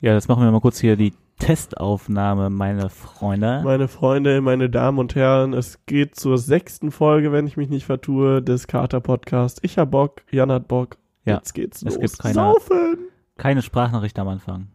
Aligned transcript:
Ja, 0.00 0.14
jetzt 0.14 0.28
machen 0.28 0.42
wir 0.42 0.50
mal 0.50 0.60
kurz 0.60 0.78
hier 0.80 0.96
die 0.96 1.12
Testaufnahme, 1.38 2.50
meine 2.50 2.88
Freunde. 2.90 3.60
Meine 3.64 3.88
Freunde, 3.88 4.40
meine 4.40 4.70
Damen 4.70 4.98
und 4.98 5.14
Herren, 5.14 5.52
es 5.52 5.78
geht 5.86 6.16
zur 6.16 6.38
sechsten 6.38 6.90
Folge, 6.90 7.32
wenn 7.32 7.46
ich 7.46 7.56
mich 7.56 7.68
nicht 7.68 7.84
vertue, 7.86 8.42
des 8.42 8.66
Kater 8.66 9.00
Podcast. 9.00 9.58
Ich 9.62 9.78
hab 9.78 9.90
Bock, 9.90 10.22
Jan 10.30 10.50
hat 10.52 10.68
Bock. 10.68 10.96
Ja, 11.24 11.36
Jetzt 11.36 11.52
geht's 11.54 11.78
es 11.82 11.94
los. 11.96 11.98
gibt 12.00 12.18
keine- 12.18 12.34
Saufen! 12.34 12.98
Keine 13.36 13.62
Sprachnachricht 13.62 14.18
am 14.18 14.28
Anfang. 14.28 14.68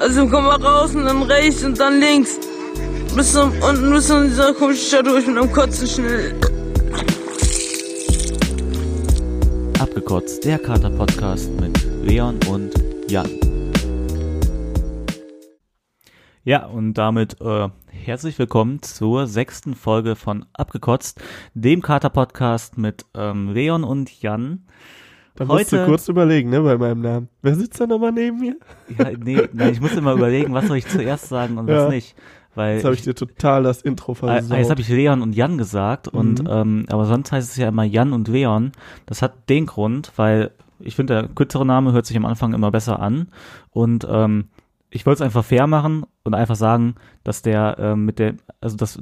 Also 0.00 0.26
komm 0.28 0.44
mal 0.44 0.56
raus 0.62 0.94
und 0.94 1.04
dann 1.04 1.22
rechts 1.22 1.64
und 1.64 1.78
dann 1.78 1.98
links. 2.00 2.38
Bis 3.16 3.32
zum, 3.32 3.50
unten 3.62 3.90
bis 3.92 4.06
zu 4.08 4.22
dieser 4.24 4.52
komischen 4.54 4.86
Stadt 4.86 5.06
durch 5.06 5.26
mit 5.26 5.36
einem 5.36 5.52
Kotzen 5.52 5.86
schnell. 5.86 6.34
Abgekotzt, 9.80 10.44
der 10.44 10.58
Kater-Podcast 10.58 11.50
mit 11.60 11.82
Leon 12.04 12.38
und 12.48 12.70
Jan. 13.10 13.28
Ja, 16.48 16.64
und 16.64 16.94
damit 16.94 17.42
äh, 17.42 17.68
herzlich 17.88 18.38
willkommen 18.38 18.80
zur 18.80 19.26
sechsten 19.26 19.74
Folge 19.74 20.16
von 20.16 20.46
Abgekotzt, 20.54 21.20
dem 21.52 21.82
Kater-Podcast 21.82 22.78
mit 22.78 23.04
ähm, 23.14 23.52
Leon 23.52 23.84
und 23.84 24.22
Jan. 24.22 24.64
Da 25.36 25.44
musst 25.44 25.72
Heute- 25.72 25.82
du 25.82 25.84
kurz 25.90 26.08
überlegen, 26.08 26.48
ne, 26.48 26.62
bei 26.62 26.78
meinem 26.78 27.02
Namen. 27.02 27.28
Wer 27.42 27.54
sitzt 27.54 27.78
da 27.78 27.86
nochmal 27.86 28.12
neben 28.12 28.40
mir? 28.40 28.56
Ja, 28.96 29.10
nee, 29.22 29.46
nein, 29.52 29.74
ich 29.74 29.82
muss 29.82 29.92
immer 29.94 30.14
überlegen, 30.14 30.54
was 30.54 30.68
soll 30.68 30.78
ich 30.78 30.86
zuerst 30.88 31.28
sagen 31.28 31.58
und 31.58 31.68
Ja. 31.68 31.84
was 31.84 31.90
nicht. 31.90 32.16
Weil 32.54 32.76
Jetzt 32.76 32.84
habe 32.84 32.94
ich 32.94 33.02
dir 33.02 33.14
total 33.14 33.62
das 33.64 33.82
Intro 33.82 34.12
Äh, 34.12 34.14
versaut. 34.14 34.56
Jetzt 34.58 34.70
habe 34.70 34.80
ich 34.80 34.88
Leon 34.88 35.20
und 35.20 35.34
Jan 35.36 35.58
gesagt 35.58 36.08
und 36.08 36.44
Mhm. 36.44 36.48
ähm, 36.50 36.86
aber 36.88 37.04
sonst 37.04 37.30
heißt 37.30 37.50
es 37.50 37.56
ja 37.58 37.68
immer 37.68 37.84
Jan 37.84 38.14
und 38.14 38.26
Leon. 38.26 38.72
Das 39.04 39.20
hat 39.20 39.50
den 39.50 39.66
Grund, 39.66 40.12
weil 40.16 40.52
ich 40.80 40.96
finde, 40.96 41.12
der 41.12 41.28
kürzere 41.28 41.66
Name 41.66 41.92
hört 41.92 42.06
sich 42.06 42.16
am 42.16 42.24
Anfang 42.24 42.54
immer 42.54 42.70
besser 42.70 43.00
an 43.00 43.28
und 43.68 44.08
ähm, 44.10 44.46
ich 44.90 45.04
wollte 45.06 45.22
es 45.22 45.26
einfach 45.26 45.44
fair 45.44 45.66
machen 45.66 46.04
und 46.24 46.34
einfach 46.34 46.56
sagen, 46.56 46.94
dass 47.24 47.42
der 47.42 47.76
ähm, 47.78 48.04
mit 48.04 48.18
der, 48.18 48.34
also 48.60 48.76
das 48.76 48.98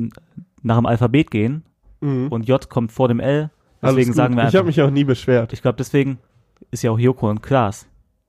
nach 0.62 0.76
dem 0.76 0.86
Alphabet 0.86 1.30
gehen 1.30 1.64
mhm. 2.00 2.28
und 2.28 2.46
J 2.48 2.68
kommt 2.68 2.92
vor 2.92 3.08
dem 3.08 3.20
L. 3.20 3.50
Deswegen 3.82 4.12
sagen 4.12 4.34
wir 4.34 4.40
Ich 4.42 4.46
einfach. 4.46 4.58
habe 4.58 4.66
mich 4.66 4.82
auch 4.82 4.90
nie 4.90 5.04
beschwert. 5.04 5.52
Ich 5.52 5.62
glaube, 5.62 5.76
deswegen 5.76 6.18
ist 6.70 6.82
ja 6.82 6.90
auch 6.90 6.98
Joko 6.98 7.28
und 7.30 7.42
Klaas, 7.42 7.86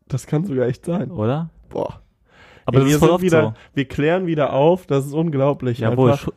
Das 0.08 0.28
kann 0.28 0.46
sogar 0.46 0.68
echt 0.68 0.86
sein. 0.86 1.10
oder? 1.12 1.50
Boah. 1.70 2.02
Aber 2.66 2.78
Ey, 2.80 2.82
das 2.84 2.90
wir 2.90 2.96
ist 2.96 3.00
voll 3.00 3.10
oft 3.10 3.24
wieder, 3.24 3.42
so. 3.42 3.54
Wir 3.74 3.86
klären 3.86 4.28
wieder 4.28 4.54
auf, 4.54 4.86
das 4.86 5.06
ist 5.06 5.14
unglaublich. 5.14 5.80
Jawohl. 5.80 6.16
Schu 6.18 6.32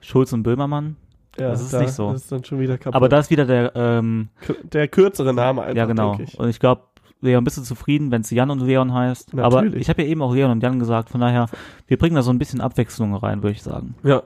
Schulz 0.00 0.32
und 0.32 0.42
Böhmermann. 0.42 0.96
ja, 1.38 1.48
das 1.50 1.62
ist 1.62 1.72
da 1.72 1.80
nicht 1.80 1.92
so. 1.92 2.12
Das 2.12 2.22
ist 2.22 2.32
dann 2.32 2.44
schon 2.44 2.58
wieder 2.60 2.76
kaputt. 2.76 2.94
Aber 2.96 3.08
da 3.08 3.18
ist 3.20 3.30
wieder 3.30 3.46
der 3.46 3.72
ähm, 3.74 4.28
der 4.64 4.88
kürzere 4.88 5.32
Name 5.32 5.62
einfach, 5.62 5.76
Ja, 5.76 5.86
genau. 5.86 6.16
denke 6.16 6.24
ich. 6.24 6.38
Und 6.38 6.48
ich 6.48 6.58
glaube, 6.60 6.82
Leon, 7.26 7.44
bist 7.44 7.58
du 7.58 7.62
zufrieden, 7.62 8.10
wenn 8.10 8.22
es 8.22 8.30
Jan 8.30 8.50
und 8.50 8.60
Leon 8.60 8.94
heißt? 8.94 9.34
Aber 9.38 9.62
Natürlich. 9.62 9.82
ich 9.82 9.88
habe 9.90 10.02
ja 10.02 10.08
eben 10.08 10.22
auch 10.22 10.34
Leon 10.34 10.50
und 10.50 10.62
Jan 10.62 10.78
gesagt, 10.78 11.10
von 11.10 11.20
daher, 11.20 11.46
wir 11.86 11.98
bringen 11.98 12.16
da 12.16 12.22
so 12.22 12.30
ein 12.30 12.38
bisschen 12.38 12.60
Abwechslung 12.60 13.14
rein, 13.14 13.42
würde 13.42 13.52
ich 13.54 13.62
sagen. 13.62 13.94
Ja. 14.02 14.22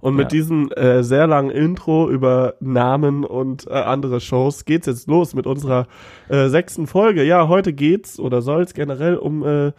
Und 0.00 0.14
mit 0.14 0.26
Ja. 0.26 0.28
diesem 0.38 0.70
äh, 0.72 1.02
sehr 1.02 1.26
langen 1.26 1.50
Intro 1.50 2.08
über 2.08 2.54
Namen 2.60 3.24
und 3.24 3.66
äh, 3.66 3.72
andere 3.72 4.20
Shows 4.20 4.64
geht's 4.64 4.86
jetzt 4.86 5.08
los 5.08 5.34
mit 5.34 5.46
unserer 5.46 5.86
äh, 6.28 6.48
sechsten 6.48 6.86
Folge. 6.86 7.24
Ja, 7.24 7.48
heute 7.48 7.72
geht's 7.72 8.20
oder 8.20 8.42
soll's 8.42 8.74
generell 8.74 9.16
um, 9.16 9.44
äh, 9.44 9.72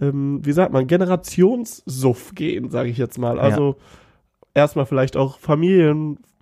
ähm, 0.00 0.40
wie 0.44 0.52
sagt 0.52 0.72
man, 0.72 0.86
Generationssuff 0.86 2.34
gehen, 2.34 2.70
sage 2.70 2.90
ich 2.90 2.98
jetzt 2.98 3.18
mal. 3.18 3.38
Also 3.40 3.76
erstmal 4.54 4.86
vielleicht 4.86 5.16
auch 5.16 5.38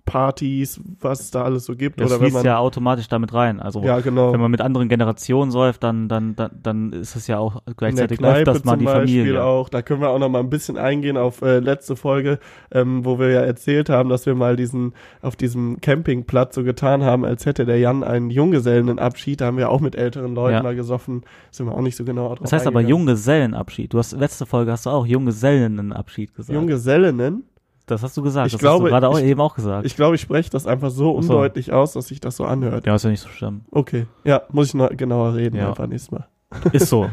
Familienpartys, 0.09 0.81
was 0.99 1.19
es 1.21 1.31
da 1.31 1.43
alles 1.43 1.65
so 1.65 1.75
gibt. 1.75 1.99
Das 1.99 2.07
oder 2.07 2.15
wenn 2.15 2.27
fließt 2.27 2.33
man, 2.37 2.45
ja 2.45 2.57
automatisch 2.57 3.07
damit 3.07 3.33
rein. 3.33 3.59
Also 3.59 3.81
ja, 3.81 3.99
genau. 3.99 4.33
wenn 4.33 4.39
man 4.39 4.51
mit 4.51 4.61
anderen 4.61 4.89
Generationen 4.89 5.51
säuft, 5.51 5.83
dann, 5.83 6.07
dann, 6.07 6.35
dann, 6.35 6.51
dann 6.61 6.93
ist 6.93 7.15
es 7.15 7.27
ja 7.27 7.37
auch 7.39 7.61
gleichzeitig 7.77 8.19
Kneipe 8.19 8.51
öfters 8.51 8.63
mal 8.65 8.73
zum 8.73 8.79
die 8.79 8.85
Beispiel 8.85 9.19
Familie. 9.19 9.43
auch. 9.43 9.69
Da 9.69 9.81
können 9.81 10.01
wir 10.01 10.09
auch 10.09 10.19
noch 10.19 10.29
mal 10.29 10.39
ein 10.39 10.49
bisschen 10.49 10.77
eingehen 10.77 11.17
auf 11.17 11.41
äh, 11.41 11.59
letzte 11.59 11.95
Folge, 11.95 12.39
ähm, 12.71 13.05
wo 13.05 13.19
wir 13.19 13.29
ja 13.29 13.41
erzählt 13.41 13.89
haben, 13.89 14.09
dass 14.09 14.25
wir 14.25 14.35
mal 14.35 14.55
diesen 14.55 14.93
auf 15.21 15.35
diesem 15.35 15.79
Campingplatz 15.81 16.55
so 16.55 16.63
getan 16.63 17.03
haben, 17.03 17.25
als 17.25 17.45
hätte 17.45 17.65
der 17.65 17.79
Jan 17.79 18.03
einen 18.03 18.29
Junggesellenabschied. 18.29 19.41
Da 19.41 19.45
haben 19.47 19.57
wir 19.57 19.69
auch 19.69 19.81
mit 19.81 19.95
älteren 19.95 20.35
Leuten 20.35 20.55
Ja. 20.55 20.63
mal 20.63 20.75
gesoffen. 20.75 21.23
Sind 21.51 21.65
wir 21.67 21.73
auch 21.73 21.81
nicht 21.81 21.95
so 21.95 22.03
genau 22.03 22.27
drauf 22.29 22.39
Das 22.41 22.53
heißt 22.53 22.67
aber. 22.67 22.81
Junggesellenabschied. 22.81 23.93
Du 23.93 23.97
hast 23.99 24.13
letzte 24.13 24.45
Folge 24.45 24.71
hast 24.71 24.85
du 24.85 24.89
auch 24.89 25.05
Junggesellenabschied 25.05 26.33
gesagt. 26.33 26.55
Junggesellenen. 26.55 27.43
Das 27.91 28.03
hast 28.03 28.15
du 28.17 28.21
gesagt. 28.21 28.47
Ich 28.47 28.53
das 28.53 28.59
glaube, 28.61 28.85
hast 28.85 28.89
du 28.89 28.91
gerade 28.91 29.07
auch 29.09 29.17
ich- 29.19 29.25
eben 29.25 29.41
auch 29.41 29.55
gesagt. 29.55 29.85
Ich 29.85 29.95
glaube, 29.95 30.15
ich 30.15 30.21
spreche 30.21 30.49
das 30.49 30.65
einfach 30.67 30.89
so 30.91 31.17
Ach 31.17 31.23
so. 31.23 31.33
undeutlich 31.33 31.71
aus, 31.73 31.93
dass 31.93 32.07
sich 32.07 32.19
das 32.19 32.35
so 32.37 32.45
anhört. 32.45 32.85
ja, 32.85 32.95
ist 32.95 33.03
ja 33.03 33.09
nicht 33.09 33.21
so 33.21 33.29
schlimm. 33.29 33.61
Okay. 33.71 34.05
Ja, 34.23 34.41
muss 34.51 34.67
ich 34.67 34.73
noch 34.73 34.89
genauer 34.89 35.35
reden 35.35 35.57
Ja. 35.57 35.69
einfach 35.69 35.87
nächstes 35.87 36.11
Mal. 36.11 36.27
Ist 36.71 36.89
so. 36.89 37.09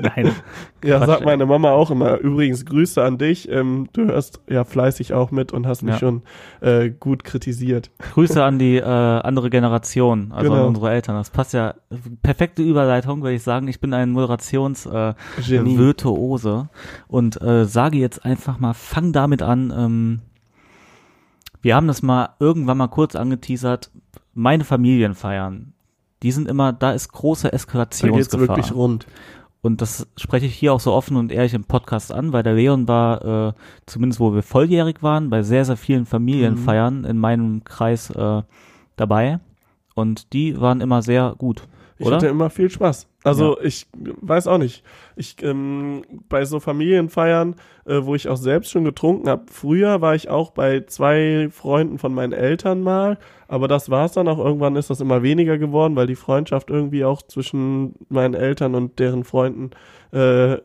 Nein. 0.00 0.32
Ja, 0.84 0.98
Quatsch, 0.98 1.06
sagt 1.08 1.20
ey. 1.20 1.26
meine 1.26 1.46
Mama 1.46 1.70
auch 1.70 1.90
immer. 1.90 2.18
Übrigens, 2.18 2.66
Grüße 2.66 3.02
an 3.02 3.16
dich. 3.16 3.48
Ähm, 3.48 3.88
du 3.94 4.04
hörst 4.04 4.40
ja 4.50 4.64
fleißig 4.64 5.14
auch 5.14 5.30
mit 5.30 5.50
und 5.50 5.66
hast 5.66 5.80
mich 5.82 5.94
Ja. 5.94 5.98
schon 5.98 6.22
äh, 6.60 6.90
gut 6.90 7.24
kritisiert. 7.24 7.90
Grüße 8.12 8.44
an 8.44 8.58
die 8.58 8.76
äh, 8.76 8.82
andere 8.84 9.48
Generation, 9.48 10.30
also 10.32 10.50
Genau. 10.50 10.62
an 10.62 10.68
unsere 10.68 10.90
Eltern. 10.90 11.16
Das 11.16 11.30
passt 11.30 11.54
ja. 11.54 11.74
Perfekte 12.22 12.62
Überleitung, 12.62 13.22
würde 13.22 13.34
ich 13.34 13.42
sagen. 13.42 13.66
Ich 13.68 13.80
bin 13.80 13.94
ein 13.94 14.10
Moderations 14.10 14.84
äh, 14.84 15.14
und 17.08 17.40
äh, 17.42 17.64
sage 17.64 17.96
jetzt 17.98 18.24
einfach 18.26 18.58
mal, 18.58 18.74
fang 18.74 19.12
damit 19.12 19.40
an. 19.42 19.72
Ähm, 19.74 20.20
wir 21.62 21.76
haben 21.76 21.86
das 21.86 22.02
mal 22.02 22.30
irgendwann 22.40 22.76
mal 22.76 22.88
kurz 22.88 23.16
angeteasert. 23.16 23.90
Meine 24.34 24.64
Familienfeiern, 24.64 25.72
die 26.24 26.32
sind 26.32 26.48
immer, 26.48 26.72
da 26.72 26.92
ist 26.92 27.12
große 27.12 27.48
Da 27.48 27.54
Eskalationsgefahr. 27.54 28.48
wirklich 28.48 28.74
rund. 28.74 29.06
Und 29.60 29.80
das 29.80 30.06
spreche 30.16 30.46
ich 30.46 30.54
hier 30.54 30.72
auch 30.72 30.80
so 30.80 30.92
offen 30.92 31.16
und 31.16 31.30
ehrlich 31.30 31.54
im 31.54 31.64
Podcast 31.64 32.12
an, 32.12 32.32
weil 32.32 32.42
der 32.42 32.54
Leon 32.54 32.88
war, 32.88 33.48
äh, 33.48 33.52
zumindest 33.86 34.20
wo 34.20 34.34
wir 34.34 34.42
volljährig 34.42 35.02
waren, 35.02 35.30
bei 35.30 35.42
sehr, 35.42 35.64
sehr 35.64 35.76
vielen 35.76 36.06
Familienfeiern 36.06 37.04
in 37.04 37.18
meinem 37.18 37.62
Kreis 37.64 38.10
äh, 38.10 38.42
dabei. 38.96 39.38
Und 39.94 40.32
die 40.32 40.60
waren 40.60 40.80
immer 40.80 41.02
sehr 41.02 41.34
gut. 41.38 41.62
Ich 41.98 42.06
Oder? 42.06 42.16
hatte 42.16 42.26
immer 42.26 42.50
viel 42.50 42.70
Spaß. 42.70 43.06
Also 43.24 43.58
ich 43.60 43.86
weiß 43.92 44.46
auch 44.48 44.58
nicht. 44.58 44.84
Ich 45.16 45.42
ähm, 45.42 46.02
bei 46.28 46.44
so 46.44 46.60
Familienfeiern, 46.60 47.56
äh, 47.86 48.00
wo 48.02 48.14
ich 48.14 48.28
auch 48.28 48.36
selbst 48.36 48.70
schon 48.70 48.84
getrunken 48.84 49.30
habe. 49.30 49.46
Früher 49.50 50.02
war 50.02 50.14
ich 50.14 50.28
auch 50.28 50.50
bei 50.50 50.82
zwei 50.82 51.48
Freunden 51.50 51.98
von 51.98 52.12
meinen 52.12 52.34
Eltern 52.34 52.82
mal, 52.82 53.18
aber 53.48 53.66
das 53.66 53.88
war's 53.88 54.12
dann 54.12 54.28
auch. 54.28 54.38
Irgendwann 54.38 54.76
ist 54.76 54.90
das 54.90 55.00
immer 55.00 55.22
weniger 55.22 55.56
geworden, 55.56 55.96
weil 55.96 56.06
die 56.06 56.16
Freundschaft 56.16 56.68
irgendwie 56.68 57.06
auch 57.06 57.22
zwischen 57.22 57.94
meinen 58.10 58.34
Eltern 58.34 58.74
und 58.74 58.98
deren 58.98 59.24
Freunden, 59.24 59.70
äh, 60.12 60.56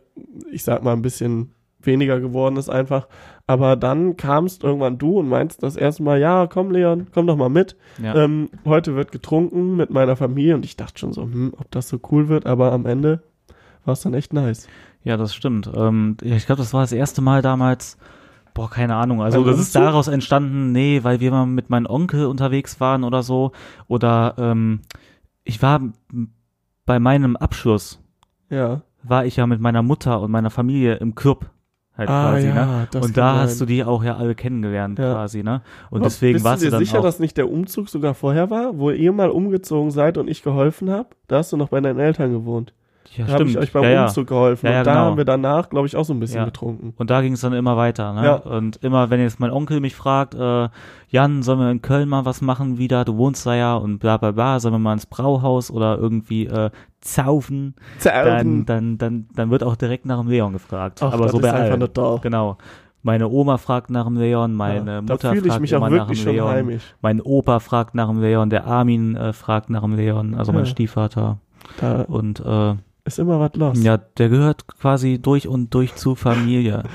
ich 0.52 0.66
sag 0.66 0.84
mal 0.84 0.94
ein 0.94 1.02
bisschen 1.02 1.54
weniger 1.82 2.20
geworden 2.20 2.58
ist 2.58 2.70
einfach. 2.70 3.08
Aber 3.48 3.76
dann 3.76 4.16
kamst 4.18 4.64
irgendwann 4.64 4.98
du 4.98 5.20
und 5.20 5.28
meinst 5.30 5.64
das 5.64 5.76
erste 5.76 6.04
Mal, 6.04 6.20
ja, 6.20 6.48
komm 6.48 6.72
Leon, 6.72 7.08
komm 7.14 7.26
doch 7.26 7.36
mal 7.38 7.50
mit. 7.50 7.76
Ja. 8.02 8.16
Ähm, 8.16 8.50
heute 8.66 8.96
wird 8.96 9.12
getrunken 9.12 9.76
mit 9.76 9.90
meiner 9.90 10.16
Familie 10.16 10.56
und 10.56 10.66
ich 10.66 10.78
dachte 10.78 11.00
schon 11.00 11.14
so, 11.14 11.24
hm, 11.24 11.54
ob 11.58 11.72
das 11.72 11.90
so 11.90 12.00
cool 12.12 12.28
wird, 12.28 12.46
aber 12.46 12.72
am 12.72 12.86
Ende 12.86 13.24
war 13.86 13.94
es 13.94 14.02
dann 14.02 14.14
echt 14.14 14.34
nice. 14.34 14.68
Ja, 15.04 15.18
das 15.18 15.34
stimmt. 15.34 15.70
Ähm, 15.74 16.18
ich 16.22 16.46
glaube, 16.46 16.62
das 16.62 16.74
war 16.74 16.82
das 16.82 16.92
erste 16.92 17.22
Mal 17.22 17.42
damals. 17.42 17.98
Boah, 18.54 18.70
keine 18.70 18.96
Ahnung. 18.96 19.22
Also 19.22 19.40
Beim 19.42 19.52
das 19.52 19.60
ist 19.60 19.76
daraus 19.76 20.08
entstanden, 20.10 20.72
nee, 20.72 21.00
weil 21.04 21.20
wir 21.20 21.32
mal 21.32 21.46
mit 21.46 21.70
meinem 21.70 21.86
Onkel 21.86 22.26
unterwegs 22.26 22.80
waren 22.80 23.04
oder 23.04 23.24
so. 23.24 23.52
Oder 23.88 24.36
ähm, 24.38 24.82
ich 25.44 25.62
war 25.62 25.82
bei 26.86 27.00
meinem 27.00 27.36
Abschluss, 27.38 28.00
Ja. 28.50 28.82
war 29.04 29.26
ich 29.26 29.38
ja 29.38 29.48
mit 29.48 29.62
meiner 29.62 29.82
Mutter 29.82 30.20
und 30.22 30.32
meiner 30.32 30.50
Familie 30.50 30.96
im 30.96 31.16
Kürb 31.16 31.50
halt 32.00 32.10
Ah, 32.10 32.32
quasi, 32.32 32.48
ja, 32.48 32.54
ne? 32.54 32.88
Und 33.02 33.16
da 33.18 33.34
sein. 33.34 33.42
hast 33.42 33.62
du 33.62 33.66
die 33.66 33.84
auch 33.84 34.04
ja 34.04 34.16
alle 34.18 34.34
kennengelernt 34.34 34.98
Ja. 34.98 35.14
quasi, 35.14 35.44
ne? 35.44 35.62
Und 35.92 36.00
Aber 36.00 36.06
deswegen 36.08 36.44
warst 36.44 36.64
du 36.64 36.70
dann 36.72 36.80
sicher, 36.80 37.00
auch, 37.00 37.04
dass 37.04 37.20
nicht 37.20 37.38
der 37.38 37.52
Umzug 37.52 37.90
sogar 37.90 38.16
vorher 38.16 38.50
war, 38.50 38.78
wo 38.80 38.90
ihr 38.90 39.12
mal 39.12 39.30
umgezogen 39.30 39.92
seid 39.92 40.18
und 40.18 40.28
ich 40.28 40.42
geholfen 40.42 40.90
habe? 40.90 41.10
Da 41.28 41.38
hast 41.38 41.52
du 41.54 41.58
noch 41.58 41.70
bei 41.70 41.80
deinen 41.82 42.00
Eltern 42.00 42.32
gewohnt. 42.32 42.74
Ja, 43.16 43.26
da 43.26 43.34
habe 43.34 43.46
ich 43.46 43.58
euch 43.58 43.72
beim 43.72 43.84
ja, 43.84 43.90
ja. 43.90 44.06
Umzug 44.06 44.28
geholfen. 44.28 44.68
Ja, 44.68 44.74
ja, 44.74 44.80
und 44.80 44.88
da 44.88 44.94
genau. 44.94 45.06
haben 45.06 45.18
wir 45.18 45.26
danach, 45.26 45.70
glaube 45.70 45.88
ich, 45.88 45.96
auch 45.96 46.06
so 46.06 46.14
ein 46.14 46.20
bisschen 46.20 46.46
getrunken. 46.46 46.94
Und 46.98 47.10
da 47.10 47.22
ging 47.22 47.34
es 47.34 47.42
dann 47.42 47.54
immer 47.54 47.76
weiter, 47.76 48.14
ne? 48.14 48.24
Ja. 48.24 48.36
Und 48.36 48.78
immer, 48.84 49.10
wenn 49.10 49.20
jetzt 49.20 49.40
mein 49.40 49.52
Onkel 49.52 49.80
mich 49.80 49.96
fragt, 49.96 50.36
äh, 50.36 50.70
Jan, 51.10 51.42
sollen 51.42 51.60
wir 51.60 51.72
in 51.72 51.82
Köln 51.82 52.08
mal 52.08 52.26
was 52.26 52.42
machen 52.42 52.78
wieder? 52.78 53.06
Du 53.06 53.18
wohnst 53.18 53.46
da 53.46 53.56
ja 53.56 53.76
und 53.76 53.98
bla 53.98 54.18
bla 54.18 54.32
bla, 54.32 54.60
sollen 54.60 54.76
wir 54.76 54.80
mal 54.80 54.94
ins 54.94 55.08
Brauhaus 55.08 55.72
oder 55.72 55.98
irgendwie 55.98 56.46
äh, 56.46 56.70
zaufen? 57.02 57.76
Dann, 58.04 58.66
dann, 58.66 58.98
dann, 58.98 59.28
dann 59.34 59.50
wird 59.50 59.64
auch 59.64 59.76
direkt 59.76 60.06
nach 60.06 60.20
dem 60.20 60.30
Leon 60.30 60.54
gefragt. 60.54 61.00
Ach, 61.02 61.14
Aber 61.14 61.24
das 61.24 61.32
so 61.32 61.40
ist 61.40 61.44
bei 61.44 61.54
einfach 61.54 61.78
nur 61.78 61.88
da. 61.88 62.20
Genau. 62.22 62.58
Meine 63.02 63.30
Oma 63.30 63.58
fragt 63.58 63.90
nach 63.90 64.06
dem 64.06 64.18
Leon, 64.18 64.54
meine 64.54 64.92
ja, 64.92 65.02
Mutter 65.02 65.18
da 65.18 65.30
fühle 65.30 65.42
ich 65.42 65.48
fragt 65.48 65.62
mich 65.62 65.74
auch 65.74 65.78
immer 65.78 65.90
nach 65.90 65.98
wirklich 66.00 66.20
dem 66.20 66.26
schon 66.26 66.36
Leon. 66.36 66.50
heimisch. 66.50 66.84
Mein 67.02 67.22
Opa 67.22 67.60
fragt 67.60 67.96
nach 67.96 68.10
dem 68.10 68.22
Leon, 68.22 68.50
der 68.50 68.68
Armin 68.68 69.16
äh, 69.16 69.32
fragt 69.32 69.70
nach 69.70 69.82
dem 69.82 69.96
Leon, 69.96 70.36
also 70.36 70.52
mein. 70.52 70.66
Stiefvater. 70.66 71.38
Da 71.80 72.02
Und 72.04 72.42
äh, 72.42 72.76
ist 73.10 73.20
immer 73.20 73.40
was 73.40 73.54
los. 73.56 73.84
ja, 73.84 73.98
der 73.98 74.30
gehört 74.30 74.66
quasi 74.68 75.20
durch 75.22 75.48
und 75.48 75.74
durch 75.74 75.96
zur 75.96 76.16
Familie. 76.16 76.84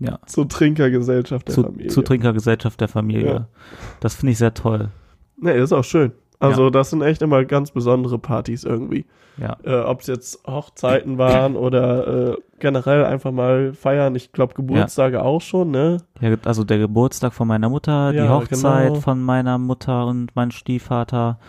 Ja, 0.00 0.20
Zur 0.26 0.48
Trinkergesellschaft 0.48 1.48
der 1.48 1.54
zu, 1.56 1.64
Familie. 1.64 1.88
zu 1.88 2.02
Trinkergesellschaft 2.02 2.80
der 2.80 2.86
Familie. 2.86 3.26
Ja. 3.34 3.48
Das 3.98 4.14
finde 4.14 4.30
ich 4.30 4.38
sehr 4.38 4.54
toll. 4.54 4.90
Nee, 5.36 5.58
ist 5.58 5.72
auch 5.72 5.82
schön. 5.82 6.12
Also 6.38 6.66
Ja. 6.66 6.70
das 6.70 6.90
sind 6.90 7.02
echt 7.02 7.20
immer 7.20 7.44
ganz 7.44 7.72
besondere 7.72 8.16
Partys 8.16 8.62
irgendwie. 8.62 9.06
Ja. 9.38 9.56
Äh, 9.64 9.80
Ob 9.80 10.02
es 10.02 10.06
jetzt 10.06 10.46
Hochzeiten 10.46 11.18
waren 11.18 11.56
oder 11.56 12.34
äh, 12.34 12.36
generell 12.60 13.04
einfach 13.06 13.32
mal 13.32 13.72
feiern. 13.72 14.14
Ich 14.14 14.30
glaube 14.30 14.54
Geburtstage 14.54 15.20
auch 15.20 15.40
schon, 15.40 15.72
ne? 15.72 15.96
ja. 16.20 16.32
Also 16.44 16.62
der 16.62 16.78
Geburtstag 16.78 17.32
von 17.32 17.48
meiner 17.48 17.68
Mutter, 17.68 18.12
die 18.12 18.18
Ja, 18.18 18.28
Hochzeit 18.28 18.88
genau. 18.90 19.00
von 19.00 19.20
meiner 19.20 19.58
Mutter 19.58 20.06
und 20.06 20.30
mein 20.36 20.52
Stiefvater. 20.52 21.40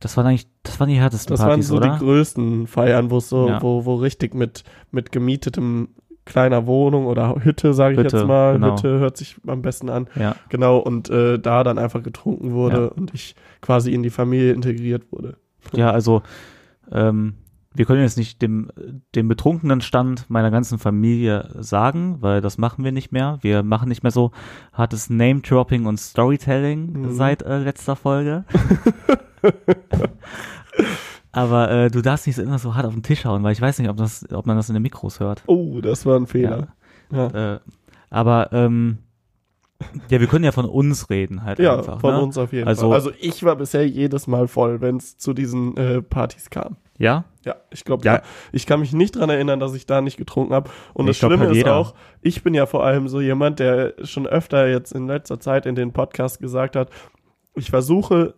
Das 0.00 0.16
waren 0.16 0.26
eigentlich, 0.26 0.48
das 0.62 0.80
waren 0.80 0.88
die 0.88 0.96
härtesten 0.98 1.32
Das 1.34 1.40
waren 1.40 1.48
Partys, 1.50 1.68
so 1.68 1.76
oder? 1.76 1.92
die 1.92 1.98
größten 1.98 2.66
Feiern, 2.66 3.10
wo 3.10 3.18
es 3.18 3.28
so, 3.28 3.48
Ja. 3.48 3.62
wo, 3.62 3.84
wo 3.84 3.94
richtig 3.96 4.34
mit, 4.34 4.64
mit 4.90 5.12
gemietetem 5.12 5.88
kleiner 6.24 6.66
Wohnung 6.66 7.06
oder 7.06 7.36
Hütte, 7.42 7.74
sage 7.74 7.94
ich 7.94 8.00
Hütte, 8.00 8.16
jetzt 8.18 8.26
mal. 8.26 8.54
genau. 8.54 8.72
Hütte 8.76 8.98
hört 8.98 9.16
sich 9.16 9.36
am 9.46 9.62
besten 9.62 9.88
an. 9.90 10.06
Ja. 10.14 10.36
Genau, 10.48 10.78
und 10.78 11.10
äh, 11.10 11.38
da 11.38 11.64
dann 11.64 11.78
einfach 11.78 12.02
getrunken 12.02 12.52
wurde 12.52 12.76
Ja. 12.76 12.86
und 12.86 13.12
ich 13.14 13.34
quasi 13.60 13.92
in 13.92 14.02
die 14.02 14.10
Familie 14.10 14.52
integriert 14.52 15.10
wurde. 15.10 15.36
Ja, 15.74 15.90
also 15.90 16.22
ähm, 16.92 17.34
wir 17.74 17.84
können 17.84 18.02
jetzt 18.02 18.16
nicht 18.18 18.42
dem, 18.42 18.70
dem 19.14 19.28
betrunkenen 19.28 19.80
Stand 19.80 20.28
meiner 20.30 20.50
ganzen 20.50 20.78
Familie 20.78 21.50
sagen, 21.58 22.16
weil 22.20 22.40
das 22.40 22.58
machen 22.58 22.84
wir 22.84 22.92
nicht 22.92 23.12
mehr. 23.12 23.38
Wir 23.42 23.62
machen 23.62 23.88
nicht 23.88 24.02
mehr 24.02 24.12
so 24.12 24.30
hartes 24.72 25.10
Name-Dropping 25.10 25.86
und 25.86 25.98
Storytelling 26.00 26.92
Mhm. 26.92 27.12
seit 27.12 27.42
äh, 27.42 27.58
letzter 27.58 27.96
Folge. 27.96 28.44
Aber 31.32 31.70
äh, 31.70 31.90
du 31.90 32.02
darfst 32.02 32.26
nicht 32.26 32.36
so 32.36 32.42
immer 32.42 32.58
so 32.58 32.74
hart 32.74 32.86
auf 32.86 32.92
den 32.94 33.02
Tisch 33.04 33.24
hauen, 33.24 33.42
weil 33.44 33.52
ich 33.52 33.60
weiß 33.60 33.78
nicht, 33.78 33.88
ob, 33.88 33.96
das, 33.96 34.26
ob 34.32 34.46
man 34.46 34.56
das 34.56 34.68
in 34.68 34.74
den 34.74 34.82
Mikros 34.82 35.20
hört. 35.20 35.42
Oh, 35.46 35.80
das 35.80 36.04
war 36.04 36.16
ein 36.18 36.26
Fehler. 36.26 36.68
Ja, 37.12 37.54
Äh, 37.54 37.60
aber 38.10 38.52
ähm, 38.52 38.98
ja, 40.10 40.20
wir 40.20 40.26
können 40.26 40.44
ja 40.44 40.52
von 40.52 40.64
uns 40.66 41.08
reden 41.08 41.44
halt 41.44 41.58
ja, 41.60 41.78
einfach. 41.78 42.00
von 42.00 42.14
ne? 42.14 42.20
uns 42.20 42.36
auf 42.36 42.52
jeden 42.52 42.66
Also- 42.66 42.88
Fall. 42.88 42.94
Also 42.94 43.12
ich 43.20 43.44
war 43.44 43.54
bisher 43.56 43.86
jedes 43.86 44.26
Mal 44.26 44.48
voll, 44.48 44.80
wenn 44.80 44.96
es 44.96 45.16
zu 45.18 45.32
diesen 45.32 45.76
äh, 45.76 46.02
Partys 46.02 46.50
kam. 46.50 46.76
Ja? 46.98 47.24
Ja, 47.46 47.54
ich 47.70 47.84
glaube, 47.84 48.04
Ja. 48.04 48.14
ja. 48.16 48.22
ich 48.52 48.66
kann 48.66 48.80
mich 48.80 48.92
nicht 48.92 49.12
dran 49.16 49.30
erinnern, 49.30 49.58
dass 49.60 49.74
ich 49.74 49.86
da 49.86 50.00
nicht 50.02 50.16
getrunken 50.18 50.52
habe. 50.52 50.68
Und 50.94 51.06
Ich 51.08 51.18
das 51.20 51.28
glaub, 51.28 51.38
Schlimme 51.40 51.56
ist 51.56 51.66
auch, 51.68 51.94
ich 52.20 52.42
bin 52.42 52.52
ja 52.54 52.66
vor 52.66 52.84
allem 52.84 53.08
so 53.08 53.20
jemand, 53.20 53.58
der 53.60 53.94
schon 54.02 54.26
öfter 54.26 54.68
jetzt 54.68 54.92
in 54.92 55.06
letzter 55.06 55.38
Zeit 55.40 55.64
in 55.64 55.76
den 55.76 55.92
Podcast 55.92 56.40
gesagt 56.40 56.74
hat, 56.76 56.90
ich 57.54 57.70
versuche 57.70 58.34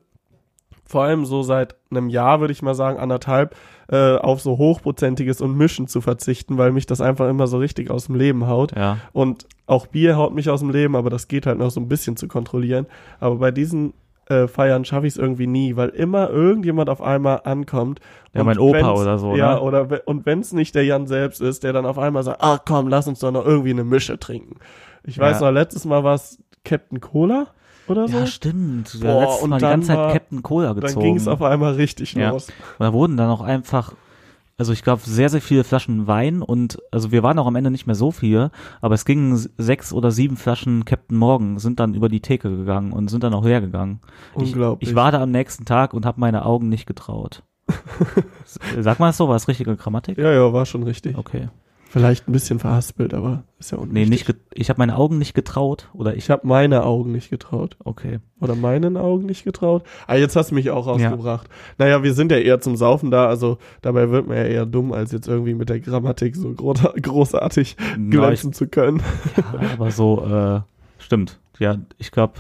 vor 0.93 1.03
allem 1.05 1.25
so 1.25 1.43
seit 1.43 1.75
einem 1.91 2.09
Jahr, 2.11 2.41
würde 2.41 2.53
ich 2.53 2.63
mal 2.63 2.75
sagen, 2.75 2.99
anderthalb, 2.99 3.57
äh, 3.91 4.17
auf 4.17 4.41
so 4.43 4.59
hochprozentiges 4.59 5.41
und 5.41 5.57
Mischen 5.57 5.89
zu 5.89 6.01
verzichten, 6.03 6.59
weil 6.59 6.71
mich 6.71 6.87
das 6.87 7.01
einfach 7.01 7.29
immer 7.29 7.47
so 7.47 7.59
richtig 7.59 7.91
aus 7.91 8.07
dem 8.07 8.15
Leben 8.15 8.47
haut. 8.47 8.77
Ja. 8.77 8.99
Und 9.13 9.47
auch 9.67 9.87
Bier 9.87 10.17
haut 10.17 10.35
mich 10.35 10.51
aus 10.51 10.61
dem 10.61 10.71
Leben, 10.71 10.95
aber 10.95 11.09
das 11.11 11.29
geht 11.29 11.47
halt 11.47 11.59
noch 11.59 11.71
so 11.71 11.81
ein 11.81 11.89
bisschen 11.89 12.17
zu 12.17 12.29
kontrollieren. 12.29 12.87
Aber 13.21 13.37
bei 13.37 13.51
diesen 13.51 13.95
äh, 14.29 14.47
Feiern 14.49 14.85
schaffe 14.85 15.07
ich 15.07 15.15
es 15.15 15.19
irgendwie 15.19 15.47
nie, 15.47 15.77
weil 15.77 15.89
immer 15.89 16.29
irgendjemand 16.31 16.91
auf 16.91 17.01
einmal 17.01 17.41
ankommt. 17.45 18.01
Ja, 18.35 18.41
und 18.41 18.47
mein 18.47 18.59
Opa 18.59 18.93
oder 18.93 19.19
so, 19.19 19.35
Ja, 19.35 19.55
ne? 19.55 19.61
oder 19.63 20.03
und 20.05 20.27
wenn 20.27 20.41
es 20.41 20.53
nicht 20.53 20.75
der 20.75 20.85
Jan 20.85 21.07
selbst 21.07 21.41
ist, 21.41 21.65
der 21.65 21.73
dann 21.73 21.87
auf 21.87 21.99
einmal 21.99 22.23
sagt, 22.23 22.43
ah 22.43 22.61
komm, 22.65 22.89
lass 22.89 23.09
uns 23.09 23.19
doch 23.21 23.33
noch 23.33 23.45
irgendwie 23.47 23.71
eine 23.71 23.85
Mische 23.85 24.19
trinken. 24.19 24.57
Ich 25.05 25.19
weiß 25.19 25.41
Ja. 25.41 25.47
noch, 25.47 25.53
letztes 25.55 25.85
Mal 25.87 26.05
war 26.05 26.15
es 26.15 26.39
Captain 26.65 27.01
Cola 27.01 27.49
oder 27.89 28.09
so. 28.09 28.19
Ja, 28.19 28.27
stimmt. 28.27 28.99
Boah, 29.01 29.21
letztes 29.23 29.43
und 29.43 29.51
Mal 29.51 29.57
die 29.59 29.61
dann 29.63 29.71
ganze 29.73 29.87
Zeit 29.89 29.97
war- 29.99 30.13
Captain 30.13 30.43
Cola 30.43 30.75
dann 30.75 30.81
gezogen. 30.81 31.05
ging 31.05 31.17
es 31.17 31.29
auf 31.29 31.43
einmal 31.43 31.75
richtig 31.75 32.15
Ja. 32.15 32.31
los. 32.31 32.49
Und 32.79 32.85
da 32.87 32.93
wurden 32.93 33.17
dann 33.17 33.29
auch 33.31 33.41
einfach, 33.41 33.95
also 34.59 34.73
ich 34.73 34.83
glaube, 34.83 35.03
sehr, 35.05 35.29
sehr 35.29 35.41
viele 35.41 35.65
Flaschen 35.65 36.07
Wein 36.07 36.43
und, 36.43 36.79
also 36.91 37.11
wir 37.13 37.23
waren 37.23 37.39
auch 37.39 37.47
am 37.47 37.57
Ende 37.57 37.71
nicht 37.71 37.87
mehr 37.87 37.97
so 37.97 38.11
viele, 38.13 38.51
aber 38.81 38.95
es 38.95 39.05
gingen 39.05 39.37
sechs 39.59 39.93
oder 39.93 40.11
sieben 40.11 40.37
Flaschen 40.37 40.85
Captain 40.85 41.17
Morgan, 41.19 41.59
sind 41.59 41.81
dann 41.81 41.95
über 41.95 42.09
die 42.09 42.21
Theke 42.21 42.55
gegangen 42.57 42.93
und 42.93 43.09
sind 43.09 43.25
dann 43.25 43.35
auch 43.35 43.45
leer 43.45 43.61
gegangen. 43.61 44.01
Ich, 44.37 44.53
Unglaublich. 44.53 44.89
ich 44.91 44.95
war 44.95 45.11
da 45.13 45.23
am 45.23 45.31
nächsten 45.31 45.65
Tag 45.65 45.95
und 45.95 46.07
habe 46.07 46.21
meine 46.21 46.45
Augen 46.45 46.69
nicht 46.69 46.87
getraut. 46.87 47.43
Sag 48.81 48.99
mal 49.01 49.13
so, 49.13 49.29
war 49.29 49.37
es 49.37 49.49
richtige 49.49 49.77
Grammatik? 49.77 50.19
ja, 50.19 50.33
ja, 50.33 50.53
war 50.53 50.67
schon 50.67 50.83
richtig. 50.83 51.17
Okay. 51.17 51.49
Vielleicht 51.93 52.27
ein 52.27 52.33
bisschen 52.33 52.59
verhaspelt, 52.59 53.13
aber 53.13 53.43
ist 53.59 53.71
ja 53.71 53.77
Nee, 53.77 54.05
unwichtig. 54.05 54.29
nicht 54.29 54.41
ich 54.55 54.71
habe 54.71 54.79
meine 54.79 54.97
Augen 54.97 55.19
nicht 55.19 55.35
getraut 55.35 55.91
oder 55.93 56.13
ich 56.13 56.25
Ich 56.25 56.31
habe 56.31 56.47
meine 56.47 56.85
Augen 56.85 57.13
nicht 57.13 57.29
getraut. 57.29 57.77
okay. 57.85 58.19
Oder 58.41 58.55
meinen 58.55 58.97
Augen 58.97 59.27
nicht 59.27 59.45
getraut. 59.45 59.83
Ah, 60.07 60.17
jetzt 60.17 60.35
hast 60.35 60.51
du 60.53 60.55
mich 60.55 60.71
auch 60.71 60.87
rausgebracht. 60.87 61.49
Naja, 61.77 62.03
wir 62.03 62.15
sind 62.15 62.33
ja 62.33 62.39
eher 62.39 62.61
zum 62.63 62.77
Saufen 62.77 63.11
da, 63.11 63.27
also 63.27 63.59
dabei 63.83 64.11
wird 64.11 64.27
man 64.27 64.39
ja 64.39 64.45
eher 64.45 64.65
dumm, 64.67 64.93
als 64.93 65.13
jetzt 65.13 65.29
irgendwie 65.29 65.53
mit 65.55 65.69
der 65.69 65.81
Grammatik 65.81 66.35
so 66.35 66.53
gro 66.55 66.73
großartig 67.03 67.77
glänzen 68.09 68.55
zu 68.55 68.69
können. 68.69 69.03
ja, 69.61 69.69
aber 69.75 69.91
so 69.91 70.25
äh, 70.25 70.61
stimmt. 71.03 71.39
Ja, 71.59 71.77
ich 71.99 72.11
glaube, 72.11 72.33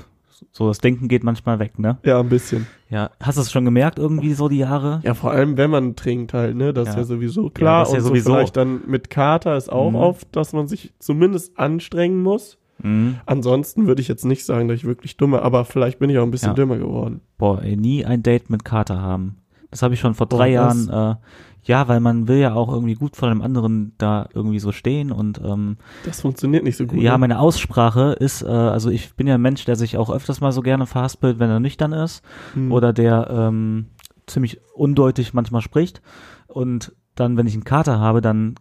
so 0.51 0.67
das 0.69 0.79
Denken 0.79 1.09
geht 1.09 1.25
manchmal 1.25 1.59
weg, 1.59 1.79
ne? 1.79 1.99
Ja, 2.05 2.21
ein 2.21 2.29
bisschen. 2.31 2.67
Ja, 2.93 3.11
hast 3.21 3.39
du 3.39 3.43
es 3.43 3.51
schon 3.51 3.65
gemerkt 3.65 3.99
irgendwie 3.99 4.35
so 4.35 4.49
die 4.51 4.59
Jahre? 4.59 5.01
Ja, 5.03 5.15
vor 5.15 5.31
allem, 5.31 5.57
wenn 5.57 5.71
man 5.71 5.97
trinkt 5.97 6.35
halt, 6.35 6.55
ne? 6.57 6.75
Das 6.75 6.89
ist 6.91 6.95
Ja. 6.95 7.01
ja 7.01 7.05
sowieso 7.07 7.49
klar. 7.49 7.81
das 7.81 7.89
ist 7.89 7.95
ja 7.95 8.01
und 8.01 8.07
sowieso. 8.09 8.25
so 8.31 8.35
vielleicht 8.35 8.57
dann 8.59 8.83
mit 8.87 9.09
Kater 9.09 9.57
ist 9.57 9.73
auch 9.73 9.91
Mhm. 9.91 9.97
oft, 9.97 10.37
dass 10.37 10.53
man 10.53 10.69
sich 10.69 10.93
zumindest 10.99 11.59
anstrengen 11.59 12.23
muss. 12.23 12.59
Mhm. 12.83 13.17
Ansonsten 13.25 13.87
würde 13.87 14.03
ich 14.03 14.09
jetzt 14.09 14.27
nicht 14.27 14.45
sagen, 14.45 14.69
dass 14.69 14.77
ich 14.77 14.85
wirklich 14.85 15.17
dumme, 15.17 15.41
aber 15.41 15.65
vielleicht 15.65 16.01
bin 16.01 16.11
ich 16.11 16.19
auch 16.19 16.23
ein 16.25 16.31
bisschen 16.31 16.49
Ja. 16.51 16.55
dümmer 16.55 16.77
geworden. 16.77 17.23
Boah, 17.39 17.63
ey, 17.63 17.77
nie 17.79 18.05
ein 18.05 18.23
Date 18.23 18.51
mit 18.51 18.63
Kater 18.65 19.01
haben. 19.01 19.39
Das 19.71 19.81
habe 19.83 19.95
ich 19.95 20.01
schon 20.01 20.13
vor 20.13 20.27
Boah, 20.29 20.37
drei 20.37 20.53
das- 20.53 20.87
Jahren, 20.89 21.17
äh, 21.17 21.17
ja, 21.65 21.87
weil 21.89 22.01
man 22.01 22.27
will 22.29 22.39
ja 22.39 22.55
auch 22.55 22.69
irgendwie 22.73 22.95
gut 22.95 23.17
vor 23.17 23.29
dem 23.29 23.41
anderen 23.43 23.93
da 23.99 24.29
irgendwie 24.35 24.59
so 24.59 24.73
stehen 24.73 25.13
und 25.13 25.41
ähm, 25.45 25.77
Das 26.05 26.21
funktioniert 26.23 26.65
nicht 26.65 26.77
so 26.77 26.87
gut. 26.87 27.01
ja, 27.01 27.13
ne? 27.13 27.19
meine 27.19 27.39
Aussprache 27.39 28.17
ist, 28.19 28.43
äh, 28.43 28.47
also 28.49 28.91
ich 28.91 29.15
bin 29.15 29.27
ja 29.29 29.35
ein 29.37 29.43
Mensch, 29.43 29.65
der 29.65 29.77
sich 29.77 29.97
auch 29.97 30.11
öfters 30.11 30.41
mal 30.41 30.51
so 30.53 30.61
gerne 30.63 30.87
verhaspelt, 30.87 31.39
wenn 31.39 31.51
er 31.51 31.61
nüchtern 31.61 31.93
ist 31.93 32.23
Hm. 32.55 32.73
oder 32.73 32.93
der 32.93 33.29
ähm, 33.31 33.87
ziemlich 34.27 34.61
undeutig 34.75 35.35
manchmal 35.35 35.63
spricht 35.63 36.03
und 36.49 36.95
dann, 37.15 37.37
wenn 37.37 37.47
ich 37.47 37.55
einen 37.55 37.65
Kater 37.65 37.99
habe, 38.01 38.21
dann 38.21 38.55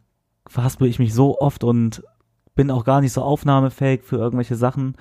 verhaspel 0.48 0.88
ich 0.88 1.00
mich 1.00 1.13
so 1.13 1.39
oft 1.39 1.63
und 1.63 2.03
bin 2.56 2.69
auch 2.69 2.83
gar 2.83 3.00
nicht 3.01 3.13
so 3.13 3.21
aufnahmefähig 3.21 4.03
für 4.03 4.18
irgendwelche 4.18 4.56
Sachen 4.56 4.95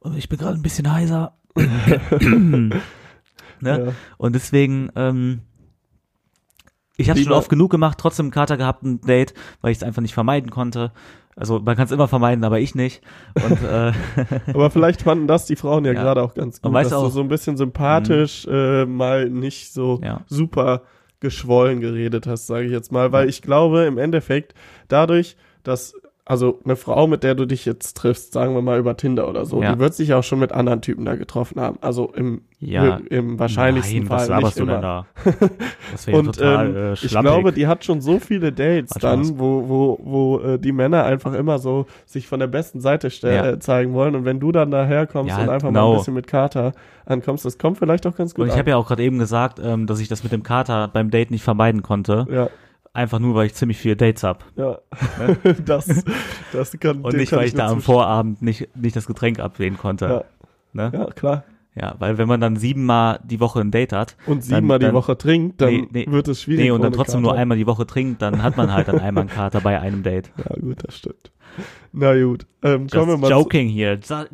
und 0.00 0.16
ich 0.16 0.28
bin 0.28 0.38
gerade 0.38 0.56
ein 0.56 0.62
bisschen 0.62 0.90
heiser. 0.92 1.36
ne? 1.56 2.80
Ja. 3.60 3.92
Und 4.18 4.34
deswegen, 4.34 4.90
ähm, 4.96 5.40
ich 6.96 7.10
habe 7.10 7.18
schon 7.20 7.32
oft 7.32 7.48
genug 7.48 7.70
gemacht, 7.70 7.98
trotzdem 7.98 8.26
einen 8.26 8.30
Kater 8.32 8.56
gehabt, 8.56 8.82
ein 8.82 9.00
Date, 9.00 9.34
weil 9.60 9.72
ich 9.72 9.78
es 9.78 9.82
einfach 9.82 10.02
nicht 10.02 10.14
vermeiden 10.14 10.50
konnte. 10.50 10.92
Also 11.36 11.58
man 11.58 11.74
kann 11.74 11.86
es 11.86 11.90
immer 11.90 12.06
vermeiden, 12.06 12.44
aber 12.44 12.60
ich 12.60 12.74
nicht. 12.76 13.02
Und 13.34 13.60
äh, 13.64 13.92
Aber 14.54 14.70
vielleicht 14.70 15.02
fanden 15.02 15.26
das 15.26 15.46
die 15.46 15.56
Frauen 15.56 15.84
ja, 15.84 15.92
Ja. 15.92 16.02
gerade 16.02 16.22
auch 16.22 16.34
ganz 16.34 16.62
gut, 16.62 16.72
dass 16.74 16.88
du 16.90 16.94
du 16.94 17.00
auch- 17.00 17.10
so 17.10 17.20
ein 17.20 17.28
bisschen 17.28 17.56
sympathisch 17.56 18.46
äh, 18.46 18.84
mal 18.86 19.28
nicht 19.28 19.72
so 19.72 20.00
ja, 20.04 20.20
super 20.26 20.82
geschwollen 21.20 21.80
geredet 21.80 22.26
hast, 22.26 22.46
sage 22.46 22.66
ich 22.66 22.70
jetzt 22.72 22.92
mal, 22.92 23.10
weil 23.10 23.28
ich 23.28 23.42
glaube 23.42 23.84
im 23.84 23.98
Endeffekt 23.98 24.54
dadurch, 24.88 25.36
dass 25.64 25.94
also 26.26 26.58
eine 26.64 26.74
Frau, 26.76 27.06
mit 27.06 27.22
der 27.22 27.34
du 27.34 27.44
dich 27.46 27.66
jetzt 27.66 27.98
triffst, 27.98 28.32
sagen 28.32 28.54
wir 28.54 28.62
mal 28.62 28.78
über 28.78 28.96
Tinder 28.96 29.28
oder 29.28 29.44
so, 29.44 29.62
Ja. 29.62 29.74
die 29.74 29.78
wird 29.78 29.92
sich 29.94 30.14
auch 30.14 30.22
schon 30.24 30.38
mit 30.38 30.52
anderen 30.52 30.80
Typen 30.80 31.04
da 31.04 31.16
getroffen 31.16 31.60
haben. 31.60 31.76
Also 31.82 32.10
im, 32.14 32.40
ja. 32.60 32.96
im 33.10 33.38
wahrscheinlichsten 33.38 33.98
Nein, 33.98 34.06
Fall 34.06 34.18
was 34.20 34.28
laberst 34.28 34.56
nicht 34.56 34.60
du 34.60 34.64
denn 34.72 34.78
immer. 34.82 35.06
da? 35.24 35.48
Das 35.92 36.06
wäre 36.06 36.16
ja 36.16 36.22
total 36.24 36.66
ähm, 36.68 36.76
äh, 36.76 36.92
ich 36.94 37.08
glaube, 37.08 37.52
die 37.52 37.66
hat 37.66 37.84
schon 37.84 38.00
so 38.00 38.18
viele 38.20 38.52
Dates 38.52 38.94
dann, 39.00 39.38
wo, 39.38 39.68
wo, 39.68 39.98
wo 40.02 40.38
äh, 40.40 40.58
die 40.58 40.72
Männer 40.72 41.04
einfach 41.04 41.34
immer 41.34 41.58
so 41.58 41.84
sich 42.06 42.26
von 42.26 42.40
der 42.40 42.46
besten 42.46 42.80
Seite 42.80 43.08
Ja. 43.20 43.46
äh, 43.50 43.58
zeigen 43.58 43.92
wollen. 43.92 44.14
Und 44.16 44.24
wenn 44.24 44.40
du 44.40 44.50
dann 44.50 44.70
daherkommst 44.70 45.28
Ja, 45.36 45.42
und 45.42 45.50
einfach 45.50 45.70
mal 45.70 45.80
genau. 45.80 45.92
ein 45.92 45.98
bisschen 45.98 46.14
mit 46.14 46.26
Kater 46.26 46.72
ankommst, 47.04 47.44
das 47.44 47.58
kommt 47.58 47.76
vielleicht 47.76 48.06
auch 48.06 48.16
ganz 48.16 48.34
gut 48.34 48.44
Und 48.44 48.48
ich 48.50 48.56
habe 48.56 48.70
ja 48.70 48.76
auch 48.78 48.88
gerade 48.88 49.02
eben 49.02 49.18
gesagt, 49.18 49.60
ähm, 49.62 49.86
dass 49.86 50.00
ich 50.00 50.08
das 50.08 50.22
mit 50.22 50.32
dem 50.32 50.42
Kater 50.42 50.88
beim 50.88 51.10
Date 51.10 51.30
nicht 51.30 51.42
vermeiden 51.44 51.82
konnte. 51.82 52.26
ja, 52.30 52.48
Einfach 52.94 53.18
nur, 53.18 53.34
weil 53.34 53.46
ich 53.46 53.54
ziemlich 53.54 53.76
viele 53.76 53.96
Dates 53.96 54.22
hab. 54.22 54.44
ja. 54.56 54.78
das, 55.66 56.04
das 56.52 56.78
kann 56.78 57.00
Und 57.02 57.16
nicht, 57.16 57.30
kann 57.30 57.40
weil 57.40 57.46
ich 57.48 57.54
da 57.54 57.64
nur 57.66 57.72
am. 57.74 57.80
Vorabend 57.82 58.40
nicht, 58.40 58.68
nicht 58.76 58.94
das 58.96 59.06
Getränk 59.06 59.40
abwählen 59.40 59.76
konnte. 59.76 60.06
Ja. 60.06 60.24
Ne? 60.72 60.90
Ja, 60.96 61.06
klar. 61.06 61.44
Ja, 61.74 61.96
weil 61.98 62.18
wenn 62.18 62.28
man 62.28 62.40
dann 62.40 62.54
siebenmal 62.54 63.18
die 63.24 63.40
Woche 63.40 63.60
ein 63.60 63.72
Date 63.72 63.92
hat, 63.92 64.16
Und 64.26 64.44
siebenmal 64.44 64.78
die 64.78 64.92
Woche 64.92 65.18
trinkt, 65.18 65.60
dann 65.60 65.70
Nee, 65.74 65.88
nee. 65.90 66.06
wird 66.08 66.28
es 66.28 66.42
schwierig. 66.42 66.66
nee, 66.66 66.70
und 66.70 66.82
dann 66.82 66.92
trotzdem 66.92 67.20
nur 67.20 67.32
Kater. 67.32 67.42
einmal 67.42 67.58
die 67.58 67.66
Woche 67.66 67.84
trinkt, 67.84 68.22
dann 68.22 68.44
hat 68.44 68.56
man 68.56 68.72
halt 68.72 68.86
dann 68.86 69.00
einmal 69.00 69.22
einen 69.22 69.30
Kater 69.30 69.60
bei 69.60 69.80
einem 69.80 70.04
Date. 70.04 70.30
Ja, 70.38 70.54
gut, 70.60 70.84
das 70.86 70.96
stimmt. 70.98 71.32
Na 71.92 72.14
gut, 72.20 72.46
ähm, 72.62 72.86
kommen 72.88 73.06
wir 73.08 73.14
Just 73.14 73.22
mal 73.22 73.30
joking 73.30 73.68
here. 73.68 73.98
Just, 74.00 74.30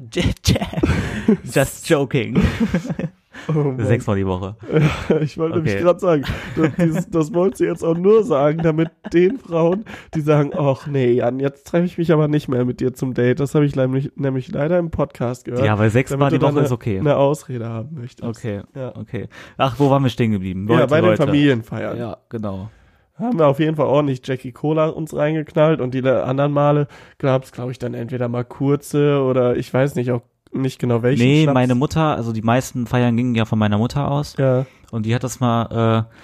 just 1.57 1.89
joking. 1.89 2.39
oh. 3.49 3.75
Sechsmal 3.79 4.17
die 4.17 4.27
Woche. 4.27 4.57
Ich 5.21 5.37
wollte 5.39 5.59
Okay. 5.59 5.67
nämlich 5.69 5.83
gerade 5.85 5.99
sagen, 6.01 6.25
das, 6.57 6.71
dieses, 6.79 7.11
das 7.11 7.35
wollte 7.35 7.59
sie 7.59 7.65
jetzt 7.65 7.85
auch 7.85 7.97
nur 7.97 8.23
sagen, 8.25 8.59
damit 8.63 8.91
den 9.13 9.39
Frauen, 9.39 9.85
die 10.15 10.21
sagen, 10.21 10.53
ach 10.57 10.87
nee, 10.87 11.13
Jan, 11.13 11.41
jetzt 11.41 11.67
treffe 11.67 11.85
ich 11.87 11.99
mich 11.99 12.13
aber 12.13 12.29
nicht 12.29 12.49
mehr 12.49 12.65
mit 12.65 12.81
dir 12.81 12.93
zum 12.95 13.15
Date. 13.15 13.41
Das 13.41 13.55
habe 13.55 13.65
ich 13.65 13.75
nämlich, 13.77 14.13
nämlich 14.17 14.51
leider 14.53 14.79
im 14.79 14.91
Podcast 14.91 15.45
gehört. 15.45 15.65
Ja, 15.65 15.79
weil 15.79 15.91
sechsmal 15.91 16.31
die 16.31 16.41
Woche 16.41 16.51
eine, 16.51 16.61
ist 16.61 16.73
okay. 16.73 16.99
eine 16.99 17.17
Ausrede 17.17 17.69
haben 17.69 17.95
möchtest. 18.01 18.29
Okay, 18.29 18.63
Ja, 18.75 18.97
okay. 18.97 19.29
Ach, 19.57 19.77
wo 19.79 19.91
waren 19.91 20.03
wir 20.03 20.11
stehen 20.11 20.33
geblieben? 20.33 20.67
ja 20.69 20.77
Leute, 20.77 20.87
bei 20.89 21.01
den 21.01 21.11
Leute. 21.11 21.23
Familienfeiern. 21.25 21.99
Ja, 21.99 22.17
genau. 22.29 22.71
Haben 23.19 23.39
wir 23.39 23.49
auf 23.49 23.59
jeden 23.61 23.77
Fall 23.77 23.85
ordentlich 23.87 24.23
Jackie 24.25 24.51
Cola 24.53 24.87
uns 24.89 25.15
reingeknallt 25.15 25.83
und 25.83 25.93
die 25.93 26.03
anderen 26.03 26.53
Male 26.53 26.87
gab 27.19 27.45
es, 27.45 27.53
glaube 27.53 27.71
ich, 27.71 27.79
dann 27.79 27.93
entweder 27.93 28.29
mal 28.29 28.45
kurze 28.45 29.21
oder 29.23 29.57
ich 29.57 29.73
weiß 29.75 29.95
nicht, 29.97 30.11
auch 30.11 30.23
nicht 30.53 30.79
genau 30.79 31.03
welchen 31.03 31.23
Nee, 31.23 31.43
Schnaps. 31.45 31.55
meine 31.55 31.75
Mutter, 31.75 32.17
also 32.17 32.33
die 32.33 32.43
meisten 32.43 32.87
Feiern 32.87 33.17
gingen 33.17 33.35
ja 33.35 33.45
von 33.45 33.59
meiner 33.59 33.79
Mutter 33.79 34.11
aus. 34.11 34.37
Ja, 34.39 34.67
Und 34.91 35.07
die 35.07 35.15
hat 35.15 35.23
das 35.25 35.41
mal 35.41 36.07
äh, 36.09 36.15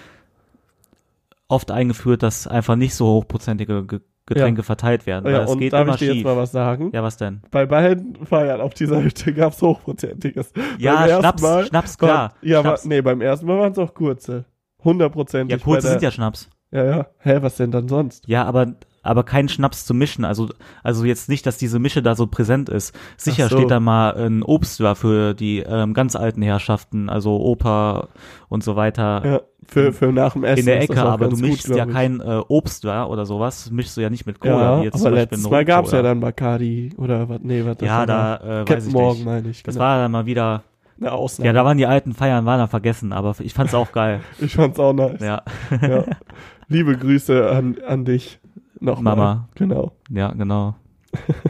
oft 1.48 1.70
eingeführt, 1.70 2.22
dass 2.22 2.46
einfach 2.46 2.76
nicht 2.76 2.94
so 2.94 3.06
hochprozentige 3.06 3.84
Ge 3.86 4.00
Getränke 4.28 4.64
verteilt 4.64 5.06
werden. 5.06 5.24
ja 5.30 5.38
weil 5.38 5.44
es 5.44 5.50
und 5.52 5.60
geht 5.60 5.72
darf 5.72 5.86
ich 5.86 5.94
dir 5.98 6.06
jetzt 6.06 6.14
schief. 6.16 6.24
mal 6.24 6.36
was 6.36 6.50
sagen? 6.50 6.90
Ja, 6.92 7.04
was 7.04 7.16
denn? 7.16 7.42
Bei 7.52 7.64
beiden 7.64 8.16
Feiern 8.26 8.60
auf 8.60 8.74
dieser 8.74 9.00
Hütte 9.00 9.32
gab's 9.32 9.62
hochprozentiges. 9.62 10.52
Ja, 10.78 11.06
Schnaps, 11.20 11.42
Mal 11.42 11.64
Schnaps, 11.66 11.96
klar. 11.96 12.32
Ja, 12.42 12.60
Schnaps. 12.62 12.80
aber 12.84 12.88
nee, 12.92 13.00
beim 13.02 13.20
ersten 13.20 13.46
Mal 13.46 13.56
waren 13.60 13.70
es 13.70 13.78
auch 13.78 13.94
kurze. 13.94 14.44
Hundertprozentig. 14.82 15.56
ja, 15.60 15.64
kurze 15.64 15.82
der- 15.82 15.90
sind 15.92 16.02
ja 16.02 16.10
Schnaps. 16.10 16.50
Ja, 16.72 16.84
ja. 16.84 17.06
Hä, 17.20 17.38
was 17.40 17.54
denn 17.54 17.70
dann 17.70 17.86
sonst? 17.86 18.26
Ja, 18.26 18.42
aber 18.46 18.74
aber 19.06 19.22
kein 19.24 19.48
Schnaps 19.48 19.86
zu 19.86 19.94
mischen. 19.94 20.24
Also 20.24 20.48
also 20.82 21.04
jetzt 21.04 21.28
nicht, 21.28 21.46
dass 21.46 21.58
diese 21.58 21.78
Mische 21.78 22.02
da 22.02 22.14
so 22.14 22.26
präsent 22.26 22.68
ist. 22.68 22.94
Sicher 23.16 23.48
so. 23.48 23.56
steht 23.56 23.70
da 23.70 23.80
mal 23.80 24.14
ein 24.16 24.42
Obst 24.42 24.80
da 24.80 24.94
für 24.94 25.34
die 25.34 25.60
ähm, 25.60 25.94
ganz 25.94 26.16
alten 26.16 26.42
Herrschaften, 26.42 27.08
also 27.08 27.40
Opa 27.40 28.08
und 28.48 28.62
so 28.64 28.76
weiter. 28.76 29.22
Ja, 29.24 29.40
für, 29.68 29.92
für 29.92 30.12
nach 30.12 30.34
dem 30.34 30.44
Essen. 30.44 30.60
in 30.60 30.66
der 30.66 30.76
das 30.76 30.84
Ecke, 30.84 31.02
aber 31.02 31.24
du 31.24 31.30
ganz 31.30 31.40
gut, 31.42 31.50
mischst 31.50 31.68
ja 31.68 31.86
ich. 31.86 31.92
kein 31.92 32.20
äh, 32.20 32.40
Obst 32.48 32.84
da 32.84 33.06
oder 33.06 33.26
sowas, 33.26 33.70
mischst 33.70 33.96
du 33.96 34.00
ja 34.00 34.10
nicht 34.10 34.26
mit 34.26 34.38
Cola. 34.40 34.76
Ja, 34.76 34.80
wie 34.80 34.84
jetzt 34.84 34.94
aber 34.94 35.02
zum 35.02 35.10
Beispiel 35.12 35.36
letztes 35.36 35.50
Mal 35.50 35.64
gab's 35.64 35.90
ja 35.90 35.98
Cola. 35.98 36.08
dann 36.10 36.20
Bacardi 36.20 36.90
oder 36.96 37.28
was, 37.28 37.40
nee, 37.42 37.64
was 37.64 37.76
das 37.78 37.86
Ja, 37.86 37.98
war 37.98 38.06
da 38.06 38.36
äh, 38.36 38.48
weiß 38.60 38.64
Captain 38.66 38.86
ich 38.88 38.92
Morgan 38.92 39.16
nicht. 39.16 39.24
meine 39.26 39.48
ich. 39.50 39.62
Das 39.64 39.74
genau. 39.74 39.84
war 39.84 39.98
dann 39.98 40.12
mal 40.12 40.26
wieder, 40.26 40.62
eine 41.00 41.12
Ausnahme. 41.12 41.46
ja, 41.46 41.52
da 41.52 41.64
waren 41.64 41.78
die 41.78 41.86
alten 41.86 42.12
Feiern, 42.14 42.46
waren 42.46 42.58
da 42.60 42.68
vergessen, 42.68 43.12
aber 43.12 43.34
ich 43.40 43.54
fand's 43.54 43.74
auch 43.74 43.90
geil. 43.92 44.20
ich 44.40 44.54
fand's 44.54 44.78
auch 44.78 44.92
nice. 44.92 45.20
Ja, 45.20 45.42
Ja. 45.82 46.04
Liebe 46.68 46.96
Grüße 46.96 47.48
an, 47.50 47.76
an 47.86 48.04
dich. 48.04 48.38
Nochmal. 48.80 49.16
Mama. 49.16 49.48
Genau. 49.54 49.92
ja, 50.10 50.32
genau. 50.32 50.74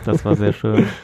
Das 0.04 0.24
war 0.24 0.36
sehr 0.36 0.52
schön. 0.52 0.86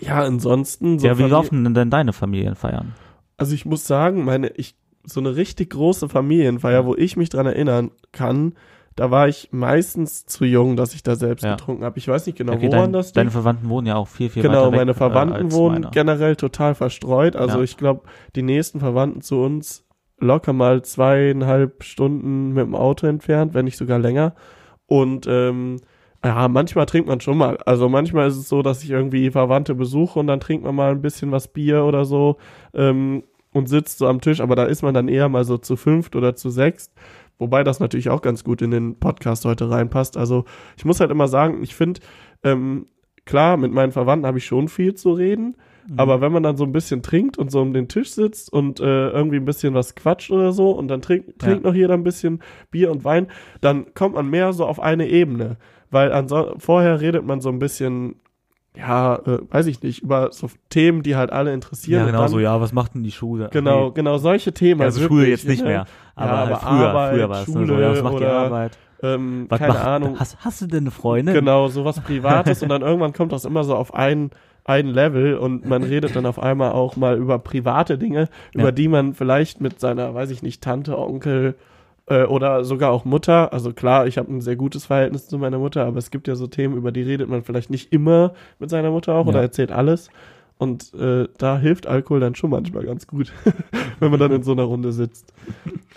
Ja, 0.00 0.22
ansonsten 0.22 0.98
so 0.98 1.06
ja, 1.06 1.18
wie 1.18 1.22
laufen 1.22 1.72
denn 1.72 1.90
deine 1.90 2.12
Familienfeiern? 2.12 2.92
Also 3.36 3.54
ich 3.54 3.64
muss 3.64 3.86
sagen, 3.86 4.24
meine, 4.24 4.48
ich, 4.48 4.76
so 5.04 5.20
eine 5.20 5.36
richtig 5.36 5.70
große 5.70 6.08
Familienfeier, 6.08 6.84
wo 6.84 6.94
ich 6.94 7.16
mich 7.16 7.28
dran 7.30 7.46
erinnern 7.46 7.90
kann, 8.12 8.54
da 8.96 9.10
war 9.10 9.28
ich 9.28 9.48
meistens 9.52 10.26
zu 10.26 10.44
jung, 10.44 10.76
dass 10.76 10.94
ich 10.94 11.02
da 11.02 11.16
selbst 11.16 11.42
Ja. 11.44 11.52
getrunken 11.56 11.84
habe. 11.84 11.98
Ich 11.98 12.06
weiß 12.08 12.26
nicht 12.26 12.36
genau, 12.36 12.54
Okay, 12.54 12.66
woran 12.68 12.80
dein, 12.84 12.92
das 12.92 13.12
deine 13.12 13.24
liegt. 13.26 13.32
Verwandten 13.32 13.68
wohnen 13.68 13.86
ja 13.86 13.96
auch 13.96 14.08
viel, 14.08 14.28
viel 14.30 14.42
Genau, 14.42 14.62
weiter 14.64 14.72
weg. 14.72 14.78
meine 14.80 14.90
äh, 14.90 14.94
Verwandten 14.94 15.44
als 15.46 15.54
wohnen 15.54 15.74
meine. 15.82 15.90
generell 15.90 16.36
total 16.36 16.74
verstreut. 16.74 17.34
Also 17.36 17.58
Ja. 17.58 17.64
ich 17.64 17.76
glaube, 17.76 18.02
die 18.36 18.42
nächsten 18.42 18.80
Verwandten 18.80 19.20
zu 19.20 19.40
uns 19.40 19.84
locker 20.18 20.52
mal 20.52 20.82
zweieinhalb 20.82 21.82
Stunden 21.82 22.52
mit 22.52 22.64
dem 22.66 22.74
Auto 22.74 23.06
entfernt, 23.06 23.54
wenn 23.54 23.64
nicht 23.64 23.76
sogar 23.78 23.98
länger. 23.98 24.34
Und 24.86 25.26
ähm, 25.28 25.80
ja, 26.24 26.48
manchmal 26.48 26.86
trinkt 26.86 27.08
man 27.08 27.20
schon 27.20 27.36
mal. 27.36 27.58
Also 27.66 27.88
manchmal 27.88 28.28
ist 28.28 28.36
es 28.36 28.48
so, 28.48 28.62
dass 28.62 28.82
ich 28.82 28.90
irgendwie 28.90 29.30
Verwandte 29.30 29.74
besuche 29.74 30.18
und 30.18 30.26
dann 30.26 30.40
trinkt 30.40 30.64
man 30.64 30.74
mal 30.74 30.92
ein 30.92 31.02
bisschen 31.02 31.32
was 31.32 31.48
Bier 31.48 31.84
oder 31.84 32.04
so 32.06 32.38
ähm, 32.72 33.24
und 33.52 33.68
sitzt 33.68 33.98
so 33.98 34.06
am 34.06 34.20
Tisch. 34.20 34.40
Aber 34.40 34.56
da 34.56 34.64
ist 34.64 34.82
man 34.82 34.94
dann 34.94 35.08
eher 35.08 35.28
mal 35.28 35.44
so 35.44 35.58
zu 35.58 35.76
fünft 35.76 36.16
oder 36.16 36.34
zu 36.34 36.48
sechst. 36.48 36.92
Wobei 37.38 37.62
das 37.62 37.80
natürlich 37.80 38.08
auch 38.08 38.22
ganz 38.22 38.42
gut 38.44 38.62
in 38.62 38.70
den 38.70 38.98
Podcast 38.98 39.44
heute 39.44 39.70
reinpasst. 39.70 40.16
Also 40.16 40.44
ich 40.76 40.84
muss 40.84 41.00
halt 41.00 41.10
immer 41.10 41.28
sagen, 41.28 41.62
ich 41.62 41.74
finde, 41.74 42.00
ähm, 42.42 42.86
klar, 43.26 43.56
mit 43.56 43.72
meinen 43.72 43.92
Verwandten 43.92 44.26
habe 44.26 44.38
ich 44.38 44.46
schon 44.46 44.68
viel 44.68 44.94
zu 44.94 45.12
reden. 45.12 45.56
Mhm. 45.88 45.98
Aber 45.98 46.20
wenn 46.20 46.32
man 46.32 46.42
dann 46.42 46.56
so 46.56 46.64
ein 46.64 46.72
bisschen 46.72 47.02
trinkt 47.02 47.36
und 47.38 47.50
so 47.50 47.60
um 47.60 47.72
den 47.72 47.88
Tisch 47.88 48.10
sitzt 48.12 48.52
und 48.52 48.80
äh, 48.80 49.10
irgendwie 49.10 49.36
ein 49.36 49.44
bisschen 49.44 49.74
was 49.74 49.94
quatscht 49.94 50.30
oder 50.30 50.52
so 50.52 50.70
und 50.70 50.88
dann 50.88 51.02
trinkt, 51.02 51.38
trinkt 51.38 51.64
noch 51.64 51.74
jeder 51.74 51.94
ein 51.94 52.04
bisschen 52.04 52.40
Bier 52.70 52.90
und 52.90 53.04
Wein, 53.04 53.26
dann 53.60 53.92
kommt 53.94 54.14
man 54.14 54.28
mehr 54.30 54.52
so 54.52 54.64
auf 54.66 54.80
eine 54.80 55.08
Ebene. 55.08 55.56
Weil 55.90 56.26
vorher 56.58 57.00
redet 57.00 57.24
man 57.24 57.40
so 57.40 57.50
ein 57.50 57.58
bisschen, 57.60 58.16
ja, 58.76 59.14
äh, 59.26 59.38
weiß 59.48 59.66
ich 59.66 59.80
nicht, 59.82 60.02
über 60.02 60.32
so 60.32 60.48
Themen, 60.68 61.02
die 61.04 61.14
halt 61.14 61.30
alle 61.30 61.52
interessieren. 61.52 62.00
Ja, 62.00 62.06
genau 62.06 62.20
dann, 62.22 62.28
so, 62.28 62.40
ja, 62.40 62.60
was 62.60 62.72
macht 62.72 62.94
denn 62.94 63.04
die 63.04 63.12
Schule? 63.12 63.48
Genau, 63.52 63.86
Nee. 63.88 63.92
genau 63.94 64.18
solche 64.18 64.52
Themen. 64.52 64.80
Also 64.80 65.00
wirklich, 65.02 65.18
Schule 65.18 65.30
jetzt 65.30 65.46
nicht 65.46 65.62
ne? 65.62 65.68
mehr. 65.68 65.84
Aber, 66.16 66.30
Ja, 66.32 66.36
aber 66.42 66.56
früher, 66.56 66.88
Arbeit, 66.88 67.14
früher 67.14 67.28
war 67.28 67.42
es 67.42 67.48
ne, 67.48 67.52
so, 67.54 67.66
Schule 67.66 67.82
ja, 67.82 67.90
was 67.92 68.02
macht 68.02 68.14
die 68.14 68.16
oder- 68.24 68.32
Arbeit? 68.38 68.78
Ähm, 69.02 69.46
Was 69.50 69.58
keine 69.58 69.72
macht, 69.74 69.84
Ahnung. 69.86 70.18
Hast, 70.18 70.38
hast 70.44 70.62
du 70.62 70.66
denn 70.66 70.84
eine 70.84 70.90
Freundin? 70.90 71.34
Genau, 71.34 71.68
sowas 71.68 72.00
Privates 72.00 72.62
und 72.62 72.70
dann 72.70 72.80
irgendwann 72.82 73.12
kommt 73.12 73.32
das 73.32 73.44
immer 73.44 73.62
so 73.62 73.76
auf 73.76 73.92
ein, 73.94 74.30
ein 74.64 74.86
Level 74.88 75.36
und 75.36 75.66
man 75.66 75.82
redet 75.92 76.16
dann 76.16 76.26
auf 76.26 76.38
einmal 76.38 76.72
auch 76.72 76.96
mal 76.96 77.16
über 77.18 77.38
private 77.38 77.98
Dinge, 77.98 78.28
Ja. 78.54 78.60
über 78.62 78.72
die 78.72 78.88
man 78.88 79.14
vielleicht 79.14 79.60
mit 79.60 79.78
seiner, 79.80 80.14
weiß 80.14 80.30
ich 80.30 80.42
nicht, 80.42 80.62
Tante, 80.62 80.98
Onkel 80.98 81.54
äh, 82.06 82.24
oder 82.24 82.64
sogar 82.64 82.90
auch 82.90 83.04
Mutter, 83.04 83.52
also 83.52 83.72
klar, 83.72 84.06
ich 84.06 84.18
habe 84.18 84.32
ein 84.32 84.40
sehr 84.40 84.56
gutes 84.56 84.86
Verhältnis 84.86 85.26
zu 85.28 85.38
meiner 85.38 85.58
Mutter, 85.58 85.84
aber 85.86 85.98
es 85.98 86.10
gibt 86.10 86.28
ja 86.28 86.34
so 86.34 86.46
Themen, 86.46 86.76
über 86.76 86.92
die 86.92 87.02
redet 87.02 87.28
man 87.28 87.42
vielleicht 87.42 87.70
nicht 87.70 87.92
immer 87.92 88.34
mit 88.58 88.70
seiner 88.70 88.90
Mutter 88.90 89.14
auch 89.14 89.26
oder 89.26 89.38
Ja. 89.38 89.42
erzählt 89.44 89.72
alles. 89.72 90.10
Und 90.56 90.94
äh, 90.94 91.26
da 91.36 91.58
hilft 91.58 91.86
Alkohol 91.86 92.20
dann 92.20 92.36
schon 92.36 92.50
manchmal 92.50 92.84
ganz 92.84 93.06
gut, 93.06 93.32
wenn 93.98 94.10
man 94.10 94.20
dann 94.20 94.32
in 94.32 94.44
so 94.44 94.52
einer 94.52 94.62
Runde 94.62 94.92
sitzt. 94.92 95.32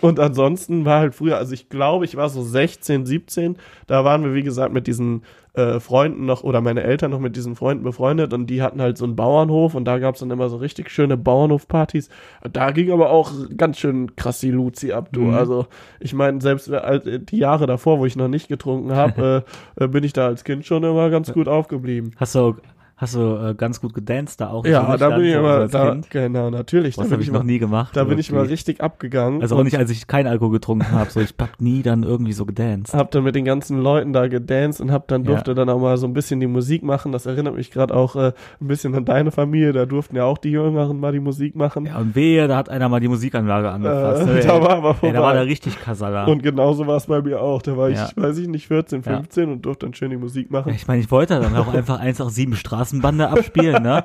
Und 0.00 0.18
ansonsten 0.18 0.84
war 0.84 1.00
halt 1.00 1.14
früher, 1.14 1.36
also 1.38 1.54
ich 1.54 1.68
glaube, 1.68 2.04
ich 2.04 2.16
war 2.16 2.28
so 2.28 2.42
16, 2.42 3.06
17, 3.06 3.56
da 3.86 4.04
waren 4.04 4.24
wir, 4.24 4.34
wie 4.34 4.42
gesagt, 4.42 4.72
mit 4.72 4.86
diesen 4.86 5.22
äh, 5.54 5.80
Freunden 5.80 6.24
noch, 6.26 6.44
oder 6.44 6.60
meine 6.60 6.82
Eltern 6.82 7.10
noch 7.10 7.20
mit 7.20 7.36
diesen 7.36 7.56
Freunden 7.56 7.82
befreundet 7.82 8.32
und 8.32 8.46
die 8.46 8.62
hatten 8.62 8.80
halt 8.80 8.98
so 8.98 9.04
einen 9.04 9.16
Bauernhof 9.16 9.74
und 9.74 9.84
da 9.84 9.98
gab's 9.98 10.20
dann 10.20 10.30
immer 10.30 10.48
so 10.48 10.56
richtig 10.56 10.90
schöne 10.90 11.16
Bauernhofpartys. 11.16 12.08
Da 12.52 12.70
ging 12.70 12.92
aber 12.92 13.10
auch 13.10 13.32
ganz 13.56 13.78
schön 13.78 14.14
krass 14.14 14.40
die 14.40 14.50
Luzi 14.50 14.92
ab, 14.92 15.08
du. 15.12 15.22
Mhm. 15.22 15.34
Also 15.34 15.66
ich 16.00 16.14
meine, 16.14 16.40
selbst 16.40 16.68
äh, 16.68 17.20
die 17.20 17.38
Jahre 17.38 17.66
davor, 17.66 17.98
wo 17.98 18.06
ich 18.06 18.16
noch 18.16 18.28
nicht 18.28 18.48
getrunken 18.48 18.94
habe, 18.94 19.44
äh, 19.76 19.84
äh, 19.84 19.88
bin 19.88 20.04
ich 20.04 20.12
da 20.12 20.26
als 20.26 20.44
Kind 20.44 20.64
schon 20.66 20.84
immer 20.84 21.10
ganz 21.10 21.32
gut 21.32 21.48
aufgeblieben. 21.48 22.12
Hast 22.16 22.34
du, 22.34 22.56
hast 22.98 23.14
du 23.14 23.20
äh, 23.36 23.54
ganz 23.54 23.80
gut 23.80 23.94
gedanced 23.94 24.40
da 24.40 24.50
auch? 24.50 24.66
Ja, 24.66 24.96
da 24.96 25.08
bin 25.16 25.24
ich 25.24 25.32
immer, 25.34 25.66
da, 25.68 25.92
Kind? 25.92 26.10
genau, 26.10 26.50
natürlich. 26.50 26.98
Was 26.98 27.06
da 27.08 27.12
habe 27.12 27.22
ich 27.22 27.28
noch 27.32 27.40
mal, 27.40 27.44
nie 27.46 27.58
gemacht. 27.58 27.96
da 27.96 28.04
bin 28.04 28.18
ich 28.18 28.30
mal 28.30 28.44
richtig 28.44 28.82
abgegangen. 28.82 29.40
Also 29.40 29.56
auch 29.56 29.62
nicht, 29.64 29.78
als 29.78 29.90
ich 29.90 30.06
kein 30.06 30.26
Alkohol 30.26 30.52
getrunken 30.52 30.90
habe. 30.92 31.08
So, 31.10 31.20
ich 31.20 31.34
hab 31.38 31.60
nie 31.60 31.82
dann 31.82 32.02
irgendwie 32.02 32.32
so 32.34 32.44
gedanced. 32.44 32.94
Hab 32.94 33.10
dann 33.12 33.24
mit 33.24 33.34
den 33.34 33.44
ganzen 33.46 33.78
Leuten 33.80 34.12
da 34.12 34.26
gedanced 34.28 34.80
und 34.82 34.92
hab 34.92 35.08
dann 35.08 35.22
Ja. 35.24 35.30
durfte 35.30 35.54
dann 35.54 35.68
auch 35.70 35.78
mal 35.80 35.96
so 35.96 36.06
ein 36.06 36.12
bisschen 36.12 36.40
die 36.40 36.46
Musik 36.46 36.82
machen. 36.82 37.12
Das 37.12 37.24
erinnert 37.26 37.54
mich 37.54 37.70
gerade 37.70 37.94
auch 37.94 38.16
äh, 38.16 38.32
ein 38.60 38.66
bisschen 38.68 38.94
an 38.94 39.04
deine 39.04 39.30
Familie. 39.30 39.72
Da 39.72 39.86
durften 39.86 40.16
ja 40.16 40.24
auch 40.24 40.38
die 40.38 40.50
Jüngeren 40.50 41.00
mal 41.00 41.12
die 41.12 41.20
Musik 41.20 41.54
machen. 41.56 41.86
Ja, 41.86 41.98
und 41.98 42.14
wehe, 42.14 42.48
da 42.48 42.56
hat 42.56 42.68
einer 42.68 42.88
mal 42.88 43.00
die 43.00 43.08
Musikanlage 43.08 43.70
angefasst. 43.70 44.22
Äh, 44.28 44.34
ne, 44.34 44.40
da 44.46 44.60
war 44.60 44.70
aber 44.70 44.96
Ey, 45.02 45.12
da 45.12 45.20
war 45.20 45.30
vorbei. 45.30 45.32
der 45.34 45.46
richtig 45.46 45.80
Kasala. 45.80 46.24
Und 46.26 46.42
genauso 46.42 46.86
war 46.86 46.96
es 46.96 47.06
bei 47.06 47.22
mir 47.22 47.40
auch. 47.40 47.62
Da 47.62 47.76
war 47.76 47.90
ich, 47.90 47.96
Ja. 47.98 48.08
weiß 48.16 48.38
ich 48.38 48.48
nicht, 48.48 48.66
14, 48.68 49.02
Ja. 49.06 49.16
15 49.18 49.50
und 49.52 49.62
durfte 49.62 49.86
dann 49.86 49.94
schön 49.94 50.10
die 50.10 50.16
Musik 50.16 50.50
machen. 50.50 50.70
Ja, 50.70 50.74
ich 50.74 50.88
meine, 50.88 51.00
ich 51.00 51.10
wollte 51.10 51.38
dann 51.40 51.54
auch 51.56 51.72
einfach 51.72 52.00
187 52.00 52.87
Straßenbande 52.88 53.28
abspielen, 53.28 53.82
ne? 53.82 54.04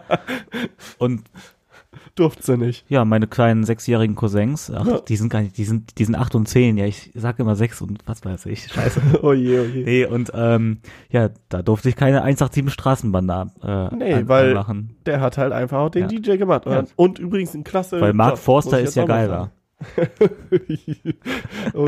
Und 0.98 1.24
Durfte 2.16 2.44
sie 2.44 2.58
nicht. 2.58 2.86
ja, 2.90 3.06
meine 3.06 3.26
kleinen 3.28 3.64
sechsjährigen 3.64 4.16
Cousins, 4.16 4.72
ach, 4.76 4.86
Ja. 4.86 5.00
die 5.00 5.16
sind 5.16 5.30
gar 5.30 5.42
nicht, 5.42 5.58
die 5.58 5.64
sind, 5.64 5.98
die 5.98 6.06
sind 6.06 6.14
acht 6.16 6.36
und 6.36 6.48
zehn, 6.48 6.78
ja, 6.78 6.86
ich 6.86 7.12
sag 7.16 7.40
immer 7.40 7.56
sechs 7.56 7.82
und 7.82 8.00
was 8.06 8.24
weiß 8.24 8.46
ich, 8.48 8.68
scheiße. 8.68 9.02
Oh 9.24 9.34
je, 9.34 9.60
oh 9.60 9.64
je. 9.64 9.84
Nee, 9.84 10.06
und 10.06 10.32
ähm, 10.36 10.78
ja, 11.10 11.30
da 11.50 11.64
durfte 11.64 11.90
ich 11.90 11.96
keine 11.96 12.22
187 12.22 12.72
Straßenbande 12.72 13.52
äh, 13.64 13.96
Nee, 13.96 14.14
an- 14.14 14.28
weil- 14.28 14.50
anmachen. 14.50 14.96
Der 15.08 15.22
hat 15.22 15.38
halt 15.40 15.54
einfach 15.54 15.80
auch 15.80 15.90
den 15.90 16.04
Ja. 16.04 16.08
DJ 16.08 16.38
gemacht. 16.38 16.66
Ja. 16.68 16.84
Und 16.96 17.18
übrigens 17.20 17.54
ein 17.56 17.64
klasse. 17.64 18.00
Weil 18.00 18.14
Mark 18.14 18.38
Forster 18.38 18.80
ist 18.80 18.96
ja 18.96 19.06
geiler. 19.06 19.52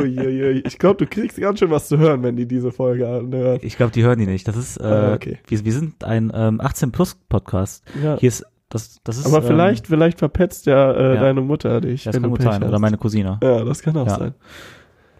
je. 0.06 0.62
Ich 0.66 0.78
glaube, 0.80 0.98
du 0.98 1.08
kriegst 1.10 1.40
ganz 1.40 1.60
schön 1.60 1.70
was 1.72 1.88
zu 1.88 1.98
hören, 1.98 2.24
wenn 2.24 2.36
die 2.36 2.48
diese 2.48 2.72
Folge 2.72 3.08
anhören. 3.08 3.60
Ich 3.62 3.78
glaube, 3.78 3.92
die 3.92 4.04
hören 4.04 4.20
die 4.20 4.26
nicht. 4.28 4.48
Das 4.48 4.58
ist, 4.58 4.78
äh, 4.78 4.84
Ah, 4.84 5.14
okay. 5.14 5.40
wir, 5.48 5.66
wir 5.66 5.74
sind 5.74 6.04
ein 6.04 6.32
ähm, 6.34 6.62
18 6.62 6.92
Plus 6.92 7.16
Podcast. 7.30 7.84
Ja. 8.02 8.18
Hier 8.20 8.30
ist, 8.30 8.46
das, 8.70 9.00
das 9.04 9.18
ist. 9.18 9.26
Aber 9.26 9.38
ähm, 9.38 9.44
vielleicht, 9.44 9.88
vielleicht 9.88 10.20
verpetzt 10.20 10.66
ja, 10.66 10.92
äh, 10.92 11.16
ja. 11.16 11.22
deine 11.22 11.42
Mutter 11.42 11.82
dich. 11.82 12.04
das 12.04 12.14
kann 12.14 12.24
du 12.24 12.30
gut 12.30 12.42
sein. 12.42 12.62
hast. 12.62 12.68
Oder 12.68 12.80
meine 12.80 12.98
Cousine. 12.98 13.40
Ja, 13.42 13.64
das 13.64 13.82
kann 13.82 13.96
auch 13.98 14.08
Ja. 14.08 14.18
sein. 14.20 14.34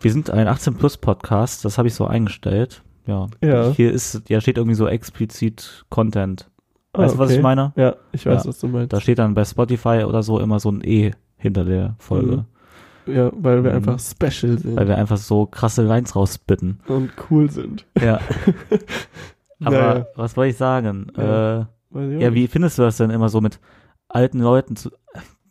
Wir 0.02 0.12
sind 0.12 0.30
ein 0.30 0.48
18 0.48 0.76
Plus 0.76 0.98
Podcast. 0.98 1.66
Das 1.66 1.78
habe 1.78 1.88
ich 1.88 1.94
so 1.94 2.06
eingestellt. 2.06 2.84
Ja. 3.08 3.28
Ja. 3.44 3.70
Hier 3.72 3.92
ist, 3.92 4.24
ja, 4.30 4.42
steht 4.42 4.58
irgendwie 4.58 4.76
so 4.76 4.88
explizit 4.88 5.86
Content. 5.90 6.50
Ah, 6.94 7.00
Weißt 7.04 7.16
du, 7.16 7.20
was 7.20 7.30
okay. 7.30 7.38
ich 7.38 7.44
meine? 7.44 7.74
Ja, 7.76 7.96
ich 8.12 8.26
weiß, 8.26 8.48
was 8.48 8.60
du 8.60 8.68
meinst. 8.68 8.94
Da 8.94 9.02
steht 9.02 9.20
dann 9.20 9.34
bei 9.34 9.44
Spotify 9.46 10.04
oder 10.08 10.24
so 10.24 10.40
immer 10.40 10.60
so 10.60 10.72
ein 10.72 10.82
E 10.84 11.12
hinter 11.38 11.66
der 11.66 11.96
Folge. 12.00 12.46
Ja, 13.08 13.32
weil 13.36 13.64
wir 13.64 13.72
Mhm. 13.72 13.78
einfach 13.78 14.00
special 14.00 14.58
sind 14.58 14.76
Weil 14.76 14.88
wir 14.88 14.98
einfach 14.98 15.18
so 15.18 15.46
krasse 15.46 15.82
Lines 15.84 16.16
rausbitten. 16.16 16.80
und 16.88 17.12
cool 17.30 17.50
sind. 17.52 17.86
Ja. 18.02 18.20
Aber 19.64 19.72
Naja. 19.78 20.08
was 20.16 20.36
wollte 20.38 20.52
ich 20.52 20.58
sagen? 20.58 21.08
Ja. 21.18 21.62
Äh, 21.62 21.66
ich 22.16 22.22
ja, 22.22 22.34
wie 22.34 22.48
findest 22.48 22.78
du 22.78 22.82
das 22.84 22.98
denn 22.98 23.10
immer 23.10 23.30
so 23.30 23.40
mit 23.42 23.60
alten 24.10 24.40
Leuten 24.40 24.76
zu. 24.76 24.90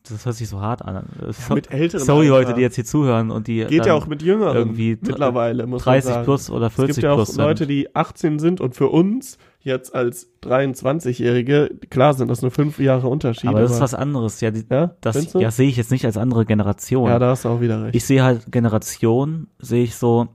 Das 0.07 0.27
hört 0.27 0.35
sich 0.37 0.49
so 0.51 0.61
hart 0.61 0.83
an. 0.83 1.07
So, 1.31 1.55
mit 1.55 1.71
älteren 1.73 2.05
sorry. 2.05 2.29
Leute, 2.29 2.53
die 2.53 2.61
jetzt 2.61 2.75
hier 2.75 2.85
zuhören 2.85 3.31
und 3.31 3.47
die 3.47 3.65
Geht 3.65 3.87
ja 3.87 3.95
auch 3.95 4.07
mit 4.07 4.21
Jüngeren 4.21 4.55
irgendwie 4.55 4.99
mittlerweile, 5.01 5.67
muss 5.67 5.83
man 5.87 5.95
30 5.95 6.11
sagen. 6.13 6.25
plus 6.25 6.51
oder 6.51 6.67
Es 6.67 6.75
40 6.75 6.97
gibt 6.97 7.05
ja 7.05 7.13
auch 7.13 7.17
plus 7.17 7.37
Leute, 7.39 7.67
die 7.67 7.95
18 7.97 8.39
sind 8.39 8.61
und 8.61 8.75
für 8.75 8.89
uns 8.89 9.39
jetzt 9.65 9.95
als 9.95 10.31
23-Jährige, 10.43 11.71
klar 11.91 12.15
sind 12.15 12.29
das 12.31 12.43
nur 12.43 12.51
fünf 12.51 12.79
Jahre 12.79 13.09
Unterschied. 13.09 13.49
Aber 13.49 13.61
das 13.61 13.73
ist 13.73 13.81
was 13.81 13.95
anderes. 13.95 14.41
Ja, 14.41 14.51
die, 14.51 14.65
ja, 14.71 14.95
das 15.01 15.33
ja, 15.35 15.51
sehe 15.51 15.69
ich 15.69 15.77
jetzt 15.77 15.91
nicht 15.91 16.05
als 16.05 16.17
andere 16.17 16.45
Generation. 16.45 17.09
ja, 17.09 17.19
da 17.19 17.31
hast 17.31 17.45
du 17.45 17.49
auch 17.49 17.61
wieder 17.61 17.83
recht. 17.85 17.97
ich 17.97 18.05
sehe 18.05 18.23
halt 18.23 18.53
Generation, 18.53 19.49
sehe 19.59 19.83
ich 19.85 19.97
so, 19.97 20.29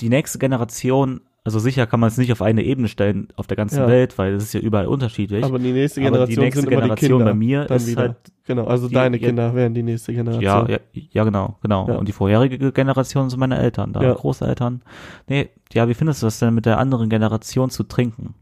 die 0.00 0.08
nächste 0.08 0.38
Generation 0.38 1.20
also 1.42 1.58
sicher 1.58 1.86
kann 1.86 2.00
man 2.00 2.08
es 2.08 2.18
nicht 2.18 2.30
auf 2.32 2.42
eine 2.42 2.62
Ebene 2.62 2.88
stellen 2.88 3.28
auf 3.34 3.46
der 3.46 3.56
ganzen 3.56 3.78
Ja. 3.78 3.88
Welt, 3.88 4.18
weil 4.18 4.34
es 4.34 4.44
ist 4.44 4.52
ja 4.52 4.60
überall 4.60 4.86
unterschiedlich. 4.86 5.42
Aber 5.42 5.58
die 5.58 5.72
nächste 5.72 6.00
Aber 6.02 6.10
Generation 6.10 6.34
die 6.38 6.44
nächste 6.44 6.66
Generation 6.66 7.24
bei 7.24 7.34
mir 7.34 7.64
dann 7.64 7.76
ist 7.78 7.86
wieder. 7.86 8.00
halt 8.02 8.16
genau, 8.54 8.64
also 8.68 8.88
die- 8.88 8.94
deine 8.94 9.16
ja- 9.18 9.26
Kinder 9.28 9.54
wären 9.54 9.74
die 9.74 9.82
nächste 9.82 10.12
Generation. 10.12 10.42
ja, 10.42 10.68
ja, 10.68 10.78
ja, 10.92 11.24
genau, 11.24 11.56
genau. 11.62 11.86
Ja. 11.88 11.94
Und 11.96 12.08
die 12.08 12.12
vorherige 12.12 12.72
Generation 12.72 13.30
sind 13.30 13.38
meine 13.40 13.58
Eltern, 13.58 13.92
da 13.92 14.02
Ja. 14.02 14.12
Großeltern. 14.14 14.82
Nee, 15.28 15.48
ja, 15.72 15.88
wie 15.88 15.94
findest 15.94 16.22
du 16.22 16.26
das 16.26 16.38
denn 16.38 16.54
mit 16.54 16.66
der 16.66 16.78
anderen 16.78 17.08
Generation 17.08 17.70
zu 17.70 17.84
trinken? 17.84 18.34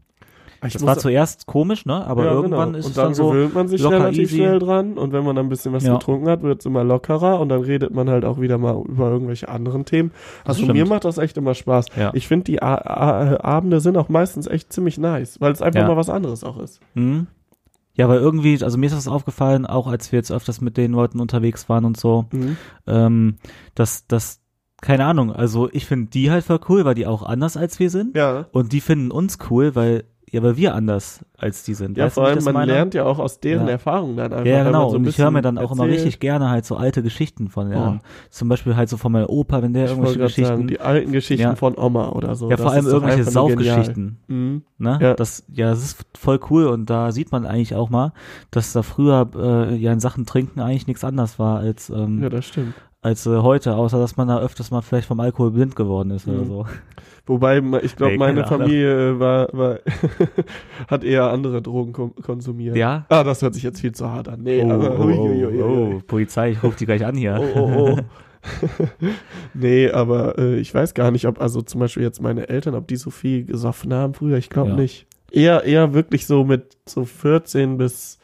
Ich 0.65 0.73
Das 0.73 0.85
war 0.85 0.97
zuerst 0.97 1.45
komisch, 1.45 1.85
ne? 1.85 2.05
Aber 2.05 2.25
ja, 2.25 2.31
irgendwann 2.33 2.73
genau. 2.73 2.79
ist 2.79 2.85
und 2.87 2.89
es 2.91 2.95
dann 2.97 3.05
dann 3.05 3.13
so, 3.13 3.29
gewöhnt 3.29 3.53
man 3.55 3.69
sich 3.69 3.81
relativ 3.81 4.23
easy. 4.23 4.35
schnell 4.39 4.59
dran 4.59 4.97
und 4.97 5.13
wenn 5.13 5.23
man 5.23 5.33
dann 5.37 5.45
ein 5.45 5.49
bisschen 5.49 5.71
was 5.71 5.85
Ja. 5.85 5.93
getrunken 5.93 6.27
hat, 6.27 6.41
wird 6.43 6.59
es 6.59 6.65
immer 6.65 6.83
lockerer 6.83 7.39
und 7.39 7.47
dann 7.47 7.61
redet 7.61 7.93
man 7.93 8.09
halt 8.09 8.25
auch 8.25 8.41
wieder 8.41 8.57
mal 8.57 8.75
über 8.85 9.09
irgendwelche 9.09 9.47
anderen 9.47 9.85
Themen. 9.85 10.11
Also 10.43 10.65
mir 10.65 10.85
macht 10.85 11.05
das 11.05 11.17
echt 11.17 11.37
immer 11.37 11.53
Spaß. 11.53 11.85
Ja. 11.97 12.11
Ich 12.13 12.27
finde 12.27 12.43
die 12.43 12.61
A 12.61 12.75
A 12.75 13.39
Abende 13.41 13.79
sind 13.79 13.95
auch 13.95 14.09
meistens 14.09 14.47
echt 14.47 14.73
ziemlich 14.73 14.97
nice, 14.97 15.39
weil 15.39 15.53
es 15.53 15.61
einfach 15.61 15.79
Ja. 15.79 15.87
mal 15.87 15.95
was 15.95 16.09
anderes 16.09 16.43
auch 16.43 16.59
ist. 16.59 16.81
Mhm. 16.93 17.27
Ja, 17.99 18.07
weil 18.07 18.19
irgendwie, 18.19 18.63
also 18.63 18.77
mir 18.77 18.85
ist 18.85 18.95
das 18.95 19.09
aufgefallen, 19.09 19.65
auch 19.65 19.85
als 19.85 20.11
wir 20.13 20.17
jetzt 20.19 20.31
öfters 20.31 20.61
mit 20.61 20.77
den 20.77 20.93
Leuten 20.93 21.19
unterwegs 21.19 21.67
waren 21.67 21.83
und 21.83 21.97
so, 21.97 22.27
Mhm. 22.31 22.55
ähm, 22.87 23.35
dass, 23.75 24.07
dass, 24.07 24.39
keine 24.81 25.03
Ahnung, 25.03 25.33
also 25.33 25.69
ich 25.73 25.85
finde 25.85 26.09
die 26.09 26.31
halt 26.31 26.45
voll 26.45 26.61
cool, 26.69 26.85
weil 26.85 26.95
die 26.95 27.05
auch 27.05 27.23
anders 27.23 27.57
als 27.57 27.77
wir 27.77 27.89
sind. 27.89 28.15
Ja. 28.15 28.45
Und 28.53 28.71
die 28.71 28.79
finden 28.79 29.11
uns 29.11 29.37
cool, 29.49 29.75
weil, 29.75 30.05
ja, 30.31 30.43
weil 30.43 30.57
wir 30.57 30.75
anders 30.75 31.25
als 31.37 31.63
die 31.63 31.73
sind. 31.73 31.97
Ja, 31.97 32.05
Weißt 32.05 32.15
vor 32.15 32.25
allem 32.27 32.43
man 32.43 32.53
meine? 32.53 32.71
lernt 32.73 32.93
ja 32.93 33.03
auch 33.05 33.17
aus 33.19 33.39
deren 33.39 33.65
Ja. 33.67 33.71
Erfahrungen 33.73 34.17
dann 34.17 34.31
einfach. 34.33 34.45
Ja, 34.45 34.63
genau. 34.63 34.89
so 34.89 34.97
und 34.97 35.07
ich 35.07 35.17
höre 35.17 35.31
mir 35.31 35.41
dann 35.41 35.57
auch 35.57 35.71
immer 35.71 35.83
erzählt. 35.85 36.05
richtig 36.05 36.19
gerne 36.19 36.49
halt 36.49 36.65
so 36.65 36.75
alte 36.75 37.01
Geschichten 37.01 37.47
von 37.49 37.69
denen 37.69 37.99
Oh. 37.99 38.05
Zum 38.29 38.49
Beispiel 38.49 38.75
halt 38.75 38.89
so 38.89 38.97
von 38.97 39.11
meinem 39.11 39.27
Opa, 39.27 39.61
wenn 39.61 39.73
der 39.73 39.85
Ich 39.85 39.91
irgendwelche 39.91 40.19
gerade 40.19 40.31
sagen, 40.33 40.45
Geschichten, 40.45 40.67
die 40.67 40.79
alten 40.81 41.11
Geschichten 41.11 41.41
Ja. 41.43 41.55
von 41.55 41.77
Oma 41.77 42.09
oder 42.09 42.35
so. 42.35 42.49
ja, 42.49 42.57
das 42.57 42.61
vor 42.65 42.71
allem 42.73 42.85
irgendwelche. 42.87 43.23
Saufgeschichten. 43.23 44.17
Mhm. 44.27 44.61
Ne? 44.77 44.99
Ja. 45.01 45.13
Das, 45.13 45.43
ja, 45.51 45.69
das 45.71 45.79
ist 45.83 46.05
voll 46.17 46.39
cool 46.49 46.67
und 46.67 46.89
da 46.89 47.11
sieht 47.11 47.31
man 47.31 47.45
eigentlich 47.45 47.75
auch 47.75 47.89
mal, 47.89 48.13
dass 48.51 48.73
da 48.73 48.81
früher 48.83 49.29
äh, 49.35 49.75
ja 49.75 49.91
in 49.91 49.99
Sachen 49.99 50.25
Trinken 50.25 50.59
eigentlich 50.59 50.87
nichts 50.87 51.03
anders 51.03 51.39
war 51.39 51.59
als 51.59 51.89
ähm, 51.89 52.21
Ja, 52.21 52.29
das 52.29 52.45
stimmt. 52.45 52.73
Als 53.01 53.25
äh, 53.25 53.37
heute, 53.37 53.75
außer 53.75 53.97
dass 53.99 54.17
man 54.17 54.27
da 54.27 54.39
öfters 54.39 54.71
mal 54.71 54.81
vielleicht 54.81 55.07
vom 55.07 55.19
Alkohol 55.19 55.51
blind 55.51 55.75
geworden 55.75 56.11
ist 56.11 56.27
oder 56.27 56.39
Mhm. 56.41 56.45
so. 56.47 56.65
Wobei, 57.25 57.59
ich 57.83 57.95
glaube, 57.95 58.13
Nee, 58.13 58.17
meine 58.17 58.43
Ahnung. 58.45 58.59
Familie 58.61 59.09
äh, 59.11 59.19
war, 59.19 59.47
war 59.53 59.79
hat 60.87 61.03
eher 61.03 61.29
andere 61.29 61.61
Drogen 61.61 61.93
konsumiert. 62.21 62.75
Ja? 62.75 63.05
Ah, 63.09 63.23
das 63.23 63.41
hört 63.41 63.53
sich 63.53 63.63
jetzt 63.63 63.79
viel 63.81 63.91
zu 63.91 64.09
hart 64.11 64.27
an. 64.27 64.41
Nee, 64.41 64.63
oh, 64.63 64.71
aber 64.71 64.99
oh, 64.99 65.03
oh, 65.11 65.63
oh, 65.63 66.01
Polizei, 66.07 66.51
ich 66.51 66.63
ruf 66.63 66.75
die 66.75 66.85
gleich 66.85 67.05
an 67.05 67.15
hier. 67.15 67.39
Oh, 67.55 67.59
oh, 67.59 67.97
oh. 67.97 67.99
nee, 69.53 69.89
aber 69.91 70.37
äh, 70.37 70.55
ich 70.59 70.73
weiß 70.73 70.93
gar 70.93 71.11
nicht, 71.11 71.25
ob, 71.27 71.41
also 71.41 71.61
zum 71.61 71.79
Beispiel 71.81 72.03
jetzt 72.03 72.21
meine 72.21 72.47
Eltern, 72.49 72.73
ob 72.75 72.87
die 72.87 72.95
so 72.95 73.09
viel 73.09 73.43
gesoffen 73.45 73.93
haben 73.93 74.13
früher, 74.13 74.37
ich 74.37 74.49
glaube 74.49 74.69
Ja. 74.71 74.75
nicht. 74.75 75.07
Eher, 75.31 75.63
eher 75.65 75.93
wirklich 75.93 76.25
so 76.25 76.43
mit 76.43 76.77
so 76.87 77.05
14 77.05 77.77
bis, 77.77 78.17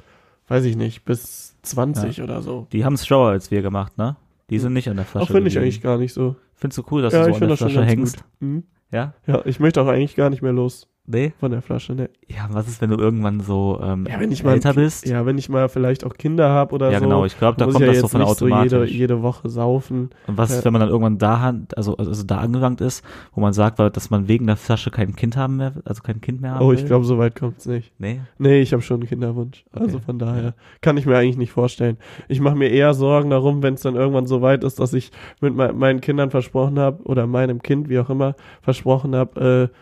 weiß 0.47 0.63
ich 0.65 0.75
nicht, 0.75 1.05
bis 1.05 1.55
20 1.63 2.21
oder 2.23 2.41
so. 2.41 2.65
Die 2.71 2.83
haben 2.85 2.93
es 2.93 3.05
schlauer 3.05 3.29
als 3.29 3.51
wir 3.51 3.61
gemacht, 3.61 3.97
ne? 3.97 4.15
Die 4.49 4.59
sind 4.59 4.73
nicht 4.73 4.89
an 4.89 4.97
der 4.97 5.05
Flasche. 5.05 5.23
Auch 5.23 5.31
finde 5.31 5.49
ich 5.49 5.57
eigentlich 5.57 5.81
gar 5.81 5.97
nicht 5.97 6.13
so. 6.13 6.35
Findest 6.53 6.77
du 6.77 6.83
cool, 6.91 7.01
dass 7.01 7.13
ja, 7.13 7.25
du 7.25 7.33
so 7.33 7.41
an 7.41 7.47
der 7.47 7.57
Flasche 7.57 7.83
hängst? 7.83 8.23
Mhm. 8.39 8.63
Ja? 8.91 9.13
Ja, 9.25 9.45
ich 9.45 9.59
möchte 9.59 9.81
auch 9.81 9.87
eigentlich 9.87 10.15
gar 10.15 10.29
nicht 10.29 10.41
mehr 10.41 10.53
los 10.53 10.87
Nee? 11.07 11.33
von 11.39 11.51
der 11.51 11.61
Flasche, 11.61 11.93
ne. 11.93 12.09
Ja, 12.27 12.47
was 12.49 12.67
ist, 12.67 12.81
wenn 12.81 12.89
du 12.89 12.97
irgendwann 12.97 13.39
so 13.39 13.79
ähm, 13.83 14.07
Ja, 14.09 14.19
wenn 14.19 14.31
ich 14.31 14.43
mal 14.43 14.53
älter 14.53 14.73
bist? 14.73 15.05
Ja, 15.07 15.25
wenn 15.25 15.37
ich 15.37 15.49
mal 15.49 15.69
vielleicht 15.69 16.03
auch 16.03 16.15
Kinder 16.15 16.49
habe 16.49 16.73
oder 16.73 16.89
Ja, 16.91 16.97
so. 16.99 17.05
genau. 17.05 17.25
Ich 17.25 17.37
glaube, 17.37 17.57
da 17.57 17.65
kommt 17.65 17.79
ja 17.79 17.85
das 17.87 17.99
so 17.99 18.07
von 18.07 18.21
automatisch. 18.23 18.71
So 18.71 18.83
jede, 18.83 18.91
jede 18.91 19.21
Woche 19.21 19.47
saufen. 19.49 20.09
Und 20.25 20.37
was 20.37 20.49
ist, 20.49 20.57
Ja. 20.59 20.65
wenn 20.65 20.73
man 20.73 20.79
dann 20.81 20.89
irgendwann 20.89 21.17
da 21.19 21.53
also, 21.75 21.95
also 21.97 22.23
da 22.23 22.37
angelangt 22.39 22.81
ist, 22.81 23.03
wo 23.33 23.41
man 23.41 23.53
sagt, 23.53 23.77
dass 23.77 24.09
man 24.09 24.27
wegen 24.27 24.47
der 24.47 24.55
Flasche 24.57 24.89
kein 24.89 25.15
Kind 25.15 25.37
haben 25.37 25.57
mehr, 25.57 25.73
also 25.85 26.01
kein 26.01 26.21
Kind 26.21 26.41
mehr 26.41 26.55
haben 26.55 26.65
Oh, 26.65 26.69
will? 26.69 26.75
ich 26.75 26.85
glaube, 26.87 27.05
so 27.05 27.19
weit 27.19 27.35
kommt's 27.35 27.67
nicht. 27.67 27.93
Nee? 27.99 28.21
Nee, 28.39 28.61
ich 28.61 28.73
habe 28.73 28.81
schon 28.81 29.01
einen 29.01 29.07
Kinderwunsch. 29.09 29.63
Also 29.73 29.97
Okay. 29.97 30.05
von 30.07 30.17
daher 30.19 30.55
kann 30.81 30.97
ich 30.97 31.05
mir 31.05 31.17
eigentlich 31.17 31.37
nicht 31.37 31.51
vorstellen. 31.51 31.97
Ich 32.27 32.39
mache 32.39 32.55
mir 32.55 32.69
eher 32.69 32.95
Sorgen 32.95 33.29
darum, 33.29 33.61
wenn 33.61 33.75
es 33.75 33.81
dann 33.81 33.95
irgendwann 33.95 34.25
so 34.25 34.41
weit 34.41 34.63
ist, 34.63 34.79
dass 34.79 34.93
ich 34.93 35.11
mit 35.39 35.55
me 35.55 35.71
meinen 35.71 36.01
Kindern 36.01 36.31
versprochen 36.31 36.79
habe 36.79 37.03
oder 37.03 37.27
meinem 37.27 37.61
Kind, 37.61 37.89
wie 37.89 37.99
auch 37.99 38.09
immer, 38.09 38.35
versprochen 38.63 39.15
habe, 39.15 39.69
äh, 39.71 39.75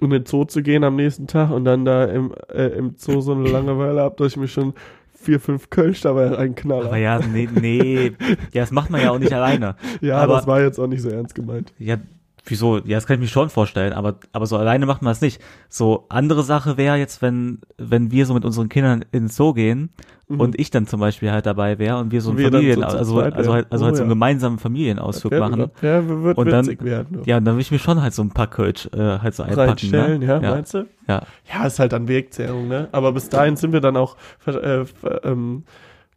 in 0.00 0.10
den 0.10 0.26
Zoo 0.26 0.44
zu 0.44 0.62
gehen 0.62 0.84
am 0.84 0.96
nächsten 0.96 1.26
Tag 1.26 1.50
und 1.50 1.64
dann 1.64 1.84
da 1.84 2.04
im, 2.04 2.34
äh, 2.52 2.66
im 2.68 2.94
Zoo 2.96 3.20
so 3.20 3.32
eine 3.32 3.48
Langeweile 3.48 4.00
habe, 4.00 4.16
dass 4.18 4.28
ich 4.32 4.36
mir 4.36 4.48
schon 4.48 4.74
vier, 5.12 5.40
fünf 5.40 5.70
Kölsch 5.70 6.00
dabei 6.02 6.26
reinknalle. 6.28 6.86
Aber 6.86 6.96
ja, 6.96 7.18
nee, 7.32 7.48
nee. 7.60 8.12
ja, 8.52 8.62
das 8.62 8.70
macht 8.72 8.90
man 8.90 9.00
ja 9.00 9.10
auch 9.10 9.18
nicht 9.18 9.32
alleine. 9.32 9.76
ja, 10.00 10.18
aber- 10.18 10.34
das 10.36 10.46
war 10.46 10.60
jetzt 10.60 10.78
auch 10.78 10.86
nicht 10.88 11.02
so 11.02 11.08
ernst 11.08 11.34
gemeint. 11.34 11.72
Ja, 11.78 11.96
wieso? 12.44 12.78
Ja, 12.78 12.96
das 12.96 13.06
kann 13.06 13.14
ich 13.14 13.20
mir 13.20 13.26
schon 13.28 13.50
vorstellen, 13.50 13.92
aber, 13.92 14.16
aber 14.32 14.46
so 14.46 14.56
alleine 14.56 14.86
macht 14.86 15.02
man 15.02 15.10
das 15.10 15.20
nicht. 15.20 15.40
So, 15.68 16.06
andere 16.08 16.42
Sache 16.42 16.76
wäre 16.76 16.96
jetzt, 16.96 17.22
wenn, 17.22 17.60
wenn 17.78 18.10
wir 18.10 18.26
so 18.26 18.34
mit 18.34 18.44
unseren 18.44 18.68
Kindern 18.68 19.04
ins 19.12 19.36
Zoo 19.36 19.52
gehen 19.54 19.90
Mhm. 20.26 20.40
und 20.40 20.58
ich 20.58 20.70
dann 20.70 20.86
zum 20.86 21.00
Beispiel 21.00 21.30
halt 21.30 21.44
dabei 21.44 21.78
wäre 21.78 21.98
und 21.98 22.10
wir 22.10 22.22
so 22.22 22.30
ein 22.30 22.38
Familien, 22.38 22.80
so 22.80 22.86
also, 22.86 23.14
zweit 23.20 23.34
also, 23.34 23.52
halt, 23.52 23.66
also 23.70 23.84
Oh 23.84 23.86
halt 23.88 23.96
so 23.96 24.02
einen 24.04 24.08
ja. 24.10 24.14
gemeinsamen 24.14 24.58
Familienausflug 24.58 25.32
Ja, 25.34 25.38
machen. 25.40 25.70
Ja, 25.82 26.08
wird 26.08 26.38
Und 26.38 26.50
dann- 26.50 26.66
werden. 26.80 27.20
Ja, 27.26 27.36
und 27.36 27.44
dann 27.44 27.56
will 27.56 27.60
ich 27.60 27.70
mir 27.70 27.78
schon 27.78 28.00
halt 28.00 28.14
so 28.14 28.22
ein 28.22 28.32
Kölsch 28.32 28.88
äh, 28.94 29.18
halt 29.18 29.34
so 29.34 29.42
einpacken. 29.42 29.90
ne? 29.90 30.18
ja, 30.24 30.40
ja, 30.40 30.50
meinst 30.52 30.72
du? 30.72 30.86
ja. 31.08 31.20
Ja, 31.52 31.66
ist 31.66 31.78
halt 31.78 31.92
dann 31.92 32.08
Wegzehrung, 32.08 32.68
ne? 32.68 32.88
Aber 32.92 33.12
bis 33.12 33.28
dahin 33.28 33.56
sind 33.56 33.72
wir 33.74 33.82
dann 33.82 33.98
auch, 33.98 34.16
äh, 34.46 34.84
ähm, 35.24 35.64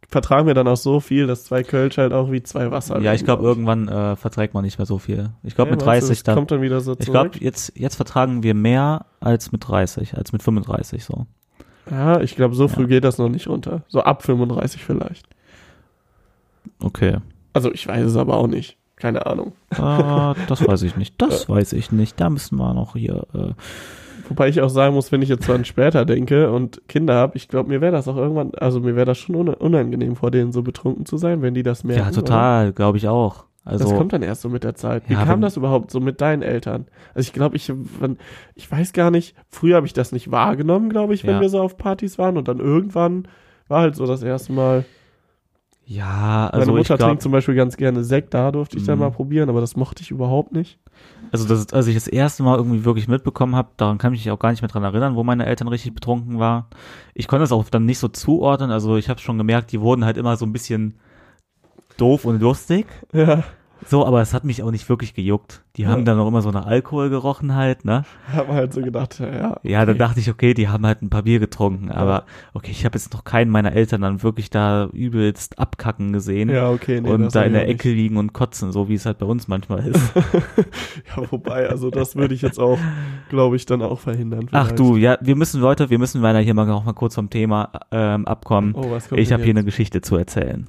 vertragen 0.08 0.46
wir 0.46 0.54
dann 0.54 0.68
auch 0.68 0.76
so 0.76 1.00
viel, 1.00 1.26
dass 1.26 1.44
zwei 1.44 1.62
Kölsch 1.62 1.98
halt 1.98 2.12
auch 2.12 2.30
wie 2.30 2.42
zwei 2.42 2.70
Wasser 2.70 3.00
Ja, 3.00 3.12
ich 3.14 3.24
glaube, 3.24 3.42
glaub 3.42 3.50
irgendwann 3.56 3.88
äh, 3.88 4.16
verträgt 4.16 4.54
man 4.54 4.64
nicht 4.64 4.78
mehr 4.78 4.86
so 4.86 4.98
viel. 4.98 5.30
Ich 5.42 5.54
glaube, 5.54 5.70
Ja, 5.70 5.76
mit 5.76 5.84
meinst 5.84 6.04
du, 6.04 6.08
30 6.08 6.18
das 6.18 6.22
dann. 6.24 6.34
kommt 6.36 6.50
dann 6.50 6.62
wieder 6.62 6.80
so 6.80 6.92
Ich 6.92 7.06
zurück. 7.06 7.12
glaube, 7.32 7.44
jetzt, 7.44 7.72
jetzt 7.76 7.96
vertragen 7.96 8.42
wir 8.42 8.54
mehr 8.54 9.06
als 9.20 9.52
mit 9.52 9.66
30, 9.68 10.16
als 10.16 10.32
mit 10.32 10.42
35 10.42 11.04
so. 11.04 11.26
ja, 11.90 12.20
ich 12.20 12.36
glaube, 12.36 12.54
so 12.54 12.68
früh 12.68 12.82
Ja. 12.82 12.88
geht 12.88 13.04
das 13.04 13.18
noch 13.18 13.28
nicht 13.28 13.48
runter. 13.48 13.82
So 13.88 14.00
ab 14.02 14.22
35 14.22 14.82
vielleicht. 14.84 15.26
Okay. 16.82 17.18
Also 17.52 17.72
ich 17.72 17.86
weiß 17.86 18.04
es 18.06 18.16
aber 18.16 18.36
auch 18.36 18.46
nicht. 18.46 18.76
Keine 18.96 19.26
Ahnung. 19.26 19.52
Äh, 19.70 20.34
das 20.48 20.60
weiß 20.66 20.82
ich 20.82 20.96
nicht. 20.96 21.14
Das 21.18 21.48
weiß 21.48 21.72
ich 21.72 21.92
nicht. 21.92 22.20
Da 22.20 22.30
müssen 22.30 22.56
wir 22.56 22.74
noch 22.74 22.94
hier. 22.94 23.26
Äh, 23.34 23.52
Wobei 24.28 24.48
ich 24.48 24.60
auch 24.60 24.68
sagen 24.68 24.94
muss, 24.94 25.10
wenn 25.12 25.22
ich 25.22 25.28
jetzt 25.28 25.48
an 25.50 25.64
später 25.64 26.04
denke 26.04 26.50
und 26.50 26.82
Kinder 26.88 27.14
habe, 27.14 27.36
ich 27.36 27.48
glaube, 27.48 27.68
mir 27.70 27.80
wäre 27.80 27.92
das 27.92 28.08
auch 28.08 28.16
irgendwann, 28.16 28.52
also 28.56 28.80
mir 28.80 28.94
wäre 28.96 29.06
das 29.06 29.18
schon 29.18 29.34
un- 29.36 29.48
unangenehm, 29.48 30.16
vor 30.16 30.30
denen 30.30 30.52
so 30.52 30.62
betrunken 30.62 31.06
zu 31.06 31.16
sein, 31.16 31.42
wenn 31.42 31.54
die 31.54 31.62
das 31.62 31.84
merken. 31.84 32.04
ja, 32.04 32.10
total, 32.10 32.72
glaube 32.72 32.98
ich 32.98 33.08
auch. 33.08 33.44
Das 33.64 33.82
Also, 33.82 33.96
kommt 33.96 34.12
dann 34.14 34.22
erst 34.22 34.40
so 34.42 34.48
mit 34.48 34.64
der 34.64 34.74
Zeit. 34.74 35.02
Wie 35.08 35.12
Ja, 35.14 35.24
kam 35.26 35.40
das 35.42 35.56
überhaupt 35.58 35.90
so 35.90 36.00
mit 36.00 36.20
deinen 36.22 36.40
Eltern? 36.42 36.86
Also 37.14 37.26
ich 37.26 37.32
glaube, 37.34 37.56
ich, 37.56 37.70
ich 38.54 38.70
weiß 38.70 38.94
gar 38.94 39.10
nicht, 39.10 39.34
früher 39.50 39.76
habe 39.76 39.86
ich 39.86 39.92
das 39.92 40.10
nicht 40.12 40.30
wahrgenommen, 40.30 40.88
glaube 40.88 41.12
ich, 41.12 41.24
wenn 41.24 41.34
Ja. 41.34 41.40
wir 41.42 41.48
so 41.50 41.60
auf 41.60 41.76
Partys 41.76 42.16
waren 42.18 42.38
und 42.38 42.48
dann 42.48 42.60
irgendwann 42.60 43.28
war 43.68 43.82
halt 43.82 43.94
so 43.96 44.06
das 44.06 44.22
erste 44.22 44.52
Mal. 44.54 44.84
ja, 45.84 46.04
Meine 46.06 46.52
also 46.52 46.72
ich 46.72 46.76
Mutter 46.78 46.96
glaube, 46.96 47.10
trinkt 47.10 47.22
zum 47.22 47.32
Beispiel 47.32 47.54
ganz 47.54 47.76
gerne 47.76 48.04
Sekt, 48.04 48.32
da 48.34 48.52
durfte 48.52 48.76
ich 48.78 48.84
dann 48.84 48.96
Mhm. 48.98 49.04
mal 49.04 49.10
probieren, 49.10 49.48
aber 49.50 49.60
das 49.60 49.76
mochte 49.76 50.02
ich 50.02 50.10
überhaupt 50.10 50.52
nicht. 50.52 50.78
Also 51.32 51.46
das, 51.46 51.72
als 51.72 51.86
ich 51.86 51.94
das 51.94 52.08
erste 52.08 52.42
Mal 52.42 52.56
irgendwie 52.56 52.84
wirklich 52.84 53.08
mitbekommen 53.08 53.56
habe, 53.56 53.70
daran 53.76 53.98
kann 53.98 54.14
ich 54.14 54.24
mich 54.24 54.30
auch 54.30 54.38
gar 54.38 54.50
nicht 54.50 54.62
mehr 54.62 54.68
dran 54.68 54.84
erinnern, 54.84 55.14
wo 55.14 55.24
meine 55.24 55.46
Eltern 55.46 55.68
richtig 55.68 55.94
betrunken 55.94 56.38
waren. 56.38 56.64
Ich 57.14 57.28
konnte 57.28 57.42
das 57.42 57.52
auch 57.52 57.68
dann 57.68 57.84
nicht 57.84 57.98
so 57.98 58.08
zuordnen. 58.08 58.70
Also 58.70 58.96
ich 58.96 59.08
habe 59.08 59.20
schon 59.20 59.38
gemerkt, 59.38 59.72
die 59.72 59.80
wurden 59.80 60.04
halt 60.04 60.16
immer 60.16 60.36
so 60.36 60.46
ein 60.46 60.52
bisschen 60.52 60.98
doof 61.96 62.24
und 62.24 62.40
lustig. 62.40 62.86
Ja, 63.12 63.44
So, 63.86 64.04
aber 64.04 64.20
es 64.20 64.34
hat 64.34 64.44
mich 64.44 64.62
auch 64.62 64.70
nicht 64.70 64.88
wirklich 64.88 65.14
gejuckt. 65.14 65.62
Die 65.76 65.82
Ja. 65.82 65.88
haben 65.90 66.04
dann 66.04 66.18
auch 66.18 66.26
immer 66.26 66.42
so 66.42 66.50
nach 66.50 66.66
Alkohol 66.66 67.10
gerochen 67.10 67.54
halt, 67.54 67.84
ne? 67.84 68.04
habe 68.32 68.52
halt 68.52 68.72
so 68.72 68.82
gedacht, 68.82 69.20
ja. 69.20 69.58
Ja, 69.62 69.80
dann 69.80 69.90
okay. 69.90 69.98
dachte 69.98 70.20
ich, 70.20 70.28
okay, 70.30 70.52
die 70.54 70.68
haben 70.68 70.84
halt 70.84 71.02
ein 71.02 71.10
paar 71.10 71.22
Bier 71.22 71.38
getrunken, 71.38 71.90
aber 71.90 72.24
okay, 72.54 72.72
ich 72.72 72.84
habe 72.84 72.98
jetzt 72.98 73.12
noch 73.12 73.22
keinen 73.24 73.50
meiner 73.50 73.72
Eltern 73.72 74.00
dann 74.00 74.22
wirklich 74.22 74.50
da 74.50 74.86
übelst 74.92 75.58
abkacken 75.58 76.12
gesehen 76.12 76.48
Ja, 76.48 76.70
okay, 76.70 77.00
nee, 77.00 77.08
und 77.08 77.34
da 77.34 77.44
in 77.44 77.52
der 77.52 77.62
auch 77.62 77.68
Ecke 77.68 77.90
liegen 77.92 78.16
und 78.16 78.32
kotzen, 78.32 78.72
so 78.72 78.88
wie 78.88 78.94
es 78.94 79.06
halt 79.06 79.18
bei 79.18 79.26
uns 79.26 79.46
manchmal 79.48 79.86
ist. 79.86 80.12
Ja, 81.16 81.22
wobei, 81.30 81.68
also 81.68 81.90
das 81.90 82.16
würde 82.16 82.34
ich 82.34 82.42
jetzt 82.42 82.58
auch, 82.58 82.78
glaube 83.28 83.56
ich, 83.56 83.66
dann 83.66 83.82
auch 83.82 84.00
verhindern. 84.00 84.48
Ach 84.52 84.66
vielleicht. 84.66 84.78
du, 84.78 84.96
ja, 84.96 85.16
wir 85.20 85.36
müssen 85.36 85.60
Leute, 85.60 85.90
wir 85.90 85.98
müssen 85.98 86.20
leider 86.20 86.40
hier 86.40 86.54
mal 86.54 86.66
noch 86.66 86.84
mal 86.84 86.92
kurz 86.92 87.14
vom 87.14 87.30
Thema 87.30 87.70
ähm, 87.90 88.26
abkommen. 88.26 88.74
Oh, 88.74 88.90
was 88.90 89.08
kommt 89.08 89.20
ich 89.20 89.32
habe 89.32 89.42
hier 89.42 89.52
eine? 89.52 89.64
Geschichte 89.64 90.00
zu 90.00 90.16
erzählen. 90.16 90.66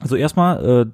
Also 0.00 0.16
erstmal, 0.16 0.64
äh, 0.64 0.86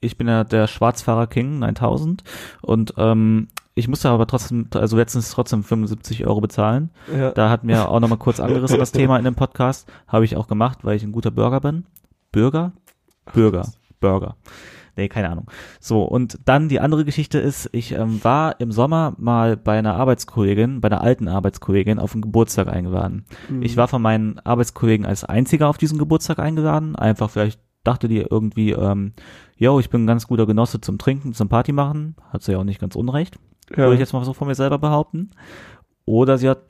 ich 0.00 0.16
bin 0.16 0.28
ja 0.28 0.44
der 0.44 0.66
Schwarzfahrer 0.66 1.26
King 1.26 1.58
9000 1.58 2.22
und 2.62 2.94
ähm, 2.96 3.48
ich 3.74 3.86
musste 3.86 4.08
aber 4.08 4.26
trotzdem, 4.26 4.68
also 4.74 4.96
letztens 4.96 5.30
trotzdem 5.30 5.62
75 5.62 6.26
Euro 6.26 6.40
bezahlen. 6.40 6.90
Ja. 7.16 7.30
Da 7.30 7.48
hat 7.48 7.62
mir 7.62 7.88
auch 7.88 8.00
nochmal 8.00 8.18
kurz 8.18 8.40
angerissen 8.40 8.78
das 8.78 8.90
Thema 8.90 9.18
in 9.18 9.24
dem 9.24 9.36
Podcast. 9.36 9.88
Habe 10.08 10.24
ich 10.24 10.36
auch 10.36 10.48
gemacht, 10.48 10.80
weil 10.82 10.96
ich 10.96 11.04
ein 11.04 11.12
guter 11.12 11.30
Bürger 11.30 11.60
bin. 11.60 11.86
Bürger? 12.32 12.72
Bürger. 13.32 13.68
Burger. 14.00 14.36
Nee, 14.96 15.08
keine 15.08 15.30
Ahnung. 15.30 15.46
So, 15.78 16.02
und 16.02 16.40
dann 16.44 16.68
die 16.68 16.80
andere 16.80 17.04
Geschichte 17.04 17.38
ist, 17.38 17.70
ich 17.70 17.92
ähm, 17.92 18.18
war 18.24 18.60
im 18.60 18.72
Sommer 18.72 19.14
mal 19.16 19.56
bei 19.56 19.78
einer 19.78 19.94
Arbeitskollegin, 19.94 20.80
bei 20.80 20.88
einer 20.88 21.02
alten 21.02 21.28
Arbeitskollegin 21.28 22.00
auf 22.00 22.14
einen 22.14 22.22
Geburtstag 22.22 22.66
eingeladen. 22.66 23.26
Mhm. 23.48 23.62
Ich 23.62 23.76
war 23.76 23.86
von 23.86 24.02
meinen 24.02 24.40
Arbeitskollegen 24.40 25.06
als 25.06 25.22
einziger 25.22 25.68
auf 25.68 25.78
diesen 25.78 25.98
Geburtstag 25.98 26.40
eingeladen. 26.40 26.96
Einfach 26.96 27.30
vielleicht 27.30 27.60
dachte 27.88 28.08
die 28.08 28.18
irgendwie, 28.18 28.72
ähm, 28.72 29.12
yo, 29.56 29.80
ich 29.80 29.90
bin 29.90 30.04
ein 30.04 30.06
ganz 30.06 30.26
guter 30.26 30.46
Genosse 30.46 30.80
zum 30.80 30.98
Trinken, 30.98 31.32
zum 31.32 31.48
Party 31.48 31.72
machen. 31.72 32.16
Hat 32.30 32.42
sie 32.42 32.52
ja 32.52 32.58
auch 32.58 32.64
nicht 32.64 32.80
ganz 32.80 32.94
unrecht. 32.94 33.38
Ja. 33.70 33.78
würde 33.78 33.94
ich 33.94 34.00
jetzt 34.00 34.12
mal 34.12 34.24
so 34.24 34.32
von 34.32 34.48
mir 34.48 34.54
selber 34.54 34.78
behaupten. 34.78 35.30
Oder 36.04 36.38
sie 36.38 36.48
hat 36.48 36.60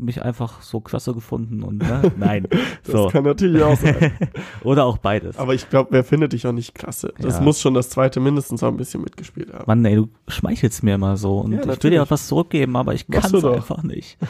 mich 0.00 0.22
einfach 0.22 0.62
so 0.62 0.80
klasse 0.80 1.14
gefunden 1.14 1.62
und 1.62 1.78
ne? 1.78 2.12
nein. 2.16 2.46
Das 2.84 2.92
so. 2.92 3.08
kann 3.08 3.24
natürlich 3.24 3.62
auch 3.62 3.76
sein. 3.76 4.12
Oder 4.64 4.84
auch 4.84 4.98
beides. 4.98 5.38
Aber 5.38 5.54
ich 5.54 5.68
glaube, 5.70 5.88
wer 5.92 6.04
findet 6.04 6.32
dich 6.32 6.46
auch 6.46 6.52
nicht 6.52 6.74
klasse? 6.74 7.12
Das 7.18 7.36
Ja. 7.36 7.40
muss 7.42 7.60
schon 7.60 7.74
das 7.74 7.90
zweite 7.90 8.20
mindestens 8.20 8.62
auch 8.62 8.68
ein 8.68 8.76
bisschen 8.76 9.02
mitgespielt 9.02 9.52
haben. 9.52 9.64
Mann, 9.66 9.84
ey, 9.84 9.96
du 9.96 10.08
schmeichelst 10.28 10.82
mir 10.82 10.94
immer 10.94 11.16
so 11.16 11.38
und 11.38 11.52
Ja, 11.52 11.60
ich 11.72 11.82
will 11.82 11.90
dir 11.90 12.02
auch 12.02 12.10
was 12.10 12.28
zurückgeben, 12.28 12.76
aber 12.76 12.94
ich 12.94 13.06
kann 13.08 13.34
es 13.34 13.44
einfach 13.44 13.82
nicht. 13.82 14.18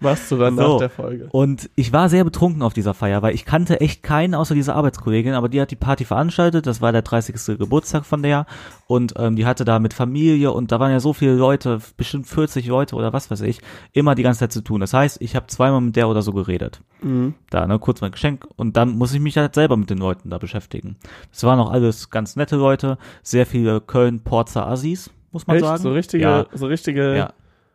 Machst 0.00 0.30
du 0.30 0.36
dann 0.36 0.56
So. 0.56 0.72
nach 0.74 0.78
der 0.78 0.90
Folge. 0.90 1.28
Und 1.30 1.70
ich 1.74 1.92
war 1.92 2.08
sehr 2.08 2.24
betrunken 2.24 2.62
auf 2.62 2.72
dieser 2.72 2.94
Feier, 2.94 3.22
weil 3.22 3.34
ich 3.34 3.44
kannte 3.44 3.80
echt 3.80 4.02
keinen 4.02 4.34
außer 4.34 4.54
dieser 4.54 4.74
Arbeitskollegin, 4.76 5.34
aber 5.34 5.48
die 5.48 5.60
hat 5.60 5.70
die 5.70 5.76
Party 5.76 6.04
veranstaltet, 6.04 6.66
das 6.66 6.80
war 6.80 6.92
der 6.92 7.02
30. 7.02 7.58
Geburtstag 7.58 8.04
von 8.06 8.22
der 8.22 8.46
und 8.86 9.14
ähm, 9.16 9.36
die 9.36 9.46
hatte 9.46 9.64
da 9.64 9.78
mit 9.78 9.94
Familie 9.94 10.52
und 10.52 10.72
da 10.72 10.80
waren 10.80 10.92
ja 10.92 11.00
so 11.00 11.12
viele 11.12 11.34
Leute, 11.34 11.80
bestimmt 11.96 12.26
40 12.26 12.66
Leute 12.66 12.96
oder 12.96 13.12
was 13.12 13.30
weiß 13.30 13.40
ich, 13.42 13.57
immer 13.92 14.14
die 14.14 14.22
ganze 14.22 14.40
Zeit 14.40 14.52
zu 14.52 14.62
tun. 14.62 14.80
Das 14.80 14.92
heißt, 14.94 15.20
ich 15.20 15.36
habe 15.36 15.46
zweimal 15.46 15.80
mit 15.80 15.96
der 15.96 16.08
oder 16.08 16.22
so 16.22 16.32
geredet. 16.32 16.80
Mhm. 17.02 17.34
Da, 17.50 17.66
ne, 17.66 17.78
kurz 17.78 18.00
mein 18.00 18.12
Geschenk 18.12 18.46
und 18.56 18.76
dann 18.76 18.90
muss 18.96 19.12
ich 19.14 19.20
mich 19.20 19.36
halt 19.36 19.54
selber 19.54 19.76
mit 19.76 19.90
den 19.90 19.98
Leuten 19.98 20.30
da 20.30 20.38
beschäftigen. 20.38 20.96
Das 21.30 21.44
waren 21.44 21.58
auch 21.60 21.70
alles 21.70 22.10
ganz 22.10 22.36
nette 22.36 22.56
Leute, 22.56 22.98
sehr 23.22 23.46
viele 23.46 23.80
Köln-Porzer 23.80 24.66
Assis, 24.66 25.10
muss 25.32 25.46
man 25.46 25.56
Echt? 25.56 25.66
sagen. 25.66 25.82
So 25.82 25.92
richtige, 25.92 26.24
Ja, 26.24 26.46
so 26.52 26.66
richtige 26.66 27.16
ja, 27.16 27.32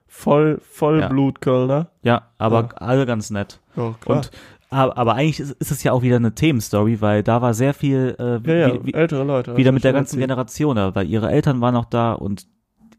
Voll, 0.07 0.59
Vollblut-Kölner. 0.61 1.87
ja, 2.03 2.23
aber 2.37 2.61
Ja. 2.61 2.69
alle 2.77 3.05
ganz 3.05 3.29
nett. 3.29 3.59
Ja, 3.75 3.95
klar. 3.99 4.17
Und 4.17 4.31
aber, 4.69 5.13
eigentlich 5.13 5.39
ist, 5.39 5.55
es 5.71 5.83
ja 5.83 5.91
auch 5.91 6.01
wieder 6.01 6.15
eine 6.15 6.33
Themenstory, 6.33 6.99
weil 6.99 7.21
da 7.21 7.43
war 7.43 7.53
sehr 7.53 7.75
viel 7.75 8.15
äh, 8.17 8.39
ja, 8.49 8.67
ja, 8.69 8.73
wie, 8.73 8.87
wie, 8.87 8.93
ältere 8.95 9.23
Leute. 9.23 9.55
wieder 9.55 9.69
du 9.69 9.73
mit 9.75 9.83
der 9.83 9.93
ganzen. 9.93 10.19
Generation 10.19 10.75
da, 10.75 10.95
weil 10.95 11.07
ihre 11.07 11.29
Eltern 11.29 11.61
waren 11.61 11.75
noch 11.75 11.85
da 11.85 12.13
und 12.13 12.47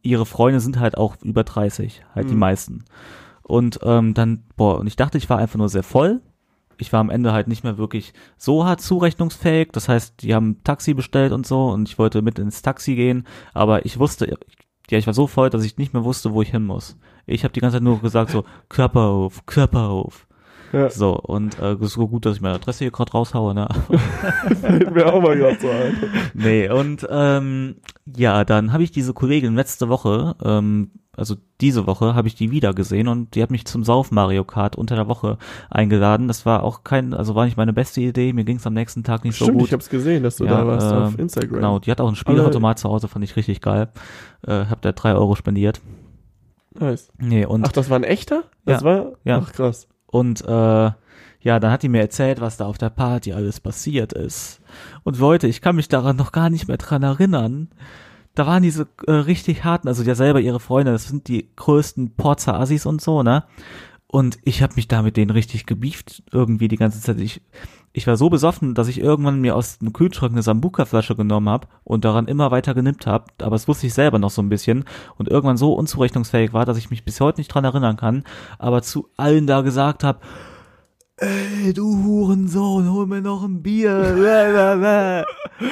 ihre 0.04 0.26
Freunde 0.26 0.60
sind 0.60 0.78
halt 0.78 0.96
auch 0.96 1.16
über 1.22 1.42
30, 1.44 2.04
halt 2.14 2.28
die 2.30 2.34
Mhm. 2.34 2.38
meisten. 2.40 2.84
Und 3.42 3.80
ähm, 3.82 4.14
dann, 4.14 4.44
boah, 4.56 4.78
und 4.78 4.86
ich 4.86 4.96
dachte, 4.96 5.18
ich 5.18 5.28
war 5.28 5.38
einfach 5.38 5.58
nur 5.58 5.68
sehr 5.68 5.82
voll. 5.82 6.20
Ich 6.78 6.92
war 6.92 7.00
am 7.00 7.10
Ende 7.10 7.32
halt 7.32 7.46
nicht 7.46 7.62
mehr 7.62 7.78
wirklich 7.78 8.14
so 8.36 8.64
hart 8.64 8.80
zurechnungsfähig. 8.80 9.68
Das 9.72 9.88
heißt, 9.88 10.22
die 10.22 10.34
haben 10.34 10.50
ein 10.50 10.64
Taxi 10.64 10.94
bestellt 10.94 11.32
und 11.32 11.46
so 11.46 11.68
und 11.70 11.88
ich 11.88 11.98
wollte 11.98 12.22
mit 12.22 12.38
ins 12.38 12.62
Taxi 12.62 12.94
gehen, 12.96 13.26
aber 13.52 13.84
ich 13.86 13.98
wusste, 13.98 14.36
ja, 14.90 14.98
ich 14.98 15.06
war 15.06 15.14
so 15.14 15.26
voll, 15.26 15.50
dass 15.50 15.64
ich 15.64 15.76
nicht 15.78 15.92
mehr 15.94 16.04
wusste, 16.04 16.32
wo 16.32 16.42
ich 16.42 16.50
hin 16.50 16.64
muss. 16.66 16.96
Ich 17.26 17.44
habe 17.44 17.52
die 17.52 17.60
ganze 17.60 17.76
Zeit 17.76 17.82
nur 17.82 18.00
gesagt 18.00 18.30
so 18.30 18.44
Körperhof, 18.68 19.46
Körperhof. 19.46 20.26
Ja, 20.72 20.90
So, 20.90 21.16
und 21.18 21.58
äh, 21.60 21.76
so 21.82 22.08
gut, 22.08 22.26
dass 22.26 22.36
ich 22.36 22.42
meine 22.42 22.56
Adresse 22.56 22.80
hier 22.84 22.90
gerade 22.90 23.12
raushaue, 23.12 23.54
ne? 23.54 23.68
mir 24.92 25.12
auch 25.12 25.20
mal 25.22 25.36
gerade 25.36 25.58
so 25.60 25.68
ein. 25.70 25.94
nee, 26.34 26.68
und 26.68 27.06
ähm, 27.10 27.76
ja, 28.16 28.44
dann 28.44 28.72
habe 28.72 28.82
ich 28.82 28.90
diese 28.90 29.14
Kollegin 29.14 29.54
letzte 29.54 29.88
Woche, 29.88 30.34
ähm, 30.44 30.90
also 31.16 31.36
diese 31.60 31.86
Woche, 31.86 32.16
habe 32.16 32.26
ich 32.26 32.34
die 32.34 32.50
wieder 32.50 32.74
gesehen 32.74 33.06
und 33.06 33.36
die 33.36 33.42
hat 33.42 33.52
mich 33.52 33.66
zum 33.66 33.84
Sauf 33.84 34.10
Mario 34.10 34.42
Kart 34.42 34.74
unter 34.74 34.96
der 34.96 35.06
Woche 35.06 35.38
eingeladen. 35.70 36.26
Das 36.26 36.44
war 36.44 36.64
auch 36.64 36.82
kein, 36.82 37.14
also 37.14 37.36
war 37.36 37.44
nicht 37.44 37.56
meine 37.56 37.72
beste 37.72 38.00
Idee, 38.00 38.32
mir 38.32 38.42
ging 38.44 38.56
es 38.56 38.66
am 38.66 38.74
nächsten 38.74 39.04
Tag 39.04 39.22
nicht 39.24 39.36
Stimmt, 39.36 39.52
so 39.52 39.58
gut. 39.58 39.66
ich 39.68 39.72
hab's 39.72 39.88
gesehen, 39.88 40.24
dass 40.24 40.36
du 40.36 40.44
Ja, 40.44 40.62
da 40.62 40.66
warst 40.66 40.90
ähm, 40.90 40.98
auf 40.98 41.18
Instagram. 41.18 41.54
Genau, 41.54 41.78
die 41.78 41.90
hat 41.92 42.00
auch 42.00 42.08
einen 42.08 42.16
Spielautomat 42.16 42.80
zu 42.80 42.88
Hause, 42.88 43.06
fand 43.06 43.24
ich 43.24 43.36
richtig 43.36 43.60
geil. 43.60 43.90
Äh, 44.46 44.64
hab 44.66 44.82
da 44.82 44.90
drei 44.90 45.14
Euro 45.14 45.36
spendiert. 45.36 45.80
Nice. 46.76 47.12
Nee, 47.18 47.46
und 47.46 47.64
Ach, 47.64 47.70
das 47.72 47.88
war 47.88 47.96
ein 47.96 48.02
echter? 48.04 48.42
Das 48.64 48.80
Ja, 48.82 48.84
war? 48.86 49.12
ja. 49.22 49.40
Ach, 49.40 49.52
krass. 49.52 49.86
Und 50.14 50.42
äh, 50.46 50.90
ja, 51.40 51.58
dann 51.58 51.72
hat 51.72 51.82
die 51.82 51.88
mir 51.88 52.00
erzählt, 52.00 52.40
was 52.40 52.56
da 52.56 52.66
auf 52.66 52.78
der 52.78 52.90
Party 52.90 53.32
alles 53.32 53.58
passiert 53.58 54.12
ist. 54.12 54.60
Und 55.02 55.18
Leute, 55.18 55.48
ich 55.48 55.60
kann 55.60 55.74
mich 55.74 55.88
daran 55.88 56.14
noch 56.14 56.30
gar 56.30 56.50
nicht 56.50 56.68
mehr 56.68 56.76
dran 56.76 57.02
erinnern. 57.02 57.68
Da 58.36 58.46
waren 58.46 58.62
diese 58.62 58.86
äh, 59.08 59.10
richtig 59.10 59.64
harten, 59.64 59.88
also 59.88 60.04
ja 60.04 60.14
selber 60.14 60.40
ihre 60.40 60.60
Freunde, 60.60 60.92
das 60.92 61.08
sind 61.08 61.26
die 61.26 61.50
größten 61.56 62.14
Porzer 62.14 62.54
Assis 62.60 62.86
und 62.86 63.00
so, 63.00 63.24
ne? 63.24 63.42
Und 64.06 64.38
ich 64.44 64.62
habe 64.62 64.74
mich 64.76 64.86
da 64.86 65.02
mit 65.02 65.16
denen 65.16 65.30
richtig 65.30 65.66
gebieft 65.66 66.22
irgendwie 66.30 66.68
die 66.68 66.76
ganze 66.76 67.00
Zeit. 67.00 67.18
Ich, 67.20 67.40
ich 67.92 68.06
war 68.06 68.16
so 68.16 68.30
besoffen, 68.30 68.74
dass 68.74 68.86
ich 68.88 69.00
irgendwann 69.00 69.40
mir 69.40 69.56
aus 69.56 69.78
dem 69.78 69.92
Kühlschrank 69.92 70.32
eine 70.32 70.42
Sambuka-Flasche 70.42 71.16
genommen 71.16 71.48
habe 71.48 71.66
und 71.82 72.04
daran 72.04 72.28
immer 72.28 72.50
weiter 72.52 72.74
genippt 72.74 73.06
habe. 73.06 73.24
Aber 73.40 73.56
das 73.56 73.66
wusste 73.66 73.86
ich 73.88 73.94
selber 73.94 74.18
noch 74.20 74.30
so 74.30 74.40
ein 74.42 74.48
bisschen. 74.48 74.84
Und 75.16 75.28
irgendwann 75.28 75.56
so 75.56 75.72
unzurechnungsfähig 75.74 76.52
war, 76.52 76.64
dass 76.64 76.76
ich 76.78 76.90
mich 76.90 77.04
bis 77.04 77.20
heute 77.20 77.40
nicht 77.40 77.48
dran 77.48 77.64
erinnern 77.64 77.96
kann. 77.96 78.24
Aber 78.58 78.82
zu 78.82 79.08
allen 79.16 79.46
da 79.48 79.62
gesagt 79.62 80.04
habe, 80.04 80.20
ey, 81.16 81.72
du 81.72 82.04
Hurensohn, 82.04 82.92
hol 82.92 83.06
mir 83.06 83.20
noch 83.20 83.42
ein 83.42 83.62
Bier. 83.62 83.94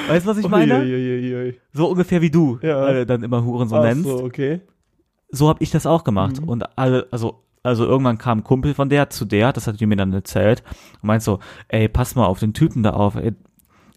weißt 0.07 0.25
du, 0.25 0.29
was 0.29 0.37
ich 0.37 0.49
meine? 0.49 0.79
Uiuiuiui. 0.79 1.59
So 1.71 1.87
ungefähr 1.89 2.21
wie 2.21 2.31
du 2.31 2.59
Ja. 2.61 2.77
alle 2.81 3.05
dann 3.05 3.23
immer 3.23 3.43
Hurensohn 3.43 3.79
Ach 3.79 3.83
nennst. 3.83 4.03
so, 4.03 4.23
okay. 4.23 4.61
So 5.29 5.49
habe 5.49 5.63
ich 5.63 5.71
das 5.71 5.85
auch 5.85 6.03
gemacht. 6.03 6.41
Mhm. 6.41 6.49
Und 6.49 6.77
alle, 6.77 7.07
also, 7.11 7.39
also 7.63 7.85
irgendwann 7.85 8.17
kam 8.17 8.39
ein 8.39 8.43
Kumpel 8.43 8.73
von 8.73 8.89
der 8.89 9.09
zu 9.09 9.25
der, 9.25 9.53
das 9.53 9.67
hat 9.67 9.79
die 9.79 9.85
mir 9.85 9.95
dann 9.95 10.13
erzählt, 10.13 10.63
und 11.01 11.07
meint 11.07 11.23
so, 11.23 11.39
ey, 11.69 11.87
pass 11.87 12.15
mal 12.15 12.25
auf 12.25 12.39
den 12.39 12.53
Typen 12.53 12.83
da 12.83 12.91
auf, 12.91 13.15
ey, 13.15 13.33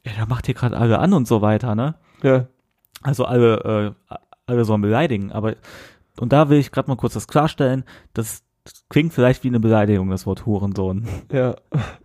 ey 0.04 0.12
der 0.16 0.26
macht 0.26 0.46
hier 0.46 0.54
gerade 0.54 0.76
alle 0.76 0.98
an 0.98 1.12
und 1.12 1.26
so 1.28 1.42
weiter, 1.42 1.74
ne? 1.74 1.96
Ja. 2.22 2.46
Also 3.02 3.24
alle, 3.24 3.94
äh, 4.08 4.14
alle 4.46 4.64
sollen 4.64 4.82
beleidigen, 4.82 5.32
aber 5.32 5.56
und 6.18 6.32
da 6.32 6.48
will 6.48 6.58
ich 6.58 6.72
gerade 6.72 6.88
mal 6.88 6.96
kurz 6.96 7.14
das 7.14 7.28
klarstellen, 7.28 7.84
das 8.66 8.84
klingt 8.88 9.12
vielleicht 9.12 9.44
wie 9.44 9.48
eine 9.48 9.60
Beleidigung, 9.60 10.10
das 10.10 10.26
Wort 10.26 10.44
Hurensohn. 10.46 11.06
Ja. 11.32 11.54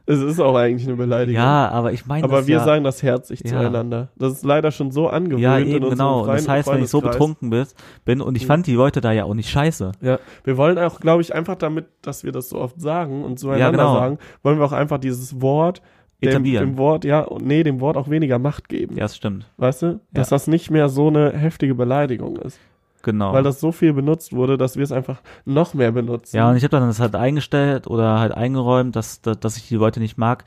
Es 0.06 0.20
ist 0.20 0.40
auch 0.40 0.56
eigentlich 0.56 0.88
eine 0.88 0.96
Beleidigung. 0.98 1.42
Ja, 1.42 1.70
aber 1.70 1.92
ich 1.94 2.06
meine 2.06 2.24
Aber 2.24 2.46
wir 2.48 2.58
ja, 2.58 2.64
sagen 2.64 2.84
das 2.84 3.02
herzlich 3.02 3.42
Ja. 3.44 3.50
zueinander. 3.52 4.10
Das 4.18 4.34
ist 4.34 4.46
leider 4.46 4.72
schon 4.72 4.92
so 4.92 5.08
angewöhnt 5.08 5.42
ja 5.42 5.58
eben 5.60 5.90
genau. 5.90 6.22
Und 6.22 6.28
das 6.28 6.48
heißt, 6.48 6.68
wenn 6.70 6.84
ich 6.84 6.90
so 6.90 7.02
betrunken 7.02 7.50
bist, 7.50 7.76
bin 8.06 8.22
und 8.22 8.36
ich 8.36 8.44
Mhm. 8.44 8.48
fand 8.48 8.68
die 8.68 8.74
Leute 8.76 9.02
da 9.02 9.12
ja 9.12 9.24
auch 9.26 9.34
nicht 9.34 9.50
scheiße. 9.50 9.92
Ja, 10.02 10.20
wir 10.44 10.58
wollen 10.58 10.78
auch, 10.78 11.00
glaube 11.00 11.22
ich, 11.22 11.34
einfach 11.34 11.56
damit, 11.56 11.86
dass 12.02 12.24
wir 12.24 12.32
das 12.32 12.50
so 12.50 12.58
oft 12.60 12.80
sagen 12.80 13.24
und 13.24 13.40
zueinander 13.40 13.66
Ja, 13.66 13.72
genau. 13.72 13.94
sagen, 13.96 14.20
wollen 14.44 14.60
wir 14.60 14.66
auch 14.66 14.72
einfach 14.72 14.98
dieses 15.00 15.42
Wort 15.42 15.82
dem, 16.24 16.44
dem 16.44 16.78
Wort, 16.78 17.04
ja, 17.04 17.22
und 17.22 17.46
nee, 17.48 17.64
dem 17.64 17.80
Wort 17.82 17.98
auch 17.98 18.08
weniger 18.08 18.38
Macht 18.38 18.70
geben. 18.70 18.96
Ja, 18.96 19.06
das 19.06 19.16
stimmt. 19.18 19.50
Weißt 19.58 19.82
du? 19.82 20.00
Dass 20.12 20.30
Ja. 20.30 20.36
das 20.36 20.46
nicht 20.48 20.70
mehr 20.70 20.88
so 20.88 21.08
eine 21.08 21.32
heftige 21.32 21.74
Beleidigung 21.74 22.36
ist. 22.36 22.60
Genau. 23.04 23.34
Weil 23.34 23.44
das 23.44 23.60
so 23.60 23.72
viel 23.72 23.94
benutzt 23.94 24.34
wurde, 24.34 24.58
dass 24.58 24.76
wir 24.78 24.84
es 24.84 24.92
einfach 24.92 25.22
noch 25.46 25.74
mehr 25.74 25.92
benutzen. 25.92 26.36
Ja, 26.38 26.50
und 26.50 26.56
ich 26.58 26.64
habe 26.64 26.72
dann 26.78 26.88
das 26.88 27.00
halt 27.00 27.16
eingestellt 27.16 27.88
oder 27.88 28.20
halt 28.20 28.34
eingeräumt, 28.34 28.96
dass, 28.96 29.22
dass, 29.22 29.40
dass 29.40 29.58
ich 29.58 29.68
die 29.68 29.76
Leute 29.76 30.00
nicht 30.00 30.18
mag. 30.18 30.46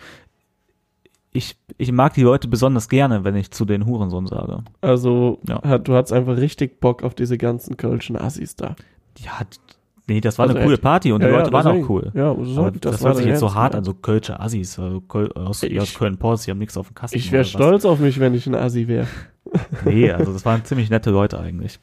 Ich, 1.33 1.57
ich 1.79 1.91
mag 1.91 2.15
die 2.15 2.23
Leute 2.23 2.47
besonders 2.47 2.89
gerne, 2.89 3.25
wenn 3.25 3.35
ich 3.35 3.51
zu 3.51 3.65
den 3.65 3.87
Hurensohn 3.87 4.27
sage. 4.29 4.63
also, 4.83 5.41
Ja. 5.49 5.61
hat, 5.65 5.89
du 5.89 5.95
hattest 5.95 6.13
einfach 6.13 6.37
richtig 6.37 6.79
Bock 6.79 7.03
auf 7.03 7.15
diese 7.15 7.37
ganzen 7.39 7.77
kölschen 7.77 8.17
Assis 8.17 8.55
da. 8.55 8.77
Ja, 9.19 9.33
nee, 10.07 10.21
das 10.21 10.39
war 10.39 10.45
Also 10.45 10.55
eine 10.57 10.65
coole 10.65 10.75
echt? 10.75 10.83
Party 10.85 11.11
und 11.11 11.23
ja, 11.23 11.27
die 11.29 11.35
Leute 11.35 11.49
ja, 11.49 11.53
waren 11.53 11.67
auch 11.85 11.89
cool. 11.89 12.13
Ja, 12.15 12.37
so, 12.41 12.71
das, 12.71 12.81
das, 12.81 13.03
war 13.03 13.09
hört 13.09 13.17
sich 13.17 13.27
jetzt 13.27 13.41
so 13.41 13.53
hart 13.53 13.75
an, 13.75 13.83
so 13.83 13.95
Kölsche 13.95 14.39
Assis, 14.39 14.79
also 14.79 15.01
Köl, 15.01 15.33
aus, 15.33 15.65
Ich- 15.65 15.81
aus 15.81 15.93
Köln-Ports, 15.95 16.45
die 16.45 16.53
haben 16.53 16.59
nichts 16.59 16.77
auf 16.77 16.87
dem 16.87 16.95
Kasten. 16.95 17.19
Ich 17.19 17.33
wäre 17.33 17.41
was. 17.43 17.51
stolz 17.51 17.85
auf 17.85 17.99
mich, 17.99 18.21
wenn 18.21 18.33
ich 18.35 18.47
ein 18.47 18.55
Assi 18.55 18.87
wäre. 18.87 19.09
Nee, 19.85 20.13
also 20.13 20.33
das 20.33 20.45
waren 20.45 20.65
ziemlich 20.65 20.89
nette 20.89 21.11
Leute 21.11 21.41
eigentlich. 21.41 21.81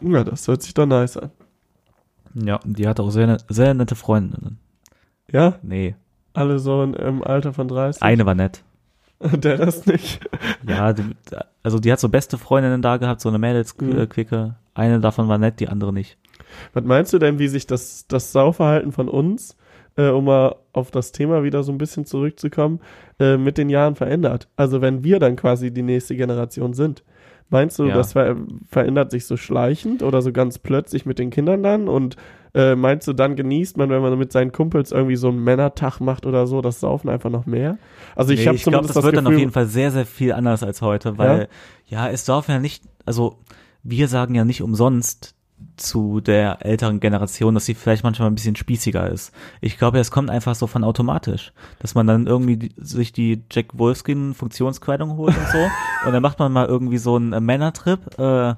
Ja, 0.00 0.24
das 0.24 0.46
hört 0.48 0.62
sich 0.62 0.74
doch 0.74 0.86
nice 0.86 1.16
an. 1.16 1.30
Ja, 2.34 2.56
und 2.56 2.78
die 2.78 2.86
hatte 2.86 3.02
auch 3.02 3.10
sehr, 3.10 3.26
ne- 3.26 3.38
sehr 3.48 3.72
nette 3.74 3.94
Freundinnen. 3.94 4.58
Ja, 5.32 5.58
Nee, 5.62 5.94
alle 6.34 6.58
so 6.58 6.82
in, 6.82 6.92
im 6.94 7.24
Alter 7.24 7.52
von 7.54 7.66
30. 7.68 8.02
eine 8.02 8.26
war 8.26 8.34
nett. 8.34 8.62
Der 9.20 9.58
Rest 9.58 9.86
nicht. 9.86 10.20
Ja, 10.66 10.92
die, 10.92 11.02
also 11.62 11.78
die 11.78 11.90
hat 11.90 11.98
so 12.00 12.10
beste 12.10 12.36
Freundinnen 12.36 12.82
da 12.82 12.98
gehabt, 12.98 13.22
so 13.22 13.30
eine 13.30 13.38
Mhm. 13.38 13.42
Mädels-Quicke. 13.42 14.56
Eine 14.74 15.00
davon 15.00 15.28
war 15.28 15.38
nett, 15.38 15.58
die 15.60 15.68
andere 15.68 15.92
nicht. 15.94 16.18
Was 16.74 16.84
meinst 16.84 17.12
du 17.14 17.18
denn, 17.18 17.38
wie 17.38 17.48
sich 17.48 17.66
das, 17.66 18.06
das 18.08 18.32
Sauverhalten 18.32 18.92
von 18.92 19.08
uns, 19.08 19.56
äh, 19.96 20.08
um 20.10 20.26
mal 20.26 20.56
auf 20.74 20.90
das 20.90 21.12
Thema 21.12 21.42
wieder 21.42 21.62
so 21.62 21.72
ein 21.72 21.78
bisschen 21.78 22.04
zurückzukommen, 22.04 22.80
äh, 23.18 23.38
mit 23.38 23.56
den 23.56 23.70
Jahren 23.70 23.94
verändert? 23.94 24.48
Also 24.56 24.82
wenn 24.82 25.02
wir 25.02 25.18
dann 25.18 25.36
quasi 25.36 25.70
die 25.72 25.82
nächste 25.82 26.14
Generation 26.14 26.74
sind. 26.74 27.02
Meinst 27.48 27.78
du, 27.78 27.84
Ja. 27.84 27.94
das 27.94 28.12
ver 28.14 28.36
verändert 28.68 29.10
sich 29.12 29.24
so 29.26 29.36
schleichend 29.36 30.02
oder 30.02 30.20
so 30.20 30.32
ganz 30.32 30.58
plötzlich 30.58 31.06
mit 31.06 31.18
den 31.20 31.30
Kindern 31.30 31.62
dann? 31.62 31.88
Und 31.88 32.16
äh, 32.54 32.74
meinst 32.74 33.06
du, 33.06 33.12
dann 33.12 33.36
genießt 33.36 33.76
man, 33.76 33.88
wenn 33.90 34.02
man 34.02 34.18
mit 34.18 34.32
seinen 34.32 34.50
Kumpels 34.50 34.90
irgendwie 34.90 35.16
so 35.16 35.28
einen 35.28 35.44
Männertag 35.44 36.00
macht 36.00 36.26
oder 36.26 36.46
so, 36.48 36.60
das 36.60 36.80
Saufen 36.80 37.08
einfach 37.08 37.30
noch 37.30 37.46
mehr? 37.46 37.78
Also 38.16 38.32
ich 38.32 38.40
Nee, 38.40 38.46
habe 38.46 38.58
zumindest 38.58 38.90
das 38.90 38.94
das 38.96 39.04
wird 39.04 39.16
dann 39.16 39.26
auf 39.26 39.30
Gefühl, 39.30 39.40
jeden 39.40 39.52
Fall 39.52 39.66
sehr, 39.66 39.90
sehr 39.92 40.06
viel 40.06 40.32
anders 40.32 40.62
als 40.64 40.82
heute, 40.82 41.18
weil, 41.18 41.48
ja, 41.86 42.08
es 42.08 42.24
darf 42.24 42.48
ja 42.48 42.58
nicht, 42.58 42.82
also 43.04 43.36
wir 43.84 44.08
sagen 44.08 44.34
ja 44.34 44.44
nicht 44.44 44.62
umsonst 44.62 45.35
zu 45.76 46.20
der 46.20 46.64
älteren 46.64 47.00
Generation, 47.00 47.54
dass 47.54 47.66
sie 47.66 47.74
vielleicht 47.74 48.04
manchmal 48.04 48.28
ein 48.28 48.34
bisschen 48.34 48.56
spießiger 48.56 49.10
ist. 49.10 49.32
Ich 49.60 49.78
glaube, 49.78 49.98
es 49.98 50.10
kommt 50.10 50.30
einfach 50.30 50.54
so 50.54 50.66
von 50.66 50.84
automatisch, 50.84 51.52
dass 51.78 51.94
man 51.94 52.06
dann 52.06 52.26
irgendwie 52.26 52.56
die, 52.56 52.74
sich 52.76 53.12
die 53.12 53.42
Jack 53.50 53.78
Wolfskin 53.78 54.34
Funktionskleidung 54.34 55.16
holt 55.16 55.36
und 55.36 55.48
so 55.48 55.58
und 56.06 56.12
dann 56.12 56.22
macht 56.22 56.38
man 56.38 56.52
mal 56.52 56.66
irgendwie 56.66 56.98
so 56.98 57.16
einen 57.16 57.44
Männertrip, 57.44 58.18
äh, 58.18 58.54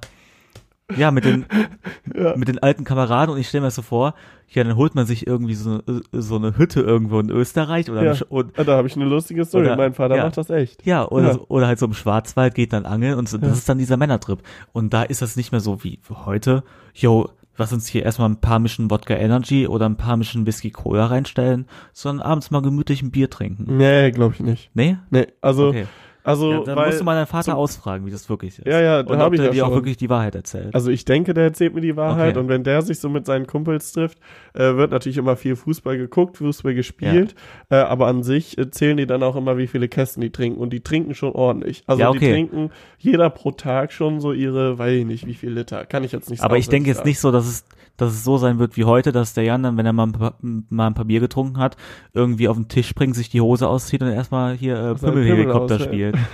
Ja, 0.97 1.11
mit 1.11 1.25
den, 1.25 1.45
Ja. 2.17 2.35
mit 2.37 2.49
den 2.49 2.59
alten 2.61 2.85
Kameraden 2.85 3.35
und 3.35 3.41
ich 3.41 3.49
stelle 3.49 3.63
mir 3.63 3.67
das 3.67 3.75
so 3.75 3.83
vor, 3.83 4.15
ja, 4.49 4.65
dann 4.65 4.77
holt 4.77 4.95
man 4.95 5.05
sich 5.07 5.27
irgendwie 5.27 5.55
so, 5.55 5.83
so 6.13 6.37
eine 6.37 6.57
Hütte 6.57 6.81
irgendwo 6.81 7.21
in 7.21 7.29
Österreich 7.31 7.91
oder, 7.91 8.03
Ja. 8.05 8.15
und, 8.31 8.59
Ah, 8.59 8.65
Da 8.65 8.77
habe 8.77 8.89
ich 8.89 8.97
eine 8.97 9.05
lustige 9.05 9.45
Story. 9.45 9.67
Oder- 9.67 9.77
mein 9.77 9.93
Vater 9.93 10.17
ja. 10.17 10.25
macht 10.25 10.39
das 10.39 10.49
echt. 10.51 10.87
ja, 10.87 11.07
oder. 11.07 11.35
So, 11.35 11.45
oder 11.49 11.67
halt 11.67 11.79
so 11.79 11.87
im 11.87 11.93
Schwarzwald 11.95 12.55
geht 12.55 12.73
dann 12.73 12.87
angeln 12.87 13.19
und 13.19 13.29
so, 13.29 13.37
das 13.39 13.53
ist 13.59 13.69
dann 13.69 13.77
dieser 13.79 13.97
Männertrip. 13.99 14.39
Und 14.73 14.95
da 14.95 15.03
ist 15.03 15.21
das 15.21 15.37
nicht 15.37 15.53
mehr 15.53 15.61
so 15.61 15.85
wie 15.85 15.99
heute, 16.25 16.65
yo, 16.95 17.29
lass 17.59 17.73
uns 17.75 17.87
hier 17.89 18.05
erstmal 18.05 18.31
ein 18.31 18.41
paar 18.41 18.59
Mischen 18.59 18.91
Wodka 18.91 19.15
Energy 19.15 19.67
oder 19.67 19.87
ein 19.87 19.97
paar 19.97 20.17
Mischen 20.17 20.47
Whisky 20.47 20.71
Cola 20.71 21.07
reinstellen, 21.07 21.67
sondern 21.93 22.25
abends 22.27 22.51
mal 22.51 22.63
gemütlich 22.63 23.03
ein 23.03 23.11
Bier 23.11 23.29
trinken. 23.29 23.77
Nee, 23.77 24.11
glaube 24.13 24.33
ich 24.35 24.41
nicht. 24.41 24.71
Nee? 24.75 24.97
Nee, 25.11 25.27
also, 25.43 25.69
Okay. 25.69 25.87
Also, 26.29 26.53
Ja, 26.53 26.61
dann 26.61 26.77
weil, 26.77 26.87
musst 26.87 27.01
du 27.01 27.05
mal 27.05 27.15
deinen 27.15 27.27
Vater 27.27 27.45
zum- 27.53 27.55
ausfragen, 27.55 28.07
wie 28.07 28.11
das 28.11 28.29
wirklich 28.29 28.59
ist. 28.59 28.67
Ja, 28.67 28.81
ja, 28.81 29.03
da 29.03 29.13
Und 29.13 29.19
hab 29.21 29.27
ob 29.29 29.33
ich 29.35 29.39
der 29.41 29.47
ja 29.49 29.53
dir 29.53 29.67
auch 29.67 29.73
wirklich 29.75 29.97
die 29.97 30.09
Wahrheit 30.09 30.35
erzählt. 30.35 30.75
also 30.75 30.91
ich 30.91 31.05
denke, 31.05 31.35
der 31.35 31.45
erzählt 31.45 31.75
mir 31.75 31.81
die 31.81 31.97
Wahrheit 31.97 32.31
Okay. 32.37 32.39
und 32.41 32.49
wenn 32.49 32.65
der 32.65 32.83
sich 32.83 32.99
so 33.01 33.09
mit 33.09 33.27
seinen 33.27 33.47
Kumpels 33.47 33.93
trifft, 33.93 34.19
äh, 34.55 34.77
wird 34.77 34.91
natürlich 34.93 35.19
immer 35.19 35.37
viel 35.37 35.57
Fußball 35.57 35.97
geguckt, 35.99 36.37
Fußball 36.39 36.75
gespielt, 36.75 37.35
äh, 37.71 37.77
aber 37.77 38.07
an 38.07 38.23
sich 38.23 38.57
äh, 38.59 38.71
zählen 38.71 38.97
die 38.97 39.07
dann 39.07 39.23
auch 39.23 39.37
immer, 39.37 39.57
wie 39.59 39.67
viele 39.67 39.89
Kästen 39.89 40.21
die 40.21 40.31
trinken 40.31 40.61
und 40.61 40.71
die 40.73 40.81
trinken 40.81 41.15
schon 41.15 41.33
ordentlich. 41.33 41.83
Also 41.87 42.01
Ja, 42.03 42.11
die 42.13 42.19
okay. 42.19 42.33
trinken 42.33 42.71
jeder 42.99 43.31
pro 43.31 43.51
Tag 43.51 43.93
schon 43.93 44.21
so 44.21 44.33
ihre, 44.33 44.79
weiß 44.79 44.93
ich 44.93 45.05
nicht, 45.07 45.27
wie 45.27 45.35
viel 45.35 45.51
Liter, 45.51 45.85
kann 45.87 46.05
ich 46.05 46.13
jetzt 46.13 46.31
nicht 46.31 46.41
sagen. 46.41 46.51
Aber 46.51 46.59
ich 46.59 46.69
denke 46.69 46.89
jetzt 46.89 47.05
nicht 47.05 47.19
so, 47.21 47.33
dass 47.33 47.47
es, 47.47 47.65
dass 47.99 48.13
es 48.15 48.25
so 48.25 48.39
sein 48.39 48.59
wird 48.59 48.77
wie 48.79 48.85
heute, 48.85 49.13
dass 49.13 49.35
der 49.35 49.45
Jan 49.45 49.63
dann, 49.63 49.77
wenn 49.77 49.85
er 49.85 49.93
mal 49.93 50.07
ein, 50.07 50.13
paar, 50.13 50.35
mal 50.41 50.87
ein 50.87 50.95
paar 50.95 51.05
Bier 51.05 51.21
getrunken 51.21 51.59
hat, 51.59 51.77
irgendwie 52.15 52.49
auf 52.49 52.57
den 52.57 52.69
Tisch 52.69 52.89
springt, 52.89 53.15
sich 53.15 53.29
die 53.29 53.43
Hose 53.43 53.69
auszieht 53.69 54.01
und 54.03 54.09
erstmal 54.09 54.55
hier 54.55 54.77
äh, 54.79 54.95
Pimmelhelikopter 54.95 55.77
Pimmel 55.77 55.89
spielt. 55.89 56.17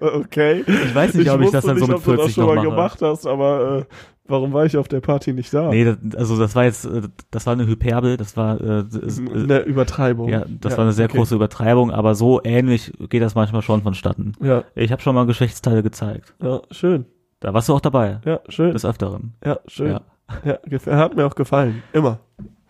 Okay. 0.00 0.64
Ich 0.66 0.94
weiß 0.94 1.14
nicht, 1.14 1.30
ob 1.30 1.40
ich 1.40 1.50
das 1.50 1.64
dann 1.64 1.78
so 1.78 1.86
nicht, 1.86 1.88
mit 1.90 1.96
ob 1.98 2.04
du 2.04 2.10
40 2.10 2.26
das 2.26 2.34
schon 2.34 2.46
noch 2.46 2.54
mal 2.54 2.56
mache. 2.64 2.68
gemacht 2.74 3.00
hast, 3.00 3.26
aber 3.26 3.78
äh, 3.78 3.84
warum 4.26 4.52
war 4.52 4.66
ich 4.66 4.76
auf 4.76 4.88
der 4.88 5.00
Party 5.00 5.32
nicht 5.32 5.54
da? 5.54 5.68
Nee, 5.70 5.84
das, 5.84 5.96
also 6.16 6.36
das 6.36 6.56
war 6.56 6.64
jetzt, 6.64 6.84
äh, 6.84 7.02
das 7.30 7.46
war 7.46 7.52
eine 7.52 7.64
Hyperbel, 7.66 8.16
das 8.16 8.36
war, 8.36 8.60
äh, 8.60 8.80
äh, 8.80 8.84
Eine 9.32 9.60
Übertreibung. 9.60 10.30
ja, 10.30 10.44
das 10.48 10.76
war 10.76 10.82
eine 10.84 10.92
sehr 10.92 11.04
okay. 11.06 11.18
große 11.18 11.34
Übertreibung, 11.36 11.92
aber 11.92 12.16
so 12.16 12.40
ähnlich 12.42 12.92
geht 13.08 13.22
das 13.22 13.36
manchmal 13.36 13.62
schon 13.62 13.82
vonstatten. 13.82 14.32
Ja, 14.42 14.64
Ich 14.74 14.90
habe 14.90 15.00
schon 15.00 15.14
mal 15.14 15.26
Geschlechtsteile 15.26 15.84
gezeigt. 15.84 16.34
ja, 16.42 16.60
schön. 16.72 17.06
Da 17.40 17.54
warst 17.54 17.68
du 17.68 17.74
auch 17.74 17.80
dabei, 17.80 18.20
Ja, 18.24 18.40
schön. 18.48 18.72
des 18.72 18.84
Öfteren. 18.84 19.34
ja, 19.44 19.60
schön. 19.68 19.92
Ja, 19.92 20.00
Ja, 20.44 20.58
hat 20.96 21.16
mir 21.16 21.26
auch 21.26 21.34
gefallen. 21.34 21.82
Immer. 21.92 22.18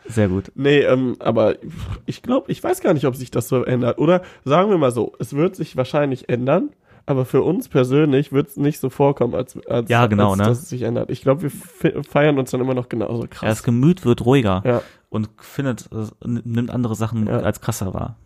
sehr 0.06 0.28
gut. 0.28 0.52
Nee, 0.54 0.80
ähm, 0.80 1.16
aber 1.18 1.56
ich 2.06 2.22
glaube, 2.22 2.50
ich 2.50 2.62
weiß 2.62 2.80
gar 2.80 2.94
nicht, 2.94 3.06
ob 3.06 3.16
sich 3.16 3.30
das 3.30 3.48
so 3.48 3.64
ändert. 3.64 3.98
Oder 3.98 4.22
sagen 4.44 4.70
wir 4.70 4.78
mal 4.78 4.90
so, 4.92 5.12
es 5.18 5.34
wird 5.34 5.56
sich 5.56 5.76
wahrscheinlich 5.76 6.28
ändern, 6.28 6.70
aber 7.04 7.24
für 7.24 7.42
uns 7.42 7.68
persönlich 7.68 8.32
wird 8.32 8.48
es 8.48 8.56
nicht 8.56 8.78
so 8.80 8.90
vorkommen, 8.90 9.34
als, 9.34 9.58
als, 9.66 9.90
Ja, 9.90 10.06
genau, 10.06 10.30
als 10.30 10.38
ne? 10.38 10.44
dass 10.44 10.58
es 10.62 10.68
sich 10.68 10.82
ändert. 10.82 11.10
Ich 11.10 11.22
glaube, 11.22 11.42
wir 11.42 11.50
fe- 11.50 12.02
feiern 12.04 12.38
uns 12.38 12.50
dann 12.50 12.60
immer 12.60 12.74
noch 12.74 12.88
genauso 12.88 13.22
Ja, 13.22 13.28
das 13.28 13.38
krass. 13.38 13.62
Gemüt 13.62 14.04
wird 14.04 14.24
ruhiger 14.24 14.62
Ja, 14.64 14.82
und 15.10 15.28
findet, 15.38 15.90
äh, 15.92 16.06
nimmt 16.24 16.70
andere 16.70 16.94
Sachen 16.94 17.26
Ja. 17.26 17.40
als 17.40 17.60
krasser 17.60 17.92
wahr. 17.94 18.16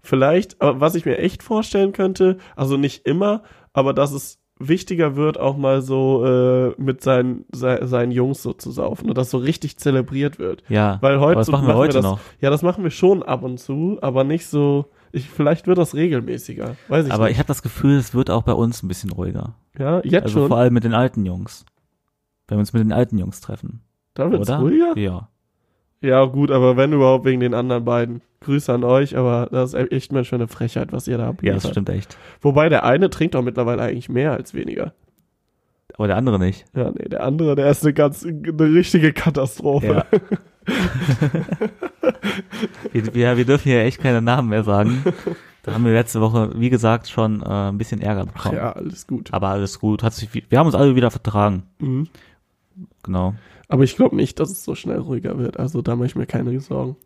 vielleicht, 0.00 0.60
aber 0.62 0.80
was 0.80 0.94
ich 0.94 1.04
mir 1.04 1.18
echt 1.18 1.42
vorstellen 1.42 1.92
könnte, 1.92 2.38
also 2.56 2.76
nicht 2.76 3.06
immer, 3.06 3.42
aber 3.72 3.92
dass 3.92 4.12
es 4.12 4.38
wichtiger 4.58 5.16
wird, 5.16 5.38
auch 5.38 5.56
mal 5.56 5.82
so 5.82 6.24
äh, 6.24 6.74
mit 6.80 7.02
seinen, 7.02 7.44
sei, 7.52 7.84
seinen 7.86 8.12
Jungs 8.12 8.42
so 8.42 8.52
zu 8.52 8.70
saufen 8.70 9.08
und 9.08 9.16
das 9.18 9.30
so 9.30 9.38
richtig 9.38 9.78
zelebriert 9.78 10.38
wird. 10.38 10.62
Ja, 10.68 10.98
Weil 11.00 11.20
heute 11.20 11.38
das 11.38 11.48
machen 11.48 11.66
wir 11.66 11.74
heute 11.76 11.94
das, 11.98 12.02
noch. 12.04 12.20
Ja, 12.40 12.50
das 12.50 12.62
machen 12.62 12.84
wir 12.84 12.90
schon 12.90 13.22
ab 13.22 13.42
und 13.42 13.58
zu, 13.58 13.98
aber 14.00 14.24
nicht 14.24 14.46
so. 14.46 14.86
Ich, 15.12 15.28
vielleicht 15.30 15.66
wird 15.66 15.78
das 15.78 15.94
regelmäßiger. 15.94 16.76
Weiß 16.88 17.06
ich 17.06 17.12
Aber 17.12 17.24
nicht. 17.24 17.32
ich 17.32 17.38
habe 17.38 17.46
das 17.48 17.62
Gefühl, 17.62 17.96
es 17.96 18.14
wird 18.14 18.30
auch 18.30 18.42
bei 18.42 18.52
uns 18.52 18.82
ein 18.82 18.88
bisschen 18.88 19.10
ruhiger. 19.10 19.54
ja, 19.78 20.00
jetzt 20.04 20.24
Also 20.24 20.40
schon. 20.40 20.48
vor 20.48 20.58
allem 20.58 20.74
mit 20.74 20.84
den 20.84 20.94
alten 20.94 21.24
Jungs. 21.24 21.64
Wenn 22.46 22.56
wir 22.58 22.60
uns 22.60 22.72
mit 22.72 22.80
den 22.82 22.92
alten 22.92 23.16
Jungs 23.18 23.40
treffen. 23.40 23.80
Da 24.14 24.30
wird's 24.30 24.48
oder? 24.50 24.58
ruhiger. 24.60 24.98
Ja. 24.98 25.28
Ja, 26.00 26.24
gut, 26.26 26.50
aber 26.50 26.76
wenn 26.76 26.92
überhaupt 26.92 27.24
wegen 27.24 27.40
den 27.40 27.54
anderen 27.54 27.84
beiden. 27.84 28.22
Grüße 28.40 28.72
an 28.72 28.84
euch, 28.84 29.16
aber 29.16 29.48
das 29.50 29.74
ist 29.74 29.92
echt 29.92 30.12
manchmal 30.12 30.40
eine 30.40 30.48
Frechheit, 30.48 30.92
was 30.92 31.08
ihr 31.08 31.18
da 31.18 31.26
habt. 31.26 31.42
Ja, 31.42 31.54
das 31.54 31.68
stimmt 31.68 31.90
echt. 31.90 32.16
Wobei 32.40 32.68
der 32.68 32.84
eine 32.84 33.10
trinkt 33.10 33.34
auch 33.34 33.42
mittlerweile 33.42 33.82
eigentlich 33.82 34.08
mehr 34.08 34.32
als 34.32 34.54
weniger. 34.54 34.92
Aber 35.94 36.06
der 36.06 36.16
andere 36.16 36.38
nicht. 36.38 36.64
Ja, 36.74 36.90
nee, 36.90 37.08
der 37.08 37.24
andere, 37.24 37.56
der 37.56 37.70
ist 37.70 37.82
eine 37.82 37.92
ganz, 37.92 38.24
eine 38.24 38.72
richtige 38.72 39.12
Katastrophe. 39.12 39.86
Ja. 39.86 40.04
wir, 42.92 43.14
wir, 43.14 43.36
wir 43.36 43.44
dürfen 43.44 43.68
hier 43.68 43.80
echt 43.80 44.00
keine 44.00 44.22
Namen 44.22 44.50
mehr 44.50 44.62
sagen. 44.62 45.02
Da 45.62 45.74
haben 45.74 45.84
wir 45.84 45.92
letzte 45.92 46.20
Woche, 46.20 46.52
wie 46.54 46.70
gesagt, 46.70 47.08
schon 47.08 47.42
äh, 47.42 47.70
ein 47.70 47.78
bisschen 47.78 48.00
Ärger 48.00 48.26
Ach 48.28 48.32
bekommen. 48.32 48.56
ja, 48.56 48.72
alles 48.72 49.06
gut. 49.06 49.32
Aber 49.32 49.48
alles 49.48 49.80
gut. 49.80 50.02
Hat 50.02 50.14
sich, 50.14 50.28
wir 50.32 50.58
haben 50.58 50.66
uns 50.66 50.76
alle 50.76 50.94
wieder 50.94 51.10
vertragen. 51.10 51.64
Mhm. 51.78 52.08
Genau. 53.02 53.34
Aber 53.68 53.82
ich 53.82 53.96
glaube 53.96 54.16
nicht, 54.16 54.38
dass 54.40 54.50
es 54.50 54.64
so 54.64 54.74
schnell 54.74 54.98
ruhiger 54.98 55.38
wird. 55.38 55.58
Also 55.58 55.82
da 55.82 55.96
mache 55.96 56.06
ich 56.06 56.16
mir 56.16 56.26
keine 56.26 56.58
Sorgen. 56.60 56.96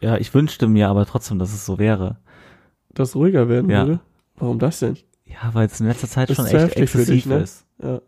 Ja, 0.00 0.16
ich 0.16 0.32
wünschte 0.34 0.66
mir 0.66 0.88
aber 0.88 1.06
trotzdem, 1.06 1.38
dass 1.38 1.52
es 1.52 1.66
so 1.66 1.78
wäre. 1.78 2.16
Dass 2.92 3.14
ruhiger 3.14 3.48
werden 3.48 3.70
Ja. 3.70 3.86
würde? 3.86 4.00
Warum 4.36 4.58
das 4.58 4.80
denn? 4.80 4.96
Ja, 5.26 5.50
weil 5.52 5.66
es 5.66 5.80
in 5.80 5.86
letzter 5.86 6.08
Zeit 6.08 6.30
Ist 6.30 6.36
schon 6.36 6.46
echt 6.46 6.60
für 6.60 6.68
dich, 6.74 6.78
exzessiv 6.82 7.26
ne? 7.26 7.36
ist. 7.38 7.66
Ja. 7.82 8.00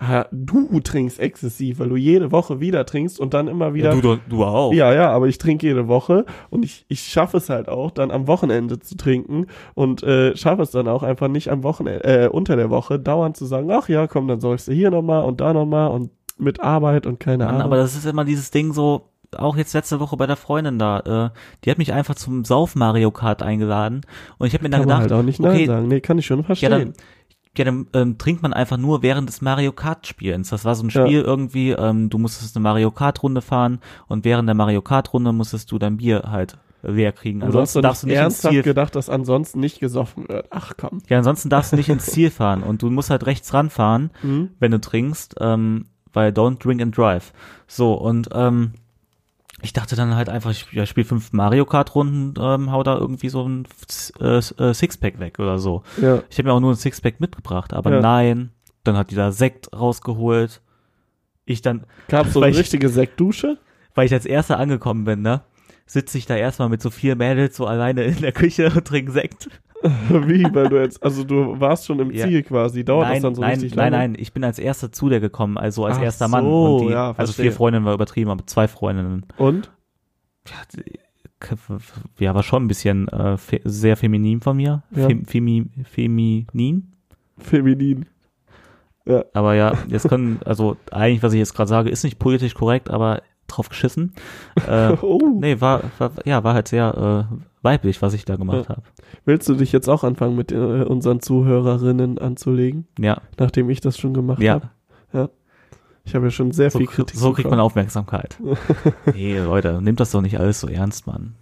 Ah, 0.00 0.26
du 0.30 0.78
trinkst 0.78 1.18
exzessiv, 1.18 1.80
weil 1.80 1.88
du 1.88 1.96
jede 1.96 2.30
Woche 2.30 2.60
wieder 2.60 2.86
trinkst 2.86 3.18
und 3.18 3.34
dann 3.34 3.48
immer 3.48 3.74
wieder. 3.74 3.92
Ja, 3.94 4.00
du, 4.00 4.16
du 4.28 4.44
auch. 4.44 4.72
Ja, 4.72 4.92
ja, 4.94 5.10
aber 5.10 5.26
ich 5.26 5.38
trinke 5.38 5.66
jede 5.66 5.88
Woche 5.88 6.24
und 6.50 6.64
ich, 6.64 6.86
ich 6.88 7.00
schaffe 7.02 7.38
es 7.38 7.50
halt 7.50 7.68
auch, 7.68 7.90
dann 7.90 8.12
am 8.12 8.28
Wochenende 8.28 8.78
zu 8.78 8.96
trinken 8.96 9.46
und 9.74 10.04
äh, 10.04 10.36
schaffe 10.36 10.62
es 10.62 10.70
dann 10.70 10.86
auch 10.86 11.02
einfach 11.02 11.26
nicht 11.26 11.50
am 11.50 11.64
Wochenende, 11.64 12.04
äh, 12.04 12.28
unter 12.28 12.54
der 12.54 12.70
Woche 12.70 13.00
dauernd 13.00 13.36
zu 13.36 13.44
sagen, 13.44 13.68
ach 13.72 13.88
ja, 13.88 14.06
komm, 14.06 14.28
dann 14.28 14.40
säufst 14.40 14.68
du 14.68 14.72
hier 14.72 14.92
nochmal 14.92 15.24
und 15.24 15.40
da 15.40 15.52
nochmal 15.52 15.90
und 15.90 16.10
mit 16.38 16.60
Arbeit 16.60 17.04
und 17.04 17.18
keine 17.18 17.44
Mann, 17.46 17.54
Ahnung. 17.56 17.66
aber 17.66 17.76
das 17.78 17.96
ist 17.96 18.06
immer 18.06 18.24
dieses 18.24 18.52
Ding 18.52 18.72
so, 18.72 19.08
auch 19.36 19.56
jetzt 19.56 19.72
letzte 19.74 20.00
Woche 20.00 20.16
bei 20.16 20.26
der 20.26 20.36
Freundin 20.36 20.78
da, 20.78 21.00
äh, 21.00 21.38
die 21.64 21.70
hat 21.70 21.78
mich 21.78 21.92
einfach 21.92 22.14
zum 22.14 22.44
Sauf 22.44 22.74
Mario 22.74 23.10
Kart 23.10 23.42
eingeladen 23.42 24.00
und 24.38 24.46
ich 24.46 24.54
habe 24.54 24.64
mir 24.64 24.70
dann 24.70 24.80
kann 24.80 24.88
gedacht, 24.88 25.00
halt 25.02 25.12
auch 25.12 25.22
nicht 25.22 25.40
Nein 25.40 25.52
okay, 25.54 25.66
sagen. 25.66 25.88
Nee, 25.88 26.00
kann 26.00 26.18
ich 26.18 26.26
schon 26.26 26.38
ja 26.40 26.44
verstehen. 26.44 26.70
dann, 26.70 26.92
ja, 27.56 27.64
dann 27.64 27.86
ähm, 27.92 28.18
trinkt 28.18 28.42
man 28.42 28.52
einfach 28.52 28.76
nur 28.76 29.02
während 29.02 29.28
des 29.28 29.40
Mario 29.40 29.72
Kart 29.72 30.06
Spielens. 30.06 30.50
Das 30.50 30.64
war 30.64 30.74
so 30.76 30.84
ein 30.84 30.90
Ja. 30.90 31.04
Spiel 31.06 31.20
irgendwie, 31.22 31.70
ähm, 31.72 32.08
du 32.08 32.18
musstest 32.18 32.56
eine 32.56 32.62
Mario 32.62 32.90
Kart 32.90 33.22
Runde 33.22 33.42
fahren 33.42 33.80
und 34.06 34.24
während 34.24 34.48
der 34.48 34.54
Mario 34.54 34.80
Kart 34.80 35.12
Runde 35.12 35.32
musstest 35.32 35.70
du 35.72 35.78
dein 35.78 35.96
Bier 35.96 36.22
halt 36.30 36.56
leer 36.82 37.10
kriegen. 37.10 37.40
du 37.40 37.46
hast 37.46 37.48
Ansonsten 37.54 37.78
doch 37.78 37.88
darfst 37.88 38.02
du 38.04 38.06
nicht 38.06 38.16
ernsthaft 38.16 38.62
gedacht, 38.62 38.94
dass 38.94 39.10
ansonsten 39.10 39.58
nicht 39.58 39.80
gesoffen 39.80 40.28
wird. 40.28 40.46
Ach 40.50 40.72
komm. 40.78 41.02
Ja, 41.08 41.18
ansonsten 41.18 41.50
darfst 41.50 41.72
du 41.72 41.76
nicht 41.76 41.88
ins 41.88 42.06
Ziel 42.06 42.30
fahren 42.30 42.62
und 42.62 42.82
du 42.82 42.90
musst 42.90 43.10
halt 43.10 43.26
rechts 43.26 43.52
ranfahren, 43.52 44.10
Mhm. 44.22 44.50
wenn 44.60 44.70
du 44.70 44.80
trinkst, 44.80 45.34
ähm, 45.40 45.86
weil 46.12 46.30
don't 46.32 46.62
drink 46.62 46.80
and 46.80 46.96
drive. 46.96 47.32
So, 47.66 47.94
und 47.94 48.28
ähm, 48.32 48.74
ich 49.62 49.72
dachte 49.72 49.96
dann 49.96 50.14
halt 50.14 50.28
einfach, 50.28 50.50
ich 50.50 50.66
ja, 50.72 50.86
spiele 50.86 51.04
fünf 51.04 51.32
Mario 51.32 51.64
Kart 51.66 51.94
Runden, 51.94 52.34
ähm, 52.40 52.70
hau 52.70 52.82
da 52.82 52.96
irgendwie 52.96 53.28
so 53.28 53.46
ein 53.48 53.66
äh, 54.20 54.38
äh, 54.38 54.74
Sixpack 54.74 55.18
weg 55.18 55.38
oder 55.38 55.58
so. 55.58 55.82
Ja. 56.00 56.22
Ich 56.30 56.38
habe 56.38 56.48
mir 56.48 56.54
auch 56.54 56.60
nur 56.60 56.72
ein 56.72 56.76
Sixpack 56.76 57.20
mitgebracht, 57.20 57.72
aber 57.72 57.90
Ja. 57.92 58.00
nein, 58.00 58.50
dann 58.84 58.96
hat 58.96 59.10
dieser 59.10 59.32
Sekt 59.32 59.72
rausgeholt. 59.72 60.60
Ich 61.44 61.62
dann, 61.62 61.84
Gab's 62.08 62.32
so 62.34 62.40
eine 62.42 62.50
ich- 62.52 62.58
richtige 62.58 62.88
Sektdusche? 62.88 63.58
weil 63.94 64.06
ich 64.06 64.12
als 64.12 64.26
erster 64.26 64.60
angekommen 64.60 65.02
bin, 65.04 65.22
ne, 65.22 65.40
sitze 65.84 66.18
ich 66.18 66.26
da 66.26 66.36
erstmal 66.36 66.68
mit 66.68 66.80
so 66.80 66.88
vier 66.90 67.16
Mädels 67.16 67.56
so 67.56 67.66
alleine 67.66 68.04
in 68.04 68.20
der 68.20 68.30
Küche 68.30 68.70
und 68.72 68.84
trinke 68.86 69.10
Sekt. 69.10 69.48
Wie? 70.08 70.44
Weil 70.52 70.68
du 70.68 70.80
jetzt, 70.80 71.02
also 71.02 71.24
du 71.24 71.58
warst 71.60 71.86
schon 71.86 72.00
im 72.00 72.10
Ja. 72.10 72.26
Ziel 72.26 72.42
quasi. 72.42 72.84
Dauert 72.84 73.06
nein, 73.08 73.14
das 73.14 73.22
dann 73.22 73.34
so 73.36 73.40
nein, 73.42 73.50
richtig 73.52 73.74
nein, 73.76 73.92
lange? 73.92 74.08
nein, 74.12 74.16
ich 74.20 74.32
bin 74.32 74.42
als 74.44 74.58
erster 74.58 74.90
zu 74.90 75.08
der 75.08 75.20
gekommen, 75.20 75.56
also 75.56 75.84
als 75.84 75.98
Ach 75.98 76.02
erster 76.02 76.28
Mann. 76.28 76.44
so, 76.44 76.76
und 76.78 76.86
die, 76.86 76.92
ja, 76.92 77.14
also 77.16 77.32
vier 77.32 77.52
Freundinnen 77.52 77.86
war 77.86 77.94
übertrieben, 77.94 78.30
aber 78.30 78.46
zwei 78.46 78.66
Freundinnen. 78.66 79.24
Und? 79.36 79.70
Ja, 82.18 82.34
war 82.34 82.42
schon 82.42 82.64
ein 82.64 82.68
bisschen 82.68 83.08
äh, 83.08 83.36
fe 83.36 83.60
sehr 83.64 83.96
feminin 83.96 84.40
von 84.40 84.56
mir. 84.56 84.82
Ja. 84.94 85.06
Fem 85.06 85.24
femi 85.24 85.66
feminin. 85.84 86.92
Feminin. 87.38 88.06
Aber 89.32 89.54
ja, 89.54 89.72
jetzt 89.88 90.08
können, 90.08 90.40
also 90.44 90.76
eigentlich, 90.90 91.22
was 91.22 91.32
ich 91.32 91.38
jetzt 91.38 91.54
gerade 91.54 91.68
sage, 91.68 91.90
ist 91.90 92.04
nicht 92.04 92.18
politisch 92.18 92.54
korrekt, 92.54 92.90
aber 92.90 93.22
drauf 93.46 93.68
geschissen. 93.68 94.12
Äh, 94.68 94.96
Oh. 95.02 95.38
nee, 95.40 95.60
war, 95.60 95.82
war, 95.98 96.10
ja, 96.24 96.42
war 96.44 96.54
halt 96.54 96.68
sehr 96.68 97.28
äh, 97.30 97.34
weiblich, 97.62 98.00
was 98.02 98.14
ich 98.14 98.24
da 98.24 98.36
gemacht 98.36 98.64
Ja. 98.68 98.76
habe. 98.76 98.82
Willst 99.24 99.48
du 99.48 99.54
dich 99.54 99.72
jetzt 99.72 99.88
auch 99.88 100.04
anfangen, 100.04 100.36
mit 100.36 100.52
äh, 100.52 100.56
unseren 100.56 101.20
Zuhörerinnen 101.20 102.18
anzulegen, 102.18 102.86
Ja, 102.98 103.20
nachdem 103.38 103.68
ich 103.70 103.80
das 103.80 103.98
schon 103.98 104.14
gemacht 104.14 104.40
ja. 104.42 104.54
habe? 104.54 105.30
Ich 106.04 106.14
habe 106.14 106.24
ja 106.26 106.30
schon 106.30 106.52
sehr 106.52 106.70
So, 106.70 106.78
viel 106.78 106.86
Kritik 106.86 107.18
so 107.18 107.32
kriegt 107.34 107.50
man. 107.50 107.60
Aufmerksamkeit. 107.60 108.38
nee, 109.14 109.38
Leute, 109.38 109.82
nehmt 109.82 110.00
das 110.00 110.10
doch 110.10 110.22
nicht 110.22 110.40
alles 110.40 110.58
so 110.58 110.66
ernst, 110.66 111.06
Mann. 111.06 111.34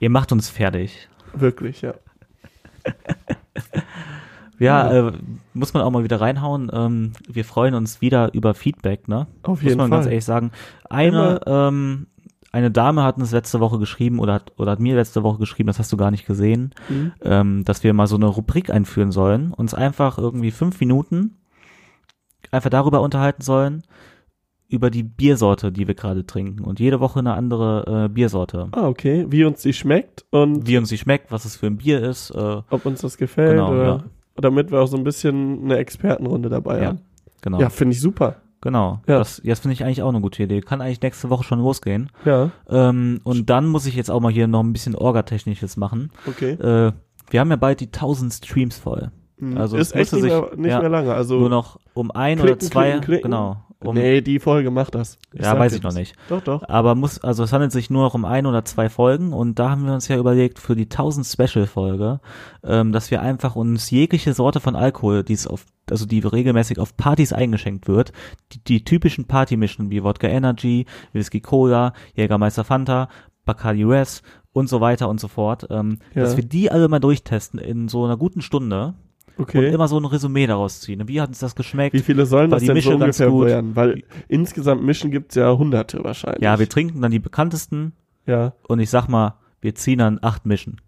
Ihr 0.00 0.10
macht 0.10 0.32
uns 0.32 0.50
fertig. 0.50 1.08
Wirklich, 1.32 1.80
ja. 1.80 1.94
Ja, 4.58 4.92
Ja. 4.92 5.08
Äh, 5.08 5.12
muss 5.54 5.74
man 5.74 5.82
auch 5.82 5.90
mal 5.90 6.04
wieder 6.04 6.20
reinhauen. 6.20 6.70
Ähm, 6.72 7.12
wir 7.28 7.44
freuen 7.44 7.74
uns 7.74 8.00
wieder 8.00 8.32
über 8.34 8.54
Feedback, 8.54 9.08
ne? 9.08 9.26
Auf 9.42 9.60
Muss 9.60 9.62
jeden 9.62 9.78
man 9.78 9.88
Fall. 9.88 9.98
ganz 10.00 10.06
ehrlich 10.08 10.24
sagen. 10.24 10.52
Eine, 10.88 11.40
ähm, 11.46 12.06
eine 12.52 12.70
Dame 12.70 13.02
hat 13.02 13.16
uns 13.16 13.32
letzte 13.32 13.60
Woche 13.60 13.78
geschrieben 13.78 14.18
oder 14.18 14.34
hat, 14.34 14.52
oder 14.58 14.72
hat 14.72 14.80
mir 14.80 14.94
letzte 14.94 15.22
Woche 15.22 15.38
geschrieben, 15.38 15.68
das 15.68 15.78
hast 15.78 15.90
du 15.92 15.96
gar 15.96 16.10
nicht 16.10 16.26
gesehen, 16.26 16.74
Mhm. 16.88 17.12
ähm, 17.22 17.64
dass 17.64 17.82
wir 17.82 17.92
mal 17.94 18.06
so 18.06 18.16
eine 18.16 18.26
Rubrik 18.26 18.70
einführen 18.70 19.10
sollen. 19.10 19.52
Uns 19.52 19.72
einfach 19.74 20.18
irgendwie 20.18 20.50
fünf 20.50 20.78
Minuten 20.78 21.38
einfach 22.50 22.70
darüber 22.70 23.00
unterhalten 23.00 23.42
sollen, 23.42 23.82
über 24.68 24.90
die 24.90 25.02
Biersorte, 25.02 25.70
die 25.72 25.86
wir 25.86 25.94
gerade 25.94 26.26
trinken. 26.26 26.64
Und 26.64 26.80
jede 26.80 27.00
Woche 27.00 27.18
eine 27.18 27.34
andere 27.34 28.04
äh, 28.06 28.08
Biersorte. 28.08 28.68
Ah, 28.72 28.86
okay. 28.88 29.26
Wie 29.28 29.44
uns 29.44 29.62
die 29.62 29.72
schmeckt 29.72 30.24
und 30.30 30.66
Wie 30.66 30.78
uns 30.78 30.88
die 30.88 30.98
schmeckt, 30.98 31.30
was 31.30 31.44
es 31.44 31.56
für 31.56 31.66
ein 31.66 31.76
Bier 31.78 32.02
ist. 32.02 32.30
Äh, 32.30 32.62
ob 32.70 32.86
uns 32.86 33.00
das 33.02 33.16
gefällt. 33.18 33.52
Genau, 33.52 33.70
oder, 33.72 33.84
ja. 33.84 34.04
Damit 34.36 34.70
wir 34.70 34.80
auch 34.80 34.86
so 34.86 34.96
ein 34.96 35.04
bisschen 35.04 35.64
eine 35.64 35.76
Expertenrunde 35.76 36.48
dabei 36.48 36.80
ja, 36.80 36.86
haben. 36.88 37.00
genau. 37.42 37.60
Ja, 37.60 37.68
finde 37.68 37.92
ich 37.94 38.00
super. 38.00 38.36
Genau. 38.62 39.00
Ja. 39.06 39.18
Das, 39.18 39.42
das 39.44 39.60
finde 39.60 39.74
ich 39.74 39.84
eigentlich 39.84 40.02
auch 40.02 40.08
eine 40.08 40.20
gute 40.20 40.42
Idee. 40.42 40.60
Kann 40.62 40.80
eigentlich 40.80 41.02
nächste 41.02 41.28
Woche 41.30 41.44
schon 41.44 41.58
losgehen. 41.60 42.10
Ja, 42.24 42.50
Ähm, 42.70 43.20
und 43.24 43.50
dann 43.50 43.66
muss 43.66 43.84
ich 43.86 43.94
jetzt 43.94 44.10
auch 44.10 44.20
mal 44.20 44.32
hier 44.32 44.46
noch 44.46 44.62
ein 44.62 44.72
bisschen 44.72 44.94
Orgatechnisches 44.94 45.76
machen. 45.76 46.10
okay. 46.26 46.52
Äh, 46.52 46.92
wir 47.30 47.40
haben 47.40 47.50
ja 47.50 47.56
bald 47.56 47.80
die 47.80 47.86
1000 47.86 48.32
Streams 48.34 48.78
voll. 48.78 49.10
Mhm. 49.38 49.56
also 49.58 49.76
ist 49.76 49.88
es 49.88 49.94
echt 49.94 50.12
nicht, 50.12 50.22
sich- 50.22 50.30
mehr, 50.32 50.50
nicht 50.56 50.70
ja, 50.70 50.80
mehr 50.80 50.88
lange. 50.90 51.12
Also 51.12 51.38
Nur 51.40 51.48
noch 51.48 51.78
um 51.94 52.10
ein 52.12 52.38
oder 52.38 52.50
klicken, 52.50 52.68
zwei. 52.70 52.84
klicken, 52.90 53.00
klicken. 53.04 53.22
Genau. 53.30 53.56
Um, 53.84 53.94
nee, 53.94 54.20
die 54.20 54.38
Folge 54.38 54.70
macht 54.70 54.94
das. 54.94 55.18
ja, 55.32 55.44
sag 55.44 55.58
weiß 55.58 55.72
ich 55.74 55.82
noch 55.82 55.92
nicht. 55.92 56.14
Doch, 56.28 56.42
doch. 56.42 56.62
Aber 56.68 56.94
muss, 56.94 57.18
also 57.22 57.42
es 57.44 57.52
handelt 57.52 57.72
sich 57.72 57.90
nur 57.90 58.02
noch 58.02 58.14
um 58.14 58.24
ein 58.24 58.46
oder 58.46 58.64
zwei 58.64 58.88
Folgen 58.88 59.32
und 59.32 59.58
da 59.58 59.70
haben 59.70 59.84
wir 59.86 59.92
uns 59.94 60.08
ja 60.08 60.16
überlegt 60.16 60.58
für 60.58 60.76
die 60.76 60.84
1000 60.84 61.26
Special 61.26 61.66
Folge, 61.66 62.20
ähm, 62.64 62.92
dass 62.92 63.10
wir 63.10 63.22
einfach 63.22 63.56
uns 63.56 63.90
jegliche 63.90 64.32
Sorte 64.34 64.60
von 64.60 64.76
Alkohol, 64.76 65.22
die 65.24 65.32
es 65.34 65.46
auf, 65.46 65.64
also 65.90 66.06
die 66.06 66.20
regelmäßig 66.20 66.78
auf 66.78 66.96
Partys 66.96 67.32
eingeschenkt 67.32 67.88
wird, 67.88 68.12
die, 68.52 68.62
die 68.64 68.84
typischen 68.84 69.26
Partymischen 69.26 69.90
wie 69.90 70.02
Wodka 70.04 70.28
Energy, 70.28 70.86
Whisky 71.12 71.40
Cola, 71.40 71.92
Jägermeister 72.14 72.64
Fanta, 72.64 73.08
Bacardi 73.44 73.82
Res 73.84 74.22
und 74.52 74.68
so 74.68 74.80
weiter 74.80 75.08
und 75.08 75.18
so 75.18 75.28
fort, 75.28 75.66
ähm, 75.70 75.98
Ja. 76.14 76.22
dass 76.22 76.36
wir 76.36 76.44
die 76.44 76.70
alle 76.70 76.86
mal 76.88 77.00
durchtesten 77.00 77.58
in 77.58 77.88
so 77.88 78.04
einer 78.04 78.16
guten 78.16 78.42
Stunde 78.42 78.94
und 79.36 79.44
Okay. 79.44 79.68
immer 79.72 79.88
so 79.88 79.98
ein 79.98 80.04
Resümee 80.04 80.46
daraus 80.46 80.80
ziehen. 80.80 81.06
Wie 81.08 81.20
hat 81.20 81.28
uns 81.28 81.38
das 81.38 81.54
geschmeckt? 81.54 81.94
Wie 81.94 82.00
viele 82.00 82.26
sollen 82.26 82.50
War 82.50 82.58
das 82.58 82.66
denn 82.66 82.74
Mische 82.74 82.90
so 82.90 82.94
ungefähr 82.96 83.32
werden? 83.32 83.76
Weil 83.76 84.02
insgesamt 84.28 84.82
Mischen 84.82 85.10
gibt's 85.10 85.34
ja 85.34 85.56
hunderte 85.56 86.02
wahrscheinlich. 86.04 86.42
ja, 86.42 86.58
wir 86.58 86.68
trinken 86.68 87.00
dann 87.00 87.10
die 87.10 87.18
bekanntesten 87.18 87.92
ja. 88.26 88.52
und 88.68 88.78
ich 88.80 88.90
sag 88.90 89.08
mal, 89.08 89.34
wir 89.60 89.74
ziehen 89.74 89.98
dann 89.98 90.18
acht 90.22 90.46
Mischen. 90.46 90.80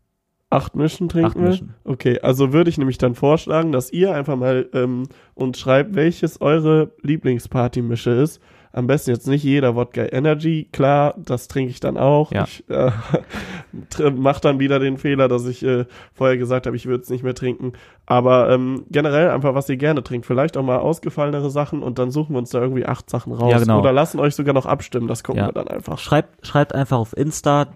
Acht 0.50 0.76
Mischen 0.76 1.08
trinken 1.08 1.26
Acht 1.30 1.36
wir? 1.36 1.48
Mischen. 1.48 1.74
Okay, 1.84 2.20
also 2.20 2.52
würde 2.52 2.70
ich 2.70 2.78
nämlich 2.78 2.98
dann 2.98 3.14
vorschlagen, 3.16 3.72
dass 3.72 3.92
ihr 3.92 4.14
einfach 4.14 4.36
mal 4.36 4.68
ähm, 4.72 5.04
uns 5.34 5.58
schreibt, 5.58 5.96
welches 5.96 6.40
eure 6.40 6.92
Lieblingspartymische 7.02 8.10
ist. 8.10 8.40
Am 8.76 8.88
besten 8.88 9.10
jetzt 9.12 9.28
nicht 9.28 9.44
jeder 9.44 9.76
Wodka 9.76 10.02
Energy, 10.10 10.68
klar, 10.72 11.14
das 11.16 11.46
trinke 11.46 11.70
ich 11.70 11.78
dann 11.78 11.96
auch. 11.96 12.32
Ja. 12.32 12.42
Ich 12.42 12.68
äh, 12.68 12.90
tr- 13.92 14.10
mach 14.16 14.40
dann 14.40 14.58
wieder 14.58 14.78
den 14.80 14.98
Fehler, 14.98 15.28
dass 15.28 15.46
ich 15.46 15.64
äh, 15.64 15.84
vorher 16.12 16.36
gesagt 16.36 16.66
habe, 16.66 16.74
ich 16.76 16.86
würde 16.86 17.02
es 17.04 17.08
nicht 17.10 17.22
mehr 17.22 17.34
trinken. 17.34 17.74
Aber 18.06 18.50
ähm, 18.50 18.84
generell 18.90 19.30
einfach, 19.30 19.54
was 19.54 19.68
ihr 19.68 19.76
gerne 19.76 20.02
trinkt. 20.02 20.26
Vielleicht 20.26 20.56
auch 20.56 20.64
mal 20.64 20.78
ausgefallenere 20.78 21.50
Sachen 21.50 21.82
und 21.84 21.98
dann 22.00 22.10
suchen 22.10 22.34
wir 22.34 22.38
uns 22.40 22.50
da 22.50 22.60
irgendwie 22.60 22.84
acht 22.84 23.08
Sachen 23.08 23.32
raus. 23.32 23.52
Ja, 23.52 23.58
genau. 23.58 23.78
Oder 23.78 23.92
lassen 23.92 24.18
euch 24.18 24.34
sogar 24.34 24.54
noch 24.54 24.66
abstimmen, 24.66 25.06
das 25.06 25.22
gucken 25.22 25.40
Ja. 25.42 25.48
wir 25.48 25.52
dann 25.52 25.68
einfach. 25.68 25.98
Schreibt, 25.98 26.44
schreibt 26.46 26.74
einfach 26.74 26.98
auf 26.98 27.16
Insta. 27.16 27.68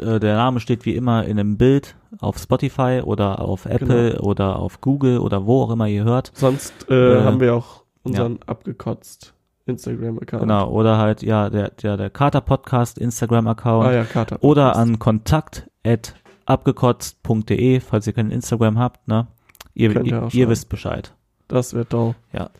Äh, 0.00 0.18
Der 0.18 0.34
Name 0.36 0.58
steht 0.60 0.84
wie 0.84 0.96
immer 0.96 1.24
in 1.26 1.38
einem 1.38 1.58
Bild 1.58 1.94
auf 2.18 2.38
Spotify 2.38 3.02
oder 3.04 3.40
auf 3.40 3.66
Apple 3.66 4.20
oder 4.20 4.56
auf 4.58 4.80
Google 4.80 5.18
oder 5.18 5.46
wo 5.46 5.62
auch 5.62 5.70
immer 5.70 5.86
ihr 5.86 6.02
hört. 6.04 6.32
Sonst 6.34 6.74
äh, 6.90 7.18
Äh, 7.18 7.22
haben 7.22 7.38
wir 7.40 7.54
auch 7.54 7.84
unseren 8.02 8.40
abgekotzt 8.46 9.34
Instagram-Account. 9.66 10.42
Genau. 10.42 10.70
Oder 10.70 10.98
halt, 10.98 11.22
ja, 11.22 11.50
der, 11.50 11.70
der, 11.70 11.96
der 11.96 12.10
Kater 12.10 12.40
Podcast 12.40 12.98
Instagram-Account. 12.98 13.86
Ah 13.86 13.92
ja, 13.92 14.04
Kater. 14.04 14.38
Oder 14.42 14.76
an 14.76 14.98
kontakt 14.98 15.68
at 15.84 16.14
abgekotzt.de, 16.46 17.80
falls 17.80 18.06
ihr 18.06 18.12
kein 18.12 18.30
Instagram 18.30 18.78
habt, 18.78 19.06
ne? 19.06 19.28
Ihr, 19.74 19.92
Könnt 19.92 20.08
ihr 20.08 20.28
ihr, 20.32 20.48
wisst 20.48 20.68
Bescheid. 20.68 21.14
Das 21.48 21.74
wird 21.74 21.90
toll. 21.90 22.14
Ja. 22.32 22.50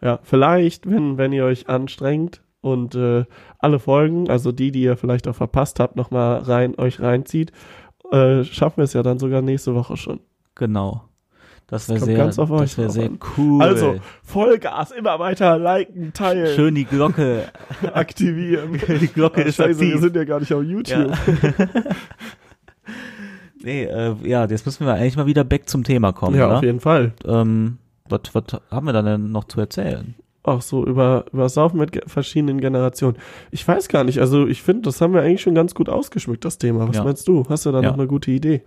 Ja, 0.00 0.18
vielleicht, 0.22 0.88
wenn, 0.88 1.18
wenn 1.18 1.32
ihr 1.32 1.44
euch 1.44 1.68
anstrengt 1.68 2.42
und 2.60 2.94
äh, 2.94 3.24
alle 3.58 3.78
Folgen, 3.78 4.28
also 4.28 4.52
die, 4.52 4.70
die 4.70 4.82
ihr 4.82 4.96
vielleicht 4.96 5.28
auch 5.28 5.34
verpasst 5.34 5.80
habt, 5.80 5.96
nochmal 5.96 6.38
rein, 6.38 6.78
euch 6.78 7.00
reinzieht, 7.00 7.52
äh, 8.10 8.44
schaffen 8.44 8.78
wir 8.78 8.84
es 8.84 8.92
ja 8.92 9.02
dann 9.02 9.18
sogar 9.18 9.42
nächste 9.42 9.74
Woche 9.74 9.96
schon. 9.96 10.20
Genau. 10.54 11.02
Das 11.66 11.88
wäre 11.88 12.00
sehr, 12.00 12.16
ganz 12.16 12.38
auf 12.38 12.50
das 12.50 12.76
drauf 12.76 12.90
sehr 12.92 13.06
an. 13.06 13.18
cool. 13.38 13.62
Also, 13.62 13.96
Vollgas, 14.22 14.90
immer 14.92 15.18
weiter 15.18 15.58
liken, 15.58 16.12
teilen, 16.12 16.54
schön 16.54 16.74
die 16.74 16.84
Glocke. 16.84 17.44
aktivieren. 17.94 18.78
die 19.00 19.08
Glocke 19.08 19.42
Ah, 19.42 19.46
ist 19.46 19.56
Scheiße, 19.56 19.80
wir 19.80 19.86
aktiv. 19.88 20.00
sind 20.02 20.16
ja 20.16 20.24
gar 20.24 20.40
nicht 20.40 20.52
auf 20.52 20.62
YouTube. 20.62 21.10
Ja. 21.10 21.12
nee, 23.62 23.84
äh, 23.84 24.14
ja, 24.22 24.44
jetzt 24.44 24.66
müssen 24.66 24.86
wir 24.86 24.94
eigentlich 24.94 25.16
mal 25.16 25.26
wieder 25.26 25.44
back 25.44 25.68
zum 25.68 25.84
Thema 25.84 26.12
kommen. 26.12 26.36
Ja, 26.36 26.48
ne? 26.48 26.56
auf 26.56 26.62
jeden 26.62 26.80
Fall. 26.80 27.12
ähm, 27.26 27.78
was, 28.08 28.20
was 28.34 28.44
haben 28.70 28.86
wir 28.86 28.92
da 28.92 29.02
denn 29.02 29.32
noch 29.32 29.44
zu 29.44 29.60
erzählen? 29.60 30.14
Auch 30.46 30.60
so 30.60 30.84
über, 30.84 31.24
über 31.32 31.48
Saufen 31.48 31.78
mit 31.78 31.92
ge 31.92 32.02
verschiedenen 32.06 32.60
Generationen. 32.60 33.16
Ich 33.50 33.66
weiß 33.66 33.88
gar 33.88 34.04
nicht, 34.04 34.18
also 34.20 34.46
ich 34.46 34.60
finde, 34.62 34.82
das 34.82 35.00
haben 35.00 35.14
wir 35.14 35.22
eigentlich 35.22 35.40
schon 35.40 35.54
ganz 35.54 35.74
gut 35.74 35.88
ausgeschmückt, 35.88 36.44
das 36.44 36.58
Thema. 36.58 36.86
Was 36.86 36.96
Ja. 36.96 37.04
meinst 37.04 37.26
du? 37.26 37.44
Hast 37.48 37.64
du 37.64 37.72
da 37.72 37.80
Ja. 37.80 37.88
noch 37.88 37.98
eine 37.98 38.06
gute 38.06 38.30
Idee? 38.30 38.62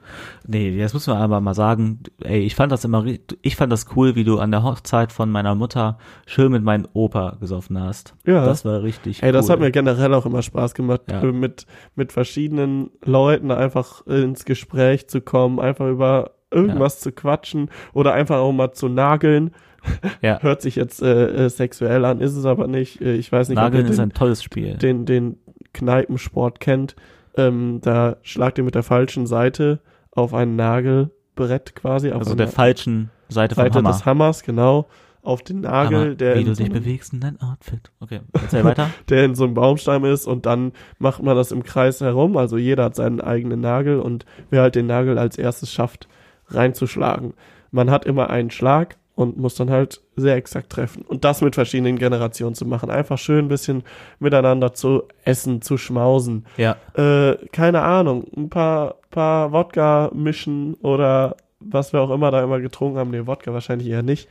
Nee, 0.48 0.72
jetzt 0.72 0.96
müssen 0.96 1.14
wir 1.14 1.20
aber 1.20 1.40
mal 1.40 1.54
sagen, 1.54 2.00
ey, 2.24 2.40
ich 2.40 2.56
fand 2.56 2.72
das 2.72 2.84
immer, 2.84 3.06
ich 3.44 3.56
fand 3.56 3.72
das 3.72 3.86
cool, 3.96 4.16
wie 4.16 4.24
du 4.24 4.40
an 4.40 4.50
der 4.50 4.64
Hochzeit 4.64 5.12
von 5.12 5.30
meiner 5.30 5.54
Mutter 5.54 6.00
schön 6.26 6.52
mit 6.52 6.64
meinem 6.64 6.88
Opa 6.94 7.38
gesoffen 7.40 7.80
hast. 7.80 8.16
Ja. 8.26 8.44
Das 8.44 8.66
war 8.66 8.82
richtig 8.82 9.22
Ey, 9.22 9.32
das 9.32 9.46
cool. 9.46 9.52
hat 9.52 9.60
mir 9.60 9.70
generell 9.72 10.16
auch 10.16 10.26
immer 10.26 10.42
Spaß 10.42 10.74
gemacht, 10.74 11.02
Ja. 11.12 11.22
äh, 11.22 11.32
mit, 11.32 11.68
mit 11.96 12.12
verschiedenen 12.12 12.90
Leuten 13.06 13.52
einfach 13.52 14.04
ins 14.08 14.46
Gespräch 14.46 15.08
zu 15.10 15.22
kommen, 15.22 15.60
einfach 15.60 15.88
über 15.88 16.32
irgendwas 16.50 17.02
zu 17.02 17.12
quatschen 17.12 17.70
oder 17.94 18.14
einfach 18.14 18.38
auch 18.38 18.52
mal 18.52 18.72
zu 18.72 18.88
nageln. 18.90 19.52
Ja. 20.22 20.42
Hört 20.42 20.62
sich 20.62 20.76
jetzt 20.76 21.02
äh, 21.02 21.46
äh, 21.46 21.50
sexuell 21.50 22.04
an, 22.06 22.20
ist 22.22 22.36
es 22.36 22.46
aber 22.46 22.68
nicht. 22.68 23.02
Äh, 23.02 23.14
ich 23.16 23.32
weiß 23.32 23.50
nicht, 23.50 23.56
Nageln 23.58 23.86
ob 23.86 23.92
ist 23.92 23.98
ihr 23.98 24.04
ein 24.04 24.14
tolles 24.14 24.44
Spiel. 24.44 24.74
den, 24.76 25.06
den, 25.06 25.36
den 25.36 25.38
Kneipensport 25.74 26.60
kennt. 26.60 26.96
Ähm, 27.36 27.80
da 27.82 28.18
schlagt 28.24 28.58
ihr 28.58 28.64
mit 28.64 28.76
der 28.76 28.84
falschen 28.84 29.28
Seite 29.28 29.80
auf 30.12 30.34
ein 30.34 30.56
Nagelbrett 30.56 31.76
quasi, 31.76 32.12
auf 32.12 32.22
also 32.22 32.36
der 32.36 32.48
falschen 32.48 33.12
Seite 33.30 33.56
vom 33.56 33.64
Seite 33.66 33.78
Hammer. 33.78 33.92
des 33.92 34.06
Hammers, 34.06 34.44
genau, 34.44 34.88
auf 35.22 35.44
den 35.44 35.62
Nagel, 35.62 36.00
Hammer, 36.00 36.16
der 36.16 36.36
wie 36.36 36.40
in 36.42 36.46
du 36.48 36.56
so 36.56 36.64
dich 36.64 36.72
einem- 36.74 36.84
bewegst 36.84 37.14
in 37.14 37.20
dein 37.20 37.40
Outfit. 37.40 37.92
Okay, 38.00 38.22
erzähl 38.34 38.64
weiter. 38.64 38.90
der 39.10 39.26
in 39.26 39.36
so 39.36 39.44
einem 39.44 39.54
Baumstamm 39.54 40.04
ist 40.06 40.26
und 40.26 40.46
dann 40.48 40.72
macht 40.98 41.22
man 41.22 41.36
das 41.36 41.52
im 41.52 41.62
Kreis 41.64 42.02
herum. 42.02 42.38
Also 42.38 42.58
jeder 42.58 42.86
hat 42.86 42.96
seinen 42.96 43.22
eigenen 43.22 43.60
Nagel 43.62 44.00
und 44.00 44.26
wer 44.50 44.62
halt 44.64 44.74
den 44.76 44.88
Nagel 44.88 45.18
als 45.20 45.38
erstes 45.38 45.72
schafft, 45.72 46.08
reinzuschlagen. 46.48 47.34
Man 47.72 47.92
hat 47.92 48.06
immer 48.06 48.30
einen 48.30 48.50
Schlag 48.50 48.98
und 49.18 49.36
muss 49.36 49.56
dann 49.56 49.72
halt 49.72 50.00
sehr 50.16 50.36
exakt 50.36 50.70
treffen. 50.70 51.02
Und 51.02 51.26
das 51.26 51.42
mit 51.42 51.56
verschiedenen 51.56 51.98
Generationen 51.98 52.54
zu 52.54 52.66
machen. 52.68 52.92
Einfach 52.92 53.18
schön 53.18 53.46
ein 53.46 53.48
bisschen 53.48 53.82
miteinander 54.20 54.74
zu 54.74 55.04
essen, 55.26 55.64
zu 55.64 55.78
schmausen. 55.78 56.46
Ja, 56.56 56.76
Äh, 56.94 57.36
keine 57.52 57.82
Ahnung, 57.82 58.28
ein 58.38 58.50
paar, 58.50 58.98
paar 59.10 59.52
Wodka 59.52 60.12
mischen 60.14 60.76
oder 60.76 61.36
was 61.60 61.94
wir 61.94 62.02
auch 62.02 62.12
immer 62.12 62.30
da 62.30 62.44
immer 62.44 62.60
getrunken 62.60 63.00
haben. 63.00 63.10
Nee, 63.10 63.26
Wodka 63.26 63.52
wahrscheinlich 63.52 63.88
eher 63.90 64.04
nicht. 64.04 64.30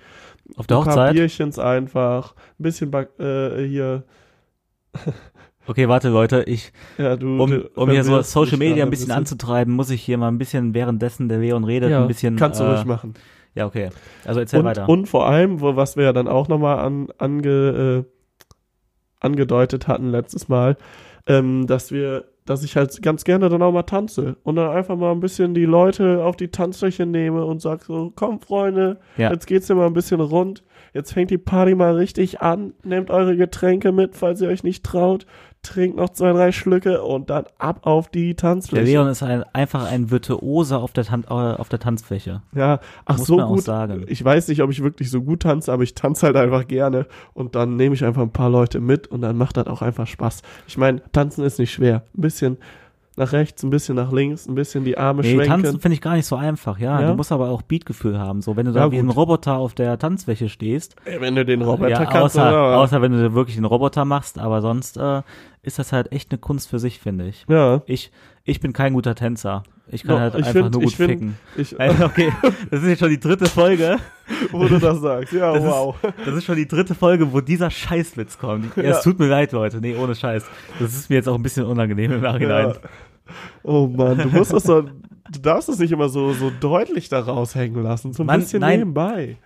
auf 0.54 0.68
der 0.68 0.76
ein 0.76 0.84
paar 0.84 0.92
Hochzeit. 0.92 1.14
Bierchens 1.14 1.58
einfach. 1.58 2.34
Ein 2.60 2.62
bisschen 2.62 2.92
äh, 2.92 3.66
hier 3.66 4.04
Okay, 5.68 5.88
warte 5.88 6.10
Leute, 6.10 6.44
ich, 6.44 6.72
Ja, 6.96 7.16
du, 7.16 7.42
um, 7.42 7.64
um 7.74 7.90
hier 7.90 8.04
so 8.04 8.22
Social 8.22 8.56
Media 8.56 8.84
ein 8.84 8.90
bisschen 8.90 9.10
anzutreiben, 9.10 9.74
muss 9.74 9.90
ich 9.90 10.00
hier 10.00 10.16
mal 10.16 10.28
ein 10.28 10.38
bisschen 10.38 10.74
währenddessen 10.74 11.28
der 11.28 11.38
Leon 11.38 11.64
redet, 11.64 11.90
Ja, 11.90 12.02
ein 12.02 12.06
bisschen. 12.06 12.36
kannst 12.36 12.60
du 12.60 12.64
äh, 12.64 12.68
ruhig 12.70 12.84
machen. 12.84 13.14
Ja, 13.56 13.66
okay. 13.66 13.88
Also 14.24 14.38
erzähl 14.40 14.60
Und, 14.60 14.66
weiter. 14.66 14.88
und 14.88 15.06
vor 15.06 15.26
allem, 15.26 15.60
wo, 15.60 15.74
was 15.74 15.96
wir 15.96 16.04
ja 16.04 16.12
dann 16.12 16.28
auch 16.28 16.46
nochmal 16.46 16.78
an, 16.78 17.08
ange, 17.18 18.04
äh, 18.06 18.10
angedeutet 19.20 19.88
hatten 19.88 20.10
letztes 20.10 20.48
Mal, 20.48 20.76
ähm, 21.26 21.66
dass 21.66 21.90
wir, 21.90 22.24
dass 22.44 22.62
ich 22.62 22.76
halt 22.76 23.02
ganz 23.02 23.24
gerne 23.24 23.48
dann 23.48 23.62
auch 23.62 23.72
mal 23.72 23.82
tanze 23.82 24.36
und 24.44 24.56
dann 24.56 24.70
einfach 24.70 24.96
mal 24.96 25.10
ein 25.10 25.20
bisschen 25.20 25.54
die 25.54 25.64
Leute 25.64 26.22
auf 26.24 26.36
die 26.36 26.48
Tanzfläche 26.48 27.06
nehme 27.06 27.44
und 27.44 27.60
sag 27.60 27.82
so, 27.84 28.12
komm 28.14 28.40
Freunde, 28.40 28.98
Ja. 29.16 29.32
jetzt 29.32 29.46
geht's 29.46 29.66
hier 29.66 29.74
mal 29.76 29.86
ein 29.86 29.94
bisschen 29.94 30.20
rund, 30.20 30.62
jetzt 30.94 31.12
fängt 31.12 31.30
die 31.30 31.38
Party 31.38 31.74
mal 31.74 31.96
richtig 31.96 32.40
an, 32.42 32.74
nehmt 32.84 33.10
eure 33.10 33.36
Getränke 33.36 33.90
mit, 33.90 34.14
falls 34.14 34.40
ihr 34.40 34.48
euch 34.48 34.62
nicht 34.62 34.84
traut, 34.84 35.26
trinkt 35.66 35.96
noch 35.96 36.08
zwei, 36.10 36.32
drei 36.32 36.52
Schlücke 36.52 37.02
und 37.02 37.30
dann 37.30 37.44
ab 37.58 37.80
auf 37.86 38.08
die 38.08 38.28
der 38.28 38.36
Tanzfläche. 38.36 38.84
Leon 38.84 39.08
ist 39.08 39.22
ein, 39.22 39.44
einfach 39.52 39.90
ein 39.90 40.10
Virtuose 40.10 40.78
auf 40.78 40.92
der, 40.92 41.04
Tan 41.04 41.24
äh, 41.24 41.32
auf 41.32 41.68
der 41.68 41.78
Tanzfläche. 41.78 42.42
Ja, 42.54 42.80
ach 43.04 43.18
Muss 43.18 43.26
so 43.26 43.36
gut. 43.36 43.62
sagen. 43.62 44.04
Ich 44.08 44.24
weiß 44.24 44.48
nicht, 44.48 44.62
ob 44.62 44.70
ich 44.70 44.82
wirklich 44.82 45.10
so 45.10 45.22
gut 45.22 45.42
tanze, 45.42 45.72
aber 45.72 45.82
ich 45.82 45.94
tanze 45.94 46.26
halt 46.26 46.36
einfach 46.36 46.66
gerne 46.66 47.06
und 47.34 47.54
dann 47.54 47.76
nehme 47.76 47.94
ich 47.94 48.04
einfach 48.04 48.22
ein 48.22 48.30
paar 48.32 48.50
Leute 48.50 48.80
mit 48.80 49.06
und 49.08 49.20
dann 49.20 49.36
macht 49.36 49.56
das 49.56 49.66
auch 49.66 49.82
einfach 49.82 50.06
Spaß. 50.06 50.42
Ich 50.66 50.78
meine, 50.78 51.02
tanzen 51.12 51.44
ist 51.44 51.58
nicht 51.58 51.72
schwer. 51.72 52.02
Ein 52.16 52.20
bisschen 52.20 52.58
nach 53.18 53.32
rechts, 53.32 53.62
ein 53.62 53.70
bisschen 53.70 53.96
nach 53.96 54.12
links, 54.12 54.46
ein 54.46 54.54
bisschen 54.54 54.84
die 54.84 54.98
Arme 54.98 55.22
Nee, 55.22 55.32
schwenken. 55.34 55.62
tanzen 55.62 55.80
finde 55.80 55.94
ich 55.94 56.02
gar 56.02 56.16
nicht 56.16 56.26
so 56.26 56.36
einfach, 56.36 56.78
ja. 56.78 57.00
Ja? 57.00 57.08
Du 57.08 57.14
musst 57.16 57.32
aber 57.32 57.48
auch 57.48 57.62
Beatgefühl 57.62 58.18
haben. 58.18 58.42
So, 58.42 58.56
wenn 58.56 58.66
du 58.66 58.72
da 58.72 58.80
Ja, 58.84 58.92
wie 58.92 58.98
ein. 58.98 59.08
Roboter 59.08 59.56
auf 59.56 59.72
der 59.72 59.98
Tanzfläche 59.98 60.50
stehst, 60.50 60.96
wenn 61.20 61.34
du 61.34 61.46
den 61.46 61.62
Roboter 61.62 61.88
ja, 61.88 62.04
kannst, 62.04 62.36
außer, 62.38 62.76
außer 62.76 63.00
wenn 63.00 63.12
du 63.12 63.32
wirklich 63.32 63.56
einen 63.56 63.64
Roboter 63.64 64.04
machst, 64.04 64.38
aber 64.38 64.60
sonst 64.60 64.98
äh, 64.98 65.22
ist 65.66 65.78
das 65.78 65.92
halt 65.92 66.12
echt 66.12 66.30
eine 66.30 66.38
Kunst 66.38 66.68
für 66.70 66.78
sich, 66.78 66.98
finde 66.98 67.26
ich. 67.28 67.44
Ja. 67.48 67.82
Ich, 67.86 68.10
ich 68.44 68.60
bin 68.60 68.72
kein 68.72 68.94
guter 68.94 69.14
Tänzer. 69.14 69.62
Ich 69.88 70.02
kann 70.02 70.16
Doch, 70.16 70.20
halt 70.20 70.34
ich 70.34 70.38
einfach 70.46 70.52
find- 70.52 70.72
nur 70.72 70.80
gut 70.82 70.90
ich 70.90 70.96
find- 70.96 71.10
ficken. 71.10 71.38
Ich, 71.56 71.78
Äh, 71.78 71.92
Okay, 72.02 72.32
das 72.70 72.82
ist 72.82 72.88
jetzt 72.88 72.98
schon 73.00 73.10
die 73.10 73.20
dritte 73.20 73.46
Folge. 73.46 73.98
wo 74.50 74.64
du 74.66 74.78
das 74.78 74.98
sagst. 75.00 75.32
Ja, 75.32 75.52
Das 75.52 75.62
wow. 75.62 75.94
ist, 76.02 76.14
das 76.26 76.34
ist 76.36 76.44
schon 76.44 76.56
die 76.56 76.66
dritte 76.66 76.94
Folge, 76.96 77.32
wo 77.32 77.40
dieser 77.40 77.70
Scheißwitz 77.70 78.38
kommt. 78.38 78.76
Ja. 78.76 78.82
Es 78.84 79.02
tut 79.02 79.18
mir 79.18 79.28
leid, 79.28 79.52
Leute. 79.52 79.78
Nee, 79.80 79.94
ohne 79.96 80.14
Scheiß. 80.16 80.44
Das 80.80 80.94
ist 80.94 81.08
mir 81.10 81.16
jetzt 81.16 81.28
auch 81.28 81.36
ein 81.36 81.42
bisschen 81.42 81.64
unangenehm 81.66 82.10
im 82.12 82.20
Nachhinein. 82.22 82.68
Ja. 82.70 82.74
Oh 83.62 83.86
Mann, 83.86 84.18
du 84.18 84.28
musst 84.28 84.52
das 84.52 84.64
so, 84.64 84.82
du 84.82 85.40
darfst 85.40 85.68
es 85.68 85.78
nicht 85.78 85.92
immer 85.92 86.08
so, 86.08 86.32
so 86.32 86.50
deutlich 86.60 87.08
da 87.08 87.20
raushängen 87.20 87.82
lassen. 87.82 88.12
So 88.12 88.22
ein 88.22 88.26
Mann, 88.26 88.40
bisschen 88.40 88.60
nein. 88.60 88.78
nebenbei. 88.80 89.36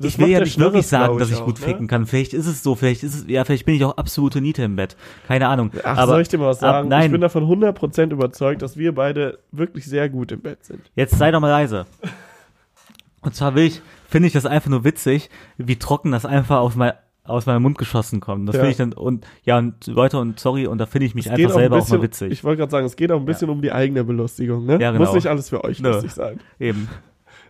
Ich 0.00 0.18
will 0.18 0.28
ja 0.28 0.40
nicht 0.40 0.58
wirklich 0.58 0.86
sagen, 0.86 1.18
dass 1.18 1.30
ich 1.30 1.36
auch, 1.38 1.44
gut 1.46 1.58
ne? 1.60 1.66
ficken 1.66 1.86
kann. 1.88 2.06
Vielleicht 2.06 2.32
ist 2.32 2.46
es 2.46 2.62
so, 2.62 2.74
vielleicht 2.76 3.02
ist 3.02 3.14
es, 3.14 3.24
ja, 3.26 3.44
vielleicht 3.44 3.66
bin 3.66 3.74
ich 3.74 3.84
auch 3.84 3.96
absolute 3.96 4.40
Niete 4.40 4.62
im 4.62 4.76
Bett. 4.76 4.96
Keine 5.26 5.48
Ahnung. 5.48 5.72
Ach, 5.82 5.98
Aber 5.98 6.12
soll 6.12 6.20
ich 6.22 6.28
dir 6.28 6.38
mal 6.38 6.46
was 6.46 6.58
ab- 6.62 6.72
sagen? 6.74 6.88
nein. 6.88 7.06
Ich 7.06 7.12
bin 7.12 7.20
davon 7.20 7.44
100% 7.44 8.12
überzeugt, 8.12 8.62
dass 8.62 8.76
wir 8.76 8.94
beide 8.94 9.38
wirklich 9.50 9.86
sehr 9.86 10.08
gut 10.08 10.30
im 10.30 10.40
Bett 10.40 10.64
sind. 10.64 10.80
Jetzt 10.94 11.18
sei 11.18 11.30
doch 11.32 11.40
mal 11.40 11.48
leise. 11.48 11.86
Und 13.22 13.34
zwar 13.34 13.54
will 13.54 13.64
ich, 13.64 13.82
finde 14.08 14.28
ich 14.28 14.32
das 14.32 14.46
einfach 14.46 14.70
nur 14.70 14.84
witzig, 14.84 15.30
wie 15.56 15.76
trocken 15.76 16.12
das 16.12 16.24
einfach 16.24 16.58
aus, 16.58 16.76
mein, 16.76 16.92
aus 17.24 17.46
meinem 17.46 17.62
Mund 17.62 17.76
geschossen 17.76 18.20
kommt. 18.20 18.48
Das 18.48 18.54
Ja. 18.54 18.60
finde 18.60 18.70
ich 18.70 18.76
dann, 18.76 18.92
und, 18.92 19.26
ja, 19.42 19.58
und 19.58 19.86
Leute, 19.88 20.18
und 20.18 20.38
sorry, 20.38 20.66
und 20.68 20.78
da 20.78 20.86
finde 20.86 21.06
ich 21.06 21.14
mich 21.16 21.26
Es 21.26 21.32
einfach 21.32 21.46
auch 21.50 21.54
ein 21.56 21.58
selber 21.58 21.76
auch 21.76 21.80
bisschen, 21.80 21.96
mal 21.98 22.02
witzig. 22.04 22.32
Ich 22.32 22.44
wollte 22.44 22.58
gerade 22.58 22.70
sagen, 22.70 22.86
es 22.86 22.94
geht 22.94 23.10
auch 23.10 23.18
ein 23.18 23.26
bisschen 23.26 23.50
um 23.50 23.60
die 23.60 23.72
eigene 23.72 24.04
Belustigung, 24.04 24.64
ne? 24.66 24.78
Ja, 24.80 24.92
genau. 24.92 25.04
Muss 25.04 25.14
nicht 25.14 25.26
alles 25.26 25.48
für 25.48 25.64
euch 25.64 25.80
Nö. 25.80 25.90
lustig 25.90 26.12
sein. 26.12 26.38
Eben. 26.60 26.88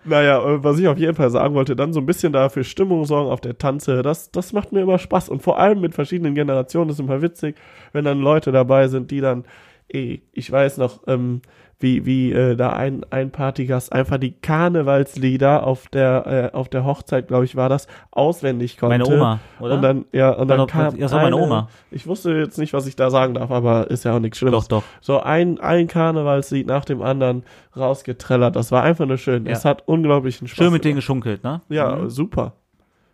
Naja, 0.08 0.42
äh, 0.42 0.64
was 0.64 0.78
ich 0.78 0.88
auf 0.88 0.98
jeden 0.98 1.14
Fall 1.14 1.30
sagen 1.30 1.54
wollte, 1.54 1.76
dann 1.76 1.92
so 1.92 2.00
ein 2.00 2.06
bisschen 2.06 2.32
da 2.32 2.48
für 2.48 2.64
Stimmung 2.64 3.04
sorgen 3.04 3.30
auf 3.30 3.40
der 3.40 3.58
Tanze, 3.58 4.02
das, 4.02 4.30
das 4.30 4.52
macht 4.52 4.72
mir 4.72 4.80
immer 4.80 4.98
Spaß. 4.98 5.28
Und 5.28 5.42
vor 5.42 5.58
allem 5.58 5.80
mit 5.80 5.94
verschiedenen 5.94 6.34
Generationen 6.34 6.90
ist 6.90 7.00
immer 7.00 7.20
witzig, 7.22 7.56
wenn 7.92 8.04
dann 8.04 8.20
Leute 8.20 8.52
dabei 8.52 8.88
sind, 8.88 9.10
die 9.10 9.20
dann, 9.20 9.44
ich 9.88 10.50
weiß 10.52 10.78
noch, 10.78 11.00
ähm, 11.06 11.40
wie, 11.80 12.04
wie 12.04 12.32
äh, 12.32 12.56
da 12.56 12.70
ein, 12.72 13.06
ein 13.10 13.30
Partygast 13.30 13.92
einfach 13.92 14.18
die 14.18 14.32
Karnevalslieder 14.32 15.64
auf 15.66 15.86
der, 15.88 16.50
äh, 16.52 16.56
auf 16.56 16.68
der 16.68 16.84
Hochzeit, 16.84 17.28
glaube 17.28 17.44
ich, 17.44 17.54
war 17.56 17.68
das, 17.68 17.86
auswendig 18.10 18.78
konnte. 18.78 18.98
Meine 18.98 19.06
Oma, 19.16 19.40
oder? 19.60 19.74
Und 19.74 19.82
dann, 19.82 20.04
ja, 20.12 20.30
und 20.32 20.48
dann 20.48 20.58
doch- 20.58 20.66
kam 20.66 20.98
das 20.98 21.12
war 21.12 21.22
meine 21.22 21.36
eine- 21.36 21.44
Oma. 21.44 21.68
Ich 21.92 22.06
wusste 22.06 22.32
jetzt 22.32 22.58
nicht, 22.58 22.72
was 22.72 22.86
ich 22.88 22.96
da 22.96 23.10
sagen 23.10 23.34
darf, 23.34 23.50
aber 23.50 23.90
ist 23.90 24.04
ja 24.04 24.14
auch 24.16 24.18
nichts 24.20 24.38
Schlimmes. 24.38 24.66
doch, 24.66 24.80
doch. 24.80 24.82
So 25.00 25.20
ein, 25.20 25.60
ein 25.60 25.86
Karnevalslied 25.86 26.66
nach 26.66 26.84
dem 26.84 27.00
anderen 27.00 27.44
rausgetrellert. 27.76 28.56
Das 28.56 28.72
war 28.72 28.82
einfach 28.82 29.06
nur 29.06 29.18
schön. 29.18 29.46
Ja. 29.46 29.52
Es 29.52 29.64
hat 29.64 29.86
unglaublichen 29.86 30.48
Spaß 30.48 30.56
Schön 30.64 30.72
mit 30.72 30.84
denen 30.84 30.96
geschunkelt, 30.96 31.44
ne? 31.44 31.60
Ja, 31.68 31.94
Mhm. 31.96 32.10
super. 32.10 32.54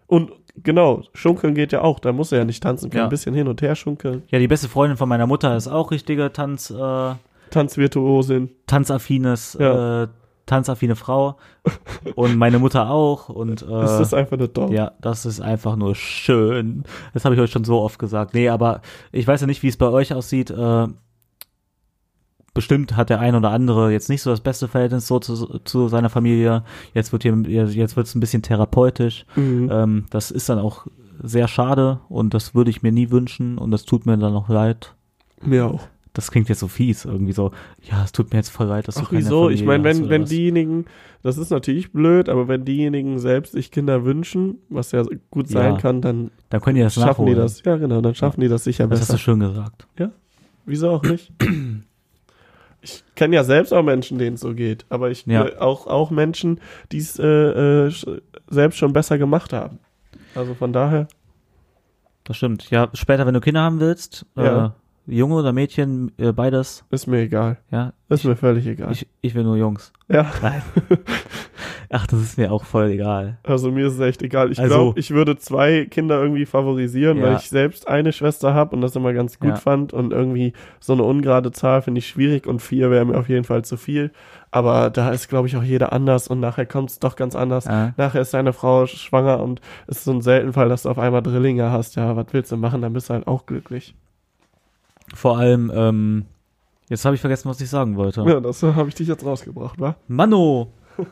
Und 0.06 0.32
genau, 0.62 1.02
schunkeln 1.14 1.54
geht 1.54 1.72
ja 1.72 1.82
auch. 1.82 1.98
Da 1.98 2.12
muss 2.12 2.32
er 2.32 2.38
ja 2.38 2.44
nicht 2.44 2.62
tanzen 2.62 2.90
können. 2.90 2.98
Ja. 2.98 3.04
Ein 3.04 3.10
bisschen 3.10 3.34
hin 3.34 3.48
und 3.48 3.62
her 3.62 3.74
schunkeln. 3.74 4.22
Ja, 4.28 4.38
die 4.38 4.48
beste 4.48 4.68
Freundin 4.68 4.96
von 4.96 5.08
meiner 5.08 5.26
Mutter 5.26 5.56
ist 5.56 5.68
auch 5.68 5.90
richtige 5.90 6.32
Tanz, 6.32 6.70
äh, 6.70 7.14
Tanzvirtuosin. 7.50 8.50
tanzaffines, 8.66 9.56
Ja. 9.58 10.02
äh, 10.04 10.08
tanzaffine 10.46 10.94
Frau. 10.96 11.36
und 12.16 12.36
meine 12.36 12.58
Mutter 12.58 12.90
auch. 12.90 13.28
Und 13.30 13.62
äh, 13.62 13.66
Das 13.66 13.98
ist 14.00 14.12
einfach 14.12 14.32
eine 14.36 14.48
Dog. 14.48 14.70
Ja, 14.70 14.92
das 15.00 15.24
ist 15.24 15.40
einfach 15.40 15.76
nur 15.76 15.94
schön. 15.94 16.84
Das 17.14 17.24
habe 17.24 17.34
ich 17.34 17.40
euch 17.40 17.50
schon 17.50 17.64
so 17.64 17.80
oft 17.80 17.98
gesagt. 17.98 18.34
Nee, 18.34 18.48
aber 18.50 18.82
ich 19.12 19.26
weiß 19.26 19.40
ja 19.40 19.46
nicht, 19.46 19.62
wie 19.62 19.68
es 19.68 19.76
bei 19.78 19.88
euch 19.88 20.12
aussieht. 20.12 20.50
Äh, 20.50 20.86
bestimmt 22.54 22.96
hat 22.96 23.10
der 23.10 23.20
ein 23.20 23.34
oder 23.34 23.50
andere 23.50 23.92
jetzt 23.92 24.08
nicht 24.08 24.22
so 24.22 24.30
das 24.30 24.40
beste 24.40 24.68
Verhältnis 24.68 25.06
so 25.06 25.18
zu, 25.18 25.58
zu 25.64 25.88
seiner 25.88 26.08
Familie. 26.08 26.62
Jetzt 26.94 27.12
wird 27.12 27.24
hier, 27.24 27.34
jetzt 27.46 27.96
wird 27.96 28.06
es 28.06 28.14
ein 28.14 28.20
bisschen 28.20 28.42
therapeutisch. 28.42 29.26
Mhm. 29.36 29.68
Ähm, 29.72 30.04
das 30.10 30.30
ist 30.30 30.48
dann 30.48 30.58
auch 30.58 30.86
sehr 31.22 31.48
schade 31.48 32.00
und 32.08 32.32
das 32.34 32.54
würde 32.54 32.70
ich 32.70 32.82
mir 32.82 32.92
nie 32.92 33.10
wünschen 33.10 33.58
und 33.58 33.70
das 33.70 33.84
tut 33.84 34.06
mir 34.06 34.16
dann 34.16 34.34
auch 34.34 34.48
leid. 34.48 34.94
Mir 35.42 35.66
auch. 35.66 35.86
Das 36.12 36.30
klingt 36.30 36.48
jetzt 36.48 36.60
so 36.60 36.68
fies, 36.68 37.04
irgendwie 37.04 37.32
so, 37.32 37.50
ja, 37.90 38.04
es 38.04 38.12
tut 38.12 38.30
mir 38.32 38.38
jetzt 38.38 38.50
voll 38.50 38.68
leid, 38.68 38.86
dass 38.86 38.94
du 38.94 39.00
Ach, 39.02 39.08
keine 39.10 39.18
wieso? 39.20 39.40
Familie 39.42 39.54
Ich 39.56 39.64
meine, 39.66 39.88
hast 39.88 39.98
wenn, 40.02 40.08
wenn 40.10 40.22
was. 40.22 40.28
diejenigen, 40.30 40.84
das 41.22 41.38
ist 41.38 41.50
natürlich 41.50 41.90
blöd, 41.92 42.28
aber 42.28 42.46
wenn 42.46 42.64
diejenigen 42.64 43.18
selbst 43.18 43.52
sich 43.52 43.72
Kinder 43.72 44.04
wünschen, 44.04 44.58
was 44.68 44.92
ja 44.92 45.02
gut 45.32 45.48
sein 45.48 45.72
Ja, 45.74 45.80
kann, 45.80 46.00
dann 46.02 46.30
dann 46.50 46.60
können 46.60 46.76
die 46.76 46.82
das 46.82 46.94
schaffen 46.94 47.08
nachholen. 47.08 47.34
die 47.34 47.40
das. 47.40 47.62
Ja, 47.64 47.76
genau, 47.78 48.00
dann 48.00 48.14
schaffen 48.14 48.40
die 48.40 48.46
das 48.48 48.62
sicher 48.62 48.86
Das 48.86 49.00
hast 49.00 49.08
besser. 49.08 49.12
du 49.14 49.22
schön 49.22 49.40
gesagt. 49.40 49.88
Wieso 50.66 50.90
auch 50.90 51.02
nicht? 51.02 51.32
Ich 52.84 53.02
kenne 53.14 53.34
ja 53.34 53.44
selbst 53.44 53.72
auch 53.72 53.82
Menschen, 53.82 54.18
denen 54.18 54.34
es 54.34 54.40
so 54.42 54.54
geht, 54.54 54.84
aber 54.90 55.10
ich 55.10 55.24
Ja. 55.26 55.46
äh, 55.46 55.56
auch 55.56 55.86
auch 55.86 56.10
Menschen, 56.10 56.60
die 56.92 56.98
es 56.98 57.18
äh, 57.18 57.26
äh, 57.26 57.92
selbst 58.48 58.76
schon 58.78 58.92
besser 58.92 59.16
gemacht 59.18 59.52
haben. 59.54 59.78
Also 60.34 60.54
von 60.54 60.72
daher, 60.72 61.08
Das 62.24 62.36
stimmt. 62.36 62.70
Ja, 62.70 62.90
später, 62.94 63.26
wenn 63.26 63.34
du 63.34 63.40
Kinder 63.40 63.60
haben 63.62 63.80
willst, 63.80 64.26
Ja. 64.36 64.74
Junge 65.06 65.34
oder 65.34 65.52
Mädchen, 65.52 66.12
äh, 66.18 66.32
beides, 66.32 66.84
ist 66.90 67.06
mir 67.06 67.18
egal. 67.20 67.58
ja. 67.70 67.92
Ist 68.08 68.24
mir 68.24 68.36
völlig 68.36 68.66
egal. 68.66 68.92
Ich, 68.92 69.06
ich 69.22 69.34
will 69.34 69.42
nur 69.44 69.56
Jungs. 69.56 69.92
ja, 70.08 70.26
Nein. 70.40 70.62
Ach, 71.90 72.06
das 72.06 72.20
ist 72.20 72.38
mir 72.38 72.50
auch 72.52 72.64
voll 72.64 72.90
egal. 72.90 73.38
also 73.44 73.70
mir 73.70 73.86
ist 73.86 73.94
es 73.94 74.00
echt 74.00 74.22
egal. 74.22 74.50
Ich 74.50 74.58
Also- 74.60 74.74
glaube, 74.74 75.00
ich 75.00 75.10
würde 75.10 75.36
zwei 75.36 75.84
Kinder 75.86 76.20
irgendwie 76.22 76.46
favorisieren, 76.46 77.20
weil 77.22 77.32
Ja. 77.32 77.36
ich 77.36 77.48
selbst 77.48 77.86
eine 77.88 78.12
Schwester 78.12 78.54
habe 78.54 78.74
und 78.74 78.82
das 78.82 78.96
immer 78.96 79.12
ganz 79.12 79.38
gut 79.38 79.50
Ja. 79.50 79.56
fand 79.56 79.92
und 79.92 80.12
irgendwie 80.12 80.52
so 80.80 80.92
eine 80.92 81.02
ungerade 81.02 81.52
Zahl 81.52 81.82
finde 81.82 81.98
ich 82.00 82.08
schwierig 82.08 82.46
und 82.46 82.60
vier 82.62 82.90
wäre 82.90 83.04
mir 83.04 83.18
auf 83.18 83.28
jeden 83.28 83.44
Fall 83.44 83.64
zu 83.64 83.76
viel. 83.76 84.10
Aber 84.50 84.90
da 84.90 85.10
ist, 85.10 85.28
glaube 85.28 85.48
ich, 85.48 85.56
auch 85.56 85.62
jeder 85.62 85.92
anders 85.92 86.28
und 86.28 86.40
nachher 86.40 86.66
kommt 86.66 86.90
es 86.90 86.98
doch 87.00 87.16
ganz 87.16 87.34
anders. 87.36 87.64
Ja. 87.66 87.92
Nachher 87.96 88.20
ist 88.20 88.34
deine 88.34 88.52
Frau 88.52 88.86
schwanger 88.86 89.40
und 89.42 89.60
es 89.86 89.98
ist 89.98 90.04
so 90.04 90.12
ein 90.12 90.20
selten 90.22 90.52
Fall, 90.52 90.68
dass 90.68 90.84
du 90.84 90.88
auf 90.90 90.98
einmal 90.98 91.22
Drillinge 91.22 91.70
hast. 91.70 91.96
Ja, 91.96 92.16
was 92.16 92.26
willst 92.32 92.52
du 92.52 92.56
machen? 92.56 92.80
Dann 92.82 92.92
bist 92.92 93.08
du 93.10 93.14
halt 93.14 93.26
auch 93.26 93.46
glücklich. 93.46 93.94
Vor 95.12 95.38
allem, 95.38 95.70
ähm, 95.74 96.24
jetzt 96.88 97.04
habe 97.04 97.14
ich 97.14 97.20
vergessen, 97.20 97.48
was 97.48 97.60
ich 97.60 97.68
sagen 97.68 97.96
wollte. 97.96 98.22
Ja, 98.22 98.40
das 98.40 98.62
habe 98.62 98.88
ich 98.88 98.94
dich 98.94 99.08
jetzt 99.08 99.24
rausgebracht, 99.24 99.80
wa? 99.80 99.96
Manno! 100.08 100.68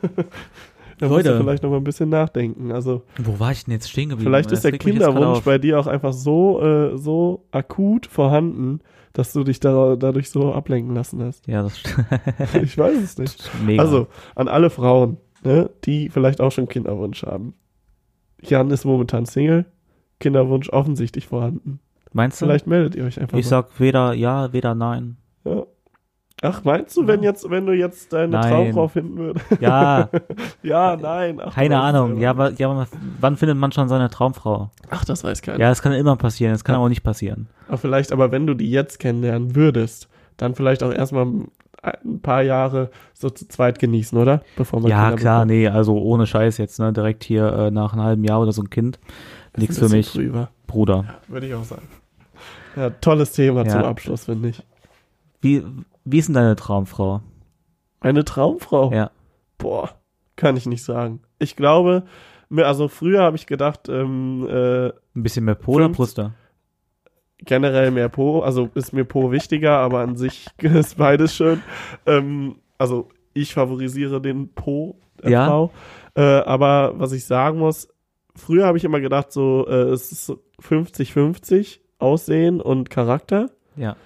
Da 0.99 1.09
musst 1.09 1.27
du 1.27 1.31
Leute. 1.31 1.43
vielleicht 1.43 1.63
noch 1.65 1.71
mal 1.71 1.79
ein 1.79 1.85
bisschen 1.85 2.11
nachdenken. 2.11 2.71
Also 2.71 3.03
Wo 3.19 3.41
war 3.41 3.51
ich 3.51 3.65
denn 3.65 3.73
jetzt 3.73 3.91
stehen 3.91 4.11
geblieben? 4.11 4.31
vielleicht 4.31 4.53
Das 4.53 4.59
ist 4.59 4.65
der 4.65 4.79
Kinderwunsch 4.79 5.41
bei 5.41 5.59
dir 5.59 5.81
auch 5.81 5.89
einfach 5.89 6.13
so, 6.13 6.63
äh, 6.63 6.97
so 6.97 7.45
akut 7.51 8.07
vorhanden, 8.07 8.79
dass 9.13 9.33
du 9.33 9.43
dich 9.43 9.59
da, 9.59 9.97
dadurch 9.97 10.31
so 10.31 10.53
ablenken 10.53 10.95
lassen 10.95 11.21
hast. 11.21 11.49
Ja, 11.49 11.63
das 11.65 11.81
stimmt. 11.81 12.07
Ich 12.63 12.79
weiß 12.79 13.03
es 13.03 13.19
nicht. 13.19 13.51
Mega. 13.67 13.83
Also, 13.83 14.07
an 14.37 14.47
alle 14.47 14.71
Frauen, 14.71 15.17
ne, 15.43 15.71
die 15.85 16.09
vielleicht 16.09 16.41
auch 16.41 16.53
schon 16.53 16.69
Kinderwunsch 16.69 17.25
haben. 17.25 17.55
Jan 18.41 18.71
ist 18.71 18.85
momentan 18.85 19.27
Single, 19.27 19.65
Kinderwunsch 20.21 20.69
offensichtlich 20.71 21.27
vorhanden. 21.27 21.81
Meinst 22.15 22.41
du? 22.41 22.47
Vielleicht 22.47 22.67
meldet 22.67 22.95
ihr 22.95 23.05
euch 23.05 23.21
einfach 23.21 23.37
ich 23.39 23.45
mal. 23.47 23.51
sag 23.51 23.81
weder 23.81 24.13
ja, 24.15 24.53
weder 24.53 24.75
nein. 24.75 25.17
Ja. 25.45 25.65
Ach, 26.45 26.65
meinst 26.65 26.97
du, 26.97 27.07
wenn 27.07 27.23
jetzt, 27.23 27.49
wenn 27.51 27.67
du 27.67 27.73
jetzt 27.73 28.13
deine 28.13 28.33
Nein. 28.33 28.51
Traumfrau 28.51 28.89
finden 28.89 29.17
würdest? 29.17 29.47
Ja, 29.61 30.09
ja, 30.65 30.97
nein. 30.97 31.41
Ach, 31.41 31.55
keine 31.55 31.79
Ahnung. 31.81 32.19
Ja, 32.19 32.31
aber, 32.31 32.51
ja, 32.55 32.69
aber 32.69 32.89
wann 33.21 33.37
findet 33.37 33.57
man 33.59 33.71
schon 33.71 33.89
seine 33.89 34.11
Traumfrau? 34.11 34.71
Ach, 34.91 35.05
das 35.05 35.23
weiß 35.23 35.41
keiner. 35.43 35.61
Ja, 35.61 35.69
das 35.69 35.83
kann 35.83 35.93
immer 35.93 36.17
passieren, 36.17 36.53
das 36.53 36.65
kann 36.65 36.73
Ja. 36.73 36.79
aber 36.79 36.87
auch 36.87 36.89
nicht 36.89 37.05
passieren. 37.05 37.49
Aber 37.69 37.79
vielleicht, 37.79 38.11
aber 38.11 38.33
wenn 38.33 38.49
du 38.49 38.55
die 38.55 38.69
jetzt 38.73 38.99
kennenlernen 38.99 39.55
würdest, 39.55 40.09
dann 40.37 40.57
vielleicht 40.57 40.83
auch 40.83 40.93
erstmal 40.93 41.27
ein 42.05 42.21
paar 42.23 42.43
Jahre 42.43 42.91
so 43.15 43.31
zu 43.31 43.47
zweit 43.47 43.79
genießen, 43.79 44.19
oder? 44.19 44.43
Bevor 44.57 44.81
man 44.81 44.91
Ja, 44.91 45.03
Kinder 45.11 45.17
klar, 45.21 45.45
bekommt. 45.47 45.51
nee, 45.61 45.69
also 45.69 45.97
ohne 45.97 46.27
Scheiß 46.27 46.59
jetzt, 46.59 46.81
ne, 46.81 46.93
direkt 46.93 47.23
hier 47.23 47.53
äh, 47.53 47.71
nach 47.71 47.93
einem 47.93 48.03
halben 48.03 48.25
Jahr 48.25 48.41
oder 48.41 48.51
so 48.51 48.63
ein 48.63 48.71
Kind. 48.71 48.99
Nichts 49.57 49.79
für 49.79 49.89
mich, 49.89 50.17
wa? 50.33 50.49
Bruder. 50.67 51.05
Würde 51.29 51.47
ich 51.47 51.55
auch 51.55 51.63
sagen. 51.65 51.83
Ja, 52.77 52.91
tolles 52.91 53.33
Thema 53.33 53.65
Ja. 53.65 53.71
zum 53.71 53.83
Abschluss, 53.83 54.25
finde 54.27 54.51
ich. 54.51 54.63
Wie, 55.41 55.65
wie 56.05 56.19
ist 56.19 56.27
denn 56.29 56.35
deine 56.35 56.57
Traumfrau? 56.57 57.21
Eine 58.01 58.25
Traumfrau? 58.25 58.93
Ja. 58.93 59.11
Boah, 59.59 59.91
kann 60.37 60.57
ich 60.57 60.67
nicht 60.67 60.83
sagen. 60.85 61.21
Ich 61.39 61.57
glaube, 61.57 62.05
mir- 62.49 62.67
also 62.67 62.89
früher 62.89 63.23
habe 63.23 63.37
ich 63.37 63.47
gedacht, 63.47 63.89
ähm, 63.89 64.47
äh, 64.49 64.87
Ein 64.89 65.23
bisschen 65.23 65.45
mehr 65.45 65.55
Po 65.55 65.73
oder 65.75 65.89
Brüste? 65.89 66.33
generell 67.39 67.91
mehr 67.91 68.09
Po, 68.09 68.41
also 68.41 68.71
ist 68.75 68.93
mir 68.93 69.05
Po 69.05 69.33
wichtiger, 69.33 69.79
aber 69.79 70.01
an 70.01 70.17
sich 70.17 70.47
ist 70.59 70.97
beides 70.97 71.35
schön. 71.35 71.63
Ähm, 72.07 72.57
also 72.79 73.09
ich 73.35 73.55
favorisiere 73.55 74.21
den 74.21 74.49
Po 74.53 74.97
der 75.23 75.31
Ja. 75.31 75.47
Frau. 75.47 75.71
Äh, 76.15 76.23
aber 76.23 76.93
was 76.99 77.13
ich 77.13 77.25
sagen 77.25 77.59
muss, 77.59 77.89
früher 78.37 78.67
habe 78.67 78.79
ich 78.79 78.85
immer 78.85 79.01
gedacht, 79.01 79.33
so 79.33 79.67
äh, 79.69 79.91
es 79.91 80.13
ist 80.13 80.27
so 80.27 80.41
50-50 80.61 81.81
Aussehen 82.03 82.61
und 82.61 82.91
Charakter. 82.91 83.51
Ja. 83.77 83.97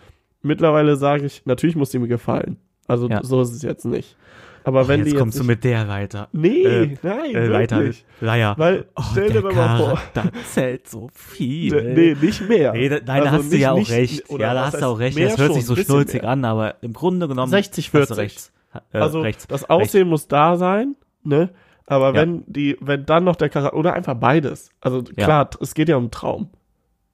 Mittlerweile 0.43 0.97
sage 0.97 1.27
ich, 1.27 1.43
natürlich 1.45 1.77
muss 1.77 1.91
sie 1.91 1.99
mir 1.99 2.09
gefallen. 2.09 2.59
Also 2.87 3.09
Ja. 3.09 3.23
so 3.25 3.41
ist 3.43 3.51
es 3.53 3.63
jetzt 3.63 3.85
nicht. 3.85 4.17
Aber 4.63 4.89
wenn 4.89 5.01
jetzt 5.01 5.13
die 5.13 5.17
kommst 5.17 5.37
jetzt 5.37 5.45
du 5.45 5.47
mit 5.47 5.63
der 5.63 5.87
weiter. 5.87 6.29
Nee, 6.33 6.63
Äh, 6.65 6.97
nein, 7.03 7.35
Äh, 7.37 7.53
weiter. 7.53 7.83
Leier. 8.21 8.55
Weil, 8.59 8.87
Oh, 8.97 9.03
stell 9.13 9.31
dir 9.33 9.41
doch 9.43 9.55
mal 9.55 9.77
vor. 9.79 9.87
Charakter 9.95 10.25
zählt 10.53 10.89
so 10.89 11.09
viel. 11.13 11.71
D- 11.71 11.95
Nee, 11.95 12.17
nicht 12.21 12.49
mehr. 12.49 12.73
Nee, 12.73 12.89
da, 12.89 12.97
nein, 12.97 13.05
da 13.07 13.13
Also 13.15 13.31
hast 13.31 13.45
du 13.47 13.51
nicht- 13.55 13.61
ja 13.63 13.73
auch 13.73 13.77
nicht- 13.79 13.91
recht. 13.93 14.25
Ja, 14.31 14.55
da 14.55 14.67
hast 14.67 14.81
du 14.81 14.87
auch 14.87 14.99
recht. 14.99 15.17
Das 15.19 15.39
hört 15.39 15.55
sich 15.55 15.65
so 15.67 15.77
schnulzig 15.77 16.25
an, 16.25 16.45
aber 16.45 16.75
im 16.83 16.93
Grunde 16.95 17.29
genommen 17.29 17.51
60, 17.51 17.87
hast 17.87 17.93
du 17.93 17.99
40. 18.15 18.19
recht. 18.19 18.53
Äh, 18.93 18.99
also 18.99 19.21
rechts. 19.21 19.47
das 19.47 19.71
Aussehen 19.71 20.09
muss 20.09 20.27
da 20.29 20.57
sein, 20.57 20.97
ne? 21.23 21.51
Aber 21.87 22.09
Ja. 22.09 22.15
wenn 22.15 22.43
die, 22.49 22.77
wenn 22.81 23.07
dann 23.07 23.23
noch 23.23 23.37
der 23.37 23.49
Charakter 23.49 23.77
oder 23.77 23.93
einfach 23.95 24.15
beides. 24.15 24.71
Also 24.81 25.03
Ja. 25.17 25.25
klar, 25.25 25.51
es 25.61 25.75
geht 25.75 25.89
ja 25.89 25.97
um 25.97 26.11
Traum. 26.11 26.51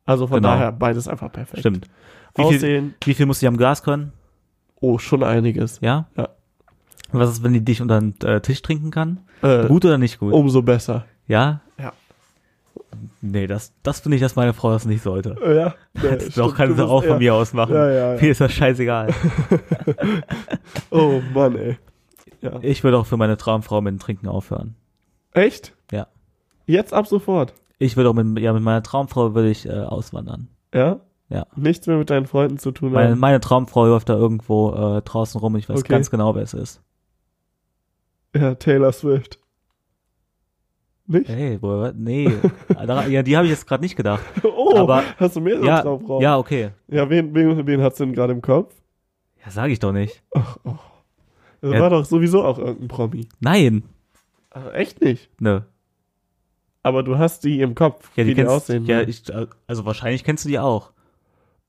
Also 0.05 0.27
von 0.27 0.37
Genau. 0.37 0.49
daher 0.55 0.73
beides 0.73 1.09
einfach 1.09 1.31
perfekt. 1.33 1.61
Stimmt. 1.61 1.87
Wie 2.35 2.43
viel, 2.45 2.57
Aussehen, 2.57 2.95
wie 3.05 3.15
viel 3.15 3.27
muss 3.27 3.39
die 3.41 3.47
am 3.47 3.57
Glas 3.57 3.83
können? 3.83 4.13
oh, 4.81 4.99
schon 4.99 5.23
einiges. 5.23 5.79
Ja? 5.81 6.09
Ja. 6.17 6.29
Was 7.13 7.31
ist, 7.31 7.45
wenn 7.45 7.53
die 7.53 7.65
dich 7.65 7.81
unter 7.81 8.01
den 8.01 8.19
äh, 8.25 8.41
Tisch 8.41 8.63
trinken 8.63 8.91
kann? 8.91 9.21
Äh, 9.43 9.67
Gut 9.69 9.85
oder 9.85 9.97
nicht 9.99 10.19
gut? 10.19 10.33
umso 10.33 10.63
besser. 10.63 11.05
Ja? 11.29 11.61
Ja. 11.79 11.93
Nee, 13.21 13.47
das, 13.47 13.73
das 13.85 14.01
finde 14.01 14.17
ich, 14.17 14.23
dass 14.23 14.35
meine 14.35 14.55
Frau 14.55 14.71
das 14.73 14.85
nicht 14.87 15.03
sollte. 15.03 15.37
Äh, 15.43 15.57
Ja, 15.57 15.75
Das 16.19 16.35
doch 16.35 16.55
kann 16.57 16.75
sie 16.75 16.85
auch 16.85 17.05
von 17.05 17.19
mir 17.19 17.35
aus 17.35 17.53
machen. 17.53 17.75
Ja, 17.75 17.89
ja, 17.91 18.15
ja. 18.15 18.21
Mir 18.21 18.31
ist 18.33 18.41
das 18.41 18.53
scheißegal. 18.53 19.13
Oh 20.91 21.21
Mann, 21.33 21.57
ey. 21.57 21.79
Ja. 22.41 22.59
Ich 22.63 22.83
würde 22.85 22.99
auch 22.99 23.07
für 23.07 23.17
meine 23.17 23.37
Traumfrau 23.37 23.81
mit 23.81 23.93
dem 23.93 23.99
Trinken 24.01 24.27
aufhören. 24.29 24.75
Echt? 25.33 25.75
Ja. 25.93 26.09
Jetzt 26.67 26.93
ab 26.93 27.07
sofort. 27.07 27.55
Ich 27.83 27.97
würde 27.97 28.11
auch 28.11 28.15
mit, 28.15 28.39
ja, 28.39 28.53
mit 28.53 28.63
meiner 28.63 28.83
Traumfrau 28.83 29.35
würde 29.35 29.51
ich 29.51 29.67
äh, 29.69 29.73
auswandern. 29.73 30.49
Ja? 30.73 31.01
Ja. 31.29 31.47
Nichts 31.57 31.87
mehr 31.87 31.97
mit 31.99 32.11
deinen 32.11 32.27
Freunden 32.27 32.59
zu 32.59 32.71
tun 32.73 32.93
Meine, 32.93 33.13
haben. 33.13 33.19
meine 33.19 33.41
Traumfrau 33.41 33.87
läuft 33.87 34.09
da 34.09 34.15
irgendwo 34.15 34.73
äh, 34.73 35.03
draußen 35.03 35.41
rum 35.41 35.57
ich 35.57 35.69
weiß 35.69 35.81
Okay. 35.81 35.89
ganz 35.93 36.11
genau, 36.11 36.35
wer 36.35 36.43
es 36.43 36.55
ist. 36.55 36.83
Ja, 38.37 38.55
Taylor 38.55 38.93
Swift. 38.93 39.39
Nicht? 41.07 41.29
Hey, 41.29 41.59
boah, 41.59 41.93
nee. 41.97 42.31
Daran- 42.69 43.11
ja, 43.11 43.23
die 43.23 43.37
habe 43.37 43.47
ich 43.47 43.51
jetzt 43.53 43.67
gerade 43.67 43.83
nicht 43.83 43.97
gedacht. 43.97 44.23
Oh, 44.45 44.77
aber- 44.79 45.03
hast 45.19 45.37
du 45.37 45.41
mehrere 45.41 45.67
Ja, 45.67 45.83
Traumfrauen? 45.83 46.23
ja, 46.23 46.39
okay. 46.39 46.71
Ja, 46.89 47.11
wen, 47.11 47.35
wen, 47.35 47.67
wen 47.67 47.83
hast 47.83 47.99
du 48.01 48.05
denn 48.05 48.15
gerade 48.15 48.33
im 48.33 48.41
Kopf? 48.41 48.75
Ja, 49.45 49.51
sage 49.51 49.73
ich 49.73 49.81
doch 49.81 49.93
nicht. 49.93 50.23
Ach, 50.35 50.57
oh. 50.65 50.77
Das 51.61 51.73
Ja. 51.75 51.81
war 51.81 51.91
doch 51.91 52.05
sowieso 52.07 52.43
auch 52.45 52.59
irgendein 52.59 52.89
Promi. 52.89 53.29
Nein. 53.41 53.83
Ach, 54.51 54.73
echt 54.73 55.01
nicht? 55.03 55.29
Ne. 55.41 55.65
Aber 56.83 57.03
du 57.03 57.17
hast 57.19 57.45
die 57.45 57.61
im 57.61 57.75
Kopf, 57.75 58.11
Ja, 58.17 58.25
wie 58.25 58.31
die 58.31 58.35
die 58.35 58.41
kennst, 58.43 58.51
aussehen. 58.53 58.85
ja, 58.87 58.99
ne? 58.99 59.05
ich, 59.05 59.23
also 59.67 59.85
wahrscheinlich 59.85 60.25
kennst 60.25 60.45
du 60.45 60.49
die 60.49 60.59
auch. 60.59 60.93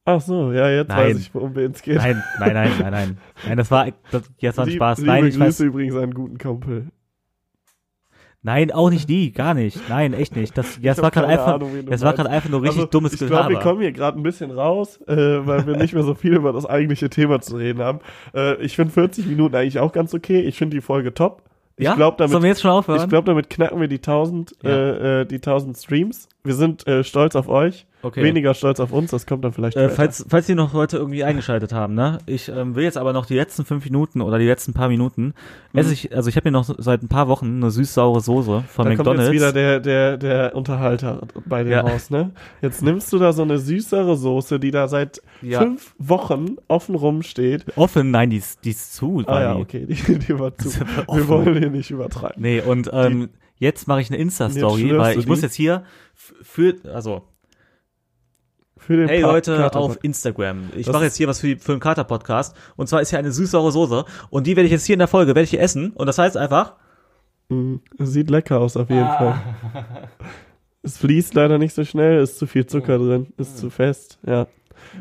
Ach 0.06 0.20
so, 0.20 0.52
ja, 0.52 0.70
jetzt 0.70 0.90
Nein. 0.90 0.98
weiß 1.12 1.20
ich, 1.20 1.34
worum 1.34 1.56
es 1.56 1.82
geht. 1.82 1.96
Nein, 1.98 2.22
nein, 2.40 2.54
nein, 2.54 2.72
nein, 2.80 2.92
nein. 2.92 3.18
Nein, 3.48 3.58
das 3.58 3.72
war, 3.72 3.88
das, 4.12 4.24
jetzt 4.40 4.58
war 4.58 4.66
ein 4.66 4.70
Lieb- 4.70 4.76
Spaß. 4.78 4.98
Liebe 5.00 5.12
Nein, 5.12 5.26
ich 5.28 5.36
Grüße 5.36 5.46
weiß, 5.46 5.60
übrigens 5.62 5.96
einen 5.96 6.14
guten 6.14 6.38
Kumpel. 6.38 6.88
nein, 8.42 8.72
auch 8.72 8.90
nicht 8.90 9.08
die, 9.08 9.32
gar 9.32 9.54
nicht. 9.54 9.80
Nein, 9.88 10.14
echt 10.14 10.36
nicht. 10.36 10.58
Das, 10.58 10.78
das 10.82 11.02
war 11.02 11.12
gerade 11.12 11.28
einfach, 11.28 11.54
Ahnung, 11.54 11.70
wen 11.74 11.86
du 11.86 11.92
das 11.92 12.02
war 12.02 12.08
meinst. 12.08 12.18
gerade 12.18 12.30
einfach 12.32 12.50
nur 12.50 12.62
richtig 12.64 12.80
Also, 12.80 12.90
dummes 12.92 13.14
Ich 13.14 13.20
glaube, 13.20 13.32
wir 13.34 13.48
Gelaber. 13.50 13.64
kommen 13.64 13.82
hier 13.82 13.92
gerade 13.94 14.20
ein 14.20 14.24
bisschen 14.24 14.52
raus, 14.52 15.00
äh, 15.08 15.16
weil 15.48 15.66
wir 15.66 15.78
nicht 15.78 15.94
mehr 15.94 16.04
so 16.04 16.16
viel 16.16 16.34
über 16.34 16.52
das 16.52 16.66
eigentliche 16.66 17.10
Thema 17.10 17.40
zu 17.40 17.56
reden 17.56 17.82
haben. 17.82 18.00
Äh, 18.34 18.56
ich 18.62 18.76
finde 18.76 18.92
40 18.94 19.28
Minuten 19.28 19.56
eigentlich 19.56 19.80
auch 19.80 19.94
ganz 19.94 20.14
okay. 20.14 20.42
Ich 20.42 20.58
finde 20.58 20.76
die 20.76 20.82
Folge 20.82 21.14
top. 21.14 21.44
Ich 21.76 21.86
ja? 21.86 21.96
glaube, 21.96 22.18
damit 22.18 22.32
Sollen 22.32 22.44
wir 22.44 22.50
jetzt 22.50 22.62
schon 22.62 22.72
aufhören? 22.72 23.02
Ich 23.02 23.10
glaube, 23.10 23.26
damit 23.26 23.50
knacken 23.50 23.82
wir 23.82 23.88
die 23.88 23.98
1000, 23.98 24.56
Ja. 24.62 24.70
äh, 24.70 25.22
äh, 25.22 25.26
die 25.26 25.36
1000 25.42 25.78
Streams. 25.78 26.30
Wir 26.46 26.56
sind 26.56 26.86
äh, 26.88 27.06
stolz 27.06 27.38
auf 27.38 27.48
euch, 27.48 27.86
okay. 28.02 28.22
weniger 28.22 28.54
stolz 28.54 28.82
auf 28.82 28.92
uns. 28.92 29.12
Das 29.12 29.26
kommt 29.26 29.46
dann 29.46 29.54
vielleicht 29.54 29.78
Äh, 29.78 29.88
falls, 29.88 30.26
falls 30.28 30.50
ihr 30.50 30.56
noch 30.56 30.74
Leute 30.74 30.98
irgendwie 30.98 31.24
eingeschaltet 31.24 31.72
haben, 31.72 31.94
ne? 31.94 32.18
Ich 32.26 32.50
ähm, 32.50 32.76
will 32.76 32.84
jetzt 32.84 32.98
aber 32.98 33.14
noch 33.14 33.26
die 33.26 33.36
letzten 33.36 33.64
fünf 33.64 33.86
Minuten 33.86 34.20
oder 34.20 34.38
die 34.40 34.46
letzten 34.46 34.74
paar 34.74 34.90
Minuten 34.90 35.34
esse 35.72 35.94
ich, 35.94 36.14
also 36.14 36.28
ich 36.28 36.36
habe 36.36 36.50
mir 36.50 36.52
noch 36.52 36.66
seit 36.80 37.02
ein 37.02 37.08
paar 37.08 37.30
Wochen 37.30 37.46
eine 37.46 37.72
süß-saure 37.72 38.20
Soße 38.20 38.66
von 38.68 38.86
da 38.86 38.96
kommt 38.96 38.98
McDonalds. 39.08 39.24
jetzt 39.24 39.34
wieder 39.34 39.54
der, 39.54 39.80
der, 39.80 40.18
der 40.18 40.54
Unterhalter 40.56 41.22
bei 41.46 41.64
dem 41.64 41.72
Ja. 41.72 41.80
raus, 41.80 42.10
ne? 42.10 42.32
Jetzt 42.62 42.82
nimmst 42.82 43.14
du 43.14 43.20
da 43.20 43.32
so 43.32 43.44
eine 43.44 43.58
süßere 43.58 44.18
Soße, 44.18 44.60
die 44.60 44.72
da 44.72 44.90
seit 44.90 45.22
Ja. 45.42 45.60
fünf 45.62 45.96
Wochen 45.98 46.58
offen 46.68 46.96
rumsteht. 46.96 47.64
Offen, 47.78 48.12
nein, 48.12 48.30
die 48.32 48.38
ist, 48.38 48.66
die 48.66 48.72
ist 48.72 48.94
zu. 48.96 49.24
Ah 49.28 49.40
ja, 49.42 49.56
die. 49.56 49.62
okay, 49.62 49.86
die, 49.86 50.20
die 50.20 50.38
war 50.38 50.54
zu. 50.58 50.68
Wir 51.10 51.28
wollen 51.30 51.58
hier 51.58 51.70
nicht 51.70 51.90
übertreiben. 51.90 52.42
Nee, 52.42 52.60
und 52.60 52.90
ähm, 52.92 53.30
jetzt 53.64 53.88
mache 53.88 54.02
ich 54.02 54.10
eine 54.12 54.18
Insta-Story, 54.20 54.98
weil 54.98 55.18
ich 55.18 55.26
muss 55.28 55.42
jetzt 55.42 55.56
hier 55.56 55.84
für, 56.14 56.76
also, 56.94 57.24
Für 58.78 58.98
den 58.98 59.08
hey 59.08 59.22
Pa- 59.22 59.32
Leute 59.32 59.56
Kater- 59.58 59.80
auf 59.80 59.98
Instagram. 60.04 60.70
Ich 60.76 60.88
mache 60.88 61.06
jetzt 61.06 61.16
hier 61.16 61.28
was 61.28 61.40
für, 61.40 61.48
die, 61.48 61.56
für 61.56 61.72
den 61.72 61.80
Kater-Podcast. 61.80 62.56
Und 62.76 62.88
zwar 62.90 63.02
ist 63.02 63.10
hier 63.10 63.20
eine 63.20 63.32
süß-saure 63.32 63.72
Soße. 63.72 64.06
Und 64.30 64.46
die 64.46 64.56
werde 64.56 64.66
ich 64.66 64.72
jetzt 64.74 64.86
hier 64.86 64.94
in 64.94 65.00
der 65.00 65.08
Folge, 65.08 65.30
werde 65.30 65.44
ich 65.46 65.50
hier 65.52 65.62
essen. 65.62 65.92
Und 65.92 66.06
das 66.08 66.18
heißt 66.18 66.38
einfach, 66.38 66.76
Mm, 67.50 67.76
Sieht 68.00 68.30
lecker 68.30 68.60
aus 68.62 68.78
auf 68.78 68.90
jeden 68.90 69.04
Ah. 69.04 69.18
Fall. 69.18 69.44
Es 70.82 70.98
fließt 70.98 71.34
leider 71.34 71.58
nicht 71.58 71.74
so 71.74 71.84
schnell, 71.86 72.22
ist 72.24 72.38
zu 72.40 72.48
viel 72.48 72.66
Zucker 72.66 73.00
Oh. 73.00 73.06
drin, 73.06 73.28
ist 73.38 73.58
zu 73.58 73.70
fest, 73.70 74.20
ja. 74.26 74.48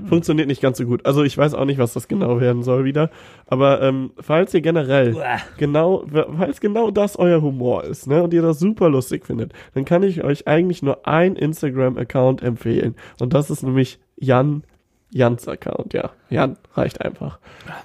Funktioniert 0.07 0.49
nicht 0.49 0.62
ganz 0.62 0.78
so 0.78 0.84
gut. 0.84 1.07
Also 1.07 1.22
ich 1.22 1.36
weiß 1.36 1.55
auch 1.55 1.64
nicht, 1.64 1.78
was 1.78 1.93
das 1.93 2.09
genau 2.09 2.40
werden 2.40 2.62
soll 2.62 2.84
wieder. 2.84 3.11
Aber 3.47 3.82
ähm, 3.82 4.12
falls 4.18 4.55
ihr 4.55 4.61
generell 4.61 5.16
genau, 5.59 6.05
falls 6.36 6.61
genau 6.61 6.90
das 6.90 7.18
euer 7.18 7.43
Humor 7.43 7.84
ist, 7.84 8.07
ne, 8.07 8.22
und 8.22 8.34
ihr 8.34 8.43
das 8.43 8.59
super 8.59 8.88
lustig 8.88 9.26
findet, 9.26 9.53
dann 9.74 9.84
kann 9.84 10.03
ich 10.03 10.24
euch 10.24 10.47
eigentlich 10.47 10.82
nur 10.82 11.07
ein 11.07 11.36
Instagram-Account 11.36 12.43
empfehlen. 12.43 12.97
Und 13.20 13.34
das 13.34 13.51
ist 13.51 13.62
nämlich 13.62 13.99
Jan, 14.16 14.64
Jans 15.11 15.47
Account, 15.49 15.95
ja. 15.95 16.11
Jan 16.33 16.57
reicht 16.74 17.01
einfach. 17.01 17.39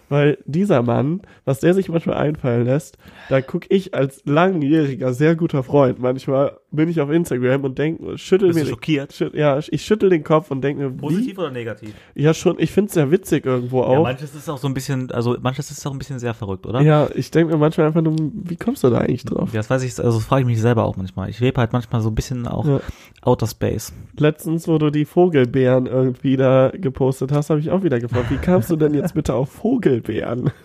Weil 0.09 0.37
dieser 0.45 0.81
Mann, 0.81 1.21
was 1.45 1.59
der 1.59 1.73
sich 1.73 1.89
manchmal 1.89 2.17
einfallen 2.17 2.65
lässt, 2.65 2.97
da 3.29 3.41
guck 3.41 3.69
ich 3.69 3.93
als 3.93 4.21
langjähriger, 4.25 5.13
sehr 5.13 5.35
guter 5.35 5.63
Freund, 5.63 5.99
manchmal 5.99 6.57
bin 6.71 6.89
ich 6.89 6.99
auf 7.01 7.09
Instagram 7.09 7.63
und 7.63 7.77
denk, 7.77 7.99
schüttel 8.19 8.49
bist 8.49 8.59
mir 8.59 8.65
schockiert? 8.65 9.13
Schüt, 9.13 9.33
ja, 9.33 9.59
ich 9.59 9.81
schüttel 9.83 10.09
den 10.09 10.23
Kopf 10.23 10.51
und 10.51 10.61
denke 10.61 10.83
mir, 10.83 10.93
wie? 10.93 10.97
Positiv 10.97 11.37
oder 11.37 11.51
negativ? 11.51 11.93
Ja, 12.15 12.33
schon, 12.33 12.55
ich 12.59 12.71
find's 12.71 12.93
sehr 12.93 13.09
witzig 13.11 13.45
irgendwo 13.45 13.81
Ja, 13.81 13.87
auch. 13.87 14.03
manches 14.03 14.33
ist 14.35 14.49
auch 14.49 14.57
so 14.57 14.67
ein 14.67 14.73
bisschen, 14.73 15.11
also 15.11 15.35
manches 15.41 15.71
ist 15.71 15.85
auch 15.85 15.91
ein 15.91 15.99
bisschen 15.99 16.19
sehr 16.19 16.33
verrückt, 16.33 16.65
oder? 16.65 16.81
Ja, 16.81 17.07
ich 17.15 17.31
denke 17.31 17.53
mir 17.53 17.59
manchmal 17.59 17.87
einfach 17.87 18.01
nur, 18.01 18.15
wie 18.17 18.55
kommst 18.55 18.83
du 18.83 18.89
da 18.89 18.99
eigentlich 18.99 19.25
drauf? 19.25 19.49
Das 19.53 19.69
weiß 19.69 19.83
ich, 19.83 19.97
also 19.99 20.17
das 20.17 20.25
frage 20.25 20.41
ich 20.41 20.47
mich 20.47 20.61
selber 20.61 20.85
auch 20.85 20.95
manchmal. 20.97 21.29
Ich 21.29 21.39
lebe 21.39 21.59
halt 21.59 21.73
manchmal 21.73 22.01
so 22.01 22.09
ein 22.09 22.15
bisschen 22.15 22.47
auch 22.47 22.65
Ja. 22.65 22.79
Outer 23.21 23.47
Space. 23.47 23.93
Letztens, 24.17 24.67
wo 24.67 24.77
du 24.77 24.89
die 24.89 25.05
Vogelbeeren 25.05 25.85
irgendwie 25.85 26.37
da 26.37 26.71
gepostet 26.73 27.31
hast, 27.31 27.49
habe 27.49 27.59
ich 27.59 27.71
auch 27.71 27.83
wieder 27.83 27.99
gefragt, 27.99 28.29
wie 28.31 28.36
kamst 28.41 28.69
du 28.69 28.75
denn 28.75 28.93
jetzt 28.93 29.13
bitte 29.13 29.33
auf 29.33 29.49
Vogelbeeren? 29.51 30.51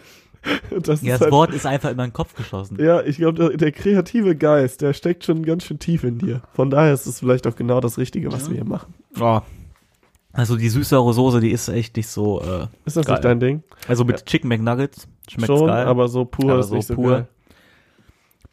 Das 0.82 1.02
Ja, 1.02 1.12
ist 1.14 1.20
das 1.20 1.20
halt, 1.20 1.30
Wort 1.30 1.52
ist 1.52 1.66
einfach 1.66 1.90
in 1.92 1.96
meinen 1.96 2.12
Kopf 2.12 2.34
geschossen. 2.34 2.76
ja, 2.82 3.00
ich 3.02 3.18
glaube, 3.18 3.38
der, 3.38 3.56
der 3.56 3.70
kreative 3.70 4.34
Geist, 4.34 4.80
der 4.80 4.92
steckt 4.92 5.22
schon 5.22 5.44
ganz 5.44 5.62
schön 5.62 5.78
tief 5.78 6.02
in 6.02 6.18
dir. 6.18 6.42
Von 6.52 6.68
daher 6.68 6.92
ist 6.92 7.06
es 7.06 7.20
vielleicht 7.20 7.46
auch 7.46 7.54
genau 7.54 7.78
das 7.78 7.96
Richtige, 7.96 8.32
was 8.32 8.48
wir 8.48 8.56
hier 8.56 8.64
machen. 8.64 8.92
Oh. 9.20 9.38
Also 10.32 10.56
die 10.56 10.68
süß-saure 10.68 11.12
Soße, 11.14 11.38
die 11.38 11.52
ist 11.52 11.68
echt 11.68 11.96
nicht 11.96 12.08
so, 12.08 12.40
äh, 12.42 12.66
Ist 12.84 12.96
das 12.96 13.06
Geil. 13.06 13.14
nicht 13.14 13.24
dein 13.24 13.38
Ding? 13.38 13.62
also 13.86 14.04
mit 14.04 14.26
Chicken 14.26 14.48
McNuggets 14.48 15.06
schmeckt's 15.30 15.46
schon, 15.56 15.68
geil. 15.68 15.86
aber 15.86 16.08
so 16.08 16.24
pur 16.24 16.50
Aber 16.50 16.58
ist 16.60 16.70
so 16.70 16.74
nicht 16.74 16.86
so 16.88 16.94
pur. 16.96 17.10
geil. 17.12 17.28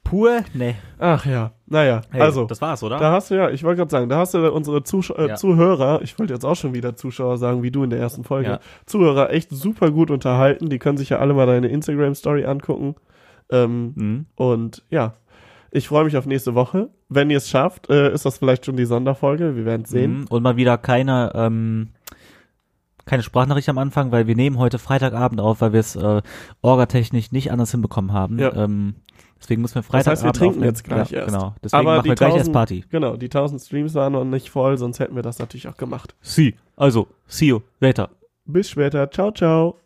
pur? 0.03 0.41
Nee. 0.53 0.75
Ach 0.99 1.25
ja, 1.25 1.53
naja, 1.69 2.01
Hey, 2.11 2.21
also. 2.21 2.45
das 2.45 2.61
war's, 2.61 2.83
oder? 2.83 2.97
Da 2.97 3.11
hast 3.11 3.31
du 3.31 3.35
ja, 3.35 3.49
ich 3.49 3.63
wollte 3.63 3.77
gerade 3.77 3.91
sagen, 3.91 4.09
da 4.09 4.17
hast 4.17 4.33
du 4.33 4.51
unsere 4.51 4.83
Zusch 4.83 5.11
äh, 5.11 5.29
Ja. 5.29 5.35
Zuhörer, 5.35 6.01
ich 6.01 6.17
wollte 6.19 6.33
jetzt 6.33 6.43
auch 6.45 6.55
schon 6.55 6.73
wieder 6.73 6.95
Zuschauer 6.95 7.37
sagen, 7.37 7.63
wie 7.63 7.71
du 7.71 7.83
in 7.83 7.89
der 7.89 7.99
ersten 7.99 8.23
Folge, 8.23 8.49
Ja. 8.49 8.59
Zuhörer 8.85 9.31
echt 9.31 9.51
super 9.51 9.91
gut 9.91 10.11
unterhalten. 10.11 10.69
Die 10.69 10.79
können 10.79 10.97
sich 10.97 11.09
ja 11.09 11.19
alle 11.19 11.33
mal 11.33 11.45
deine 11.45 11.67
Instagram-Story 11.67 12.45
angucken. 12.45 12.95
Ähm, 13.51 13.93
Mhm. 13.95 14.25
und 14.35 14.83
ja, 14.89 15.13
ich 15.71 15.87
freue 15.87 16.03
mich 16.05 16.17
auf 16.17 16.25
nächste 16.25 16.55
Woche. 16.55 16.89
Wenn 17.09 17.29
ihr 17.29 17.37
es 17.37 17.49
schafft, 17.49 17.89
äh, 17.89 18.11
ist 18.13 18.25
das 18.25 18.37
vielleicht 18.39 18.65
schon 18.65 18.75
die 18.77 18.85
Sonderfolge. 18.85 19.55
Wir 19.55 19.65
werden 19.65 19.83
es 19.83 19.89
sehen. 19.89 20.21
Mhm. 20.21 20.25
Und 20.29 20.43
mal 20.43 20.55
wieder 20.57 20.77
keine, 20.77 21.31
ähm, 21.35 21.89
keine 23.05 23.23
Sprachnachricht 23.23 23.69
am 23.69 23.77
Anfang, 23.79 24.11
weil 24.11 24.27
wir 24.27 24.35
nehmen 24.35 24.57
heute 24.59 24.77
Freitagabend 24.77 25.41
auf, 25.41 25.61
weil 25.61 25.73
wir 25.73 25.79
es 25.79 25.95
äh, 25.95 26.21
orgatechnisch 26.61 27.31
nicht 27.31 27.51
anders 27.51 27.71
hinbekommen 27.71 28.13
haben. 28.13 28.37
Ja. 28.39 28.53
Ähm, 28.55 28.95
deswegen 29.39 29.61
müssen 29.61 29.75
wir 29.75 29.81
Das 29.81 29.89
Freitagabend 29.89 30.09
heißt, 30.09 30.23
wir 30.23 30.33
trinken 30.33 30.63
jetzt 30.63 30.83
gleich 30.83 31.11
ja, 31.11 31.19
erst. 31.19 31.33
Genau. 31.33 31.55
Deswegen 31.63 31.79
Aber 31.79 31.95
machen 31.95 32.03
die 32.03 32.09
wir 32.09 32.15
gleich 32.15 32.35
erst 32.35 32.49
1000 32.49 32.53
Party. 32.53 32.85
Genau, 32.89 33.15
die 33.17 33.27
1000 33.27 33.61
Streams 33.61 33.95
waren 33.95 34.13
noch 34.13 34.25
nicht 34.25 34.49
voll, 34.49 34.77
sonst 34.77 34.99
hätten 34.99 35.15
wir 35.15 35.23
das 35.23 35.39
natürlich 35.39 35.67
auch 35.67 35.77
gemacht. 35.77 36.15
See. 36.21 36.55
Also, 36.75 37.07
see 37.27 37.47
you 37.47 37.61
later. 37.79 38.09
Bis 38.45 38.69
später. 38.69 39.09
Ciao, 39.11 39.31
ciao. 39.31 39.77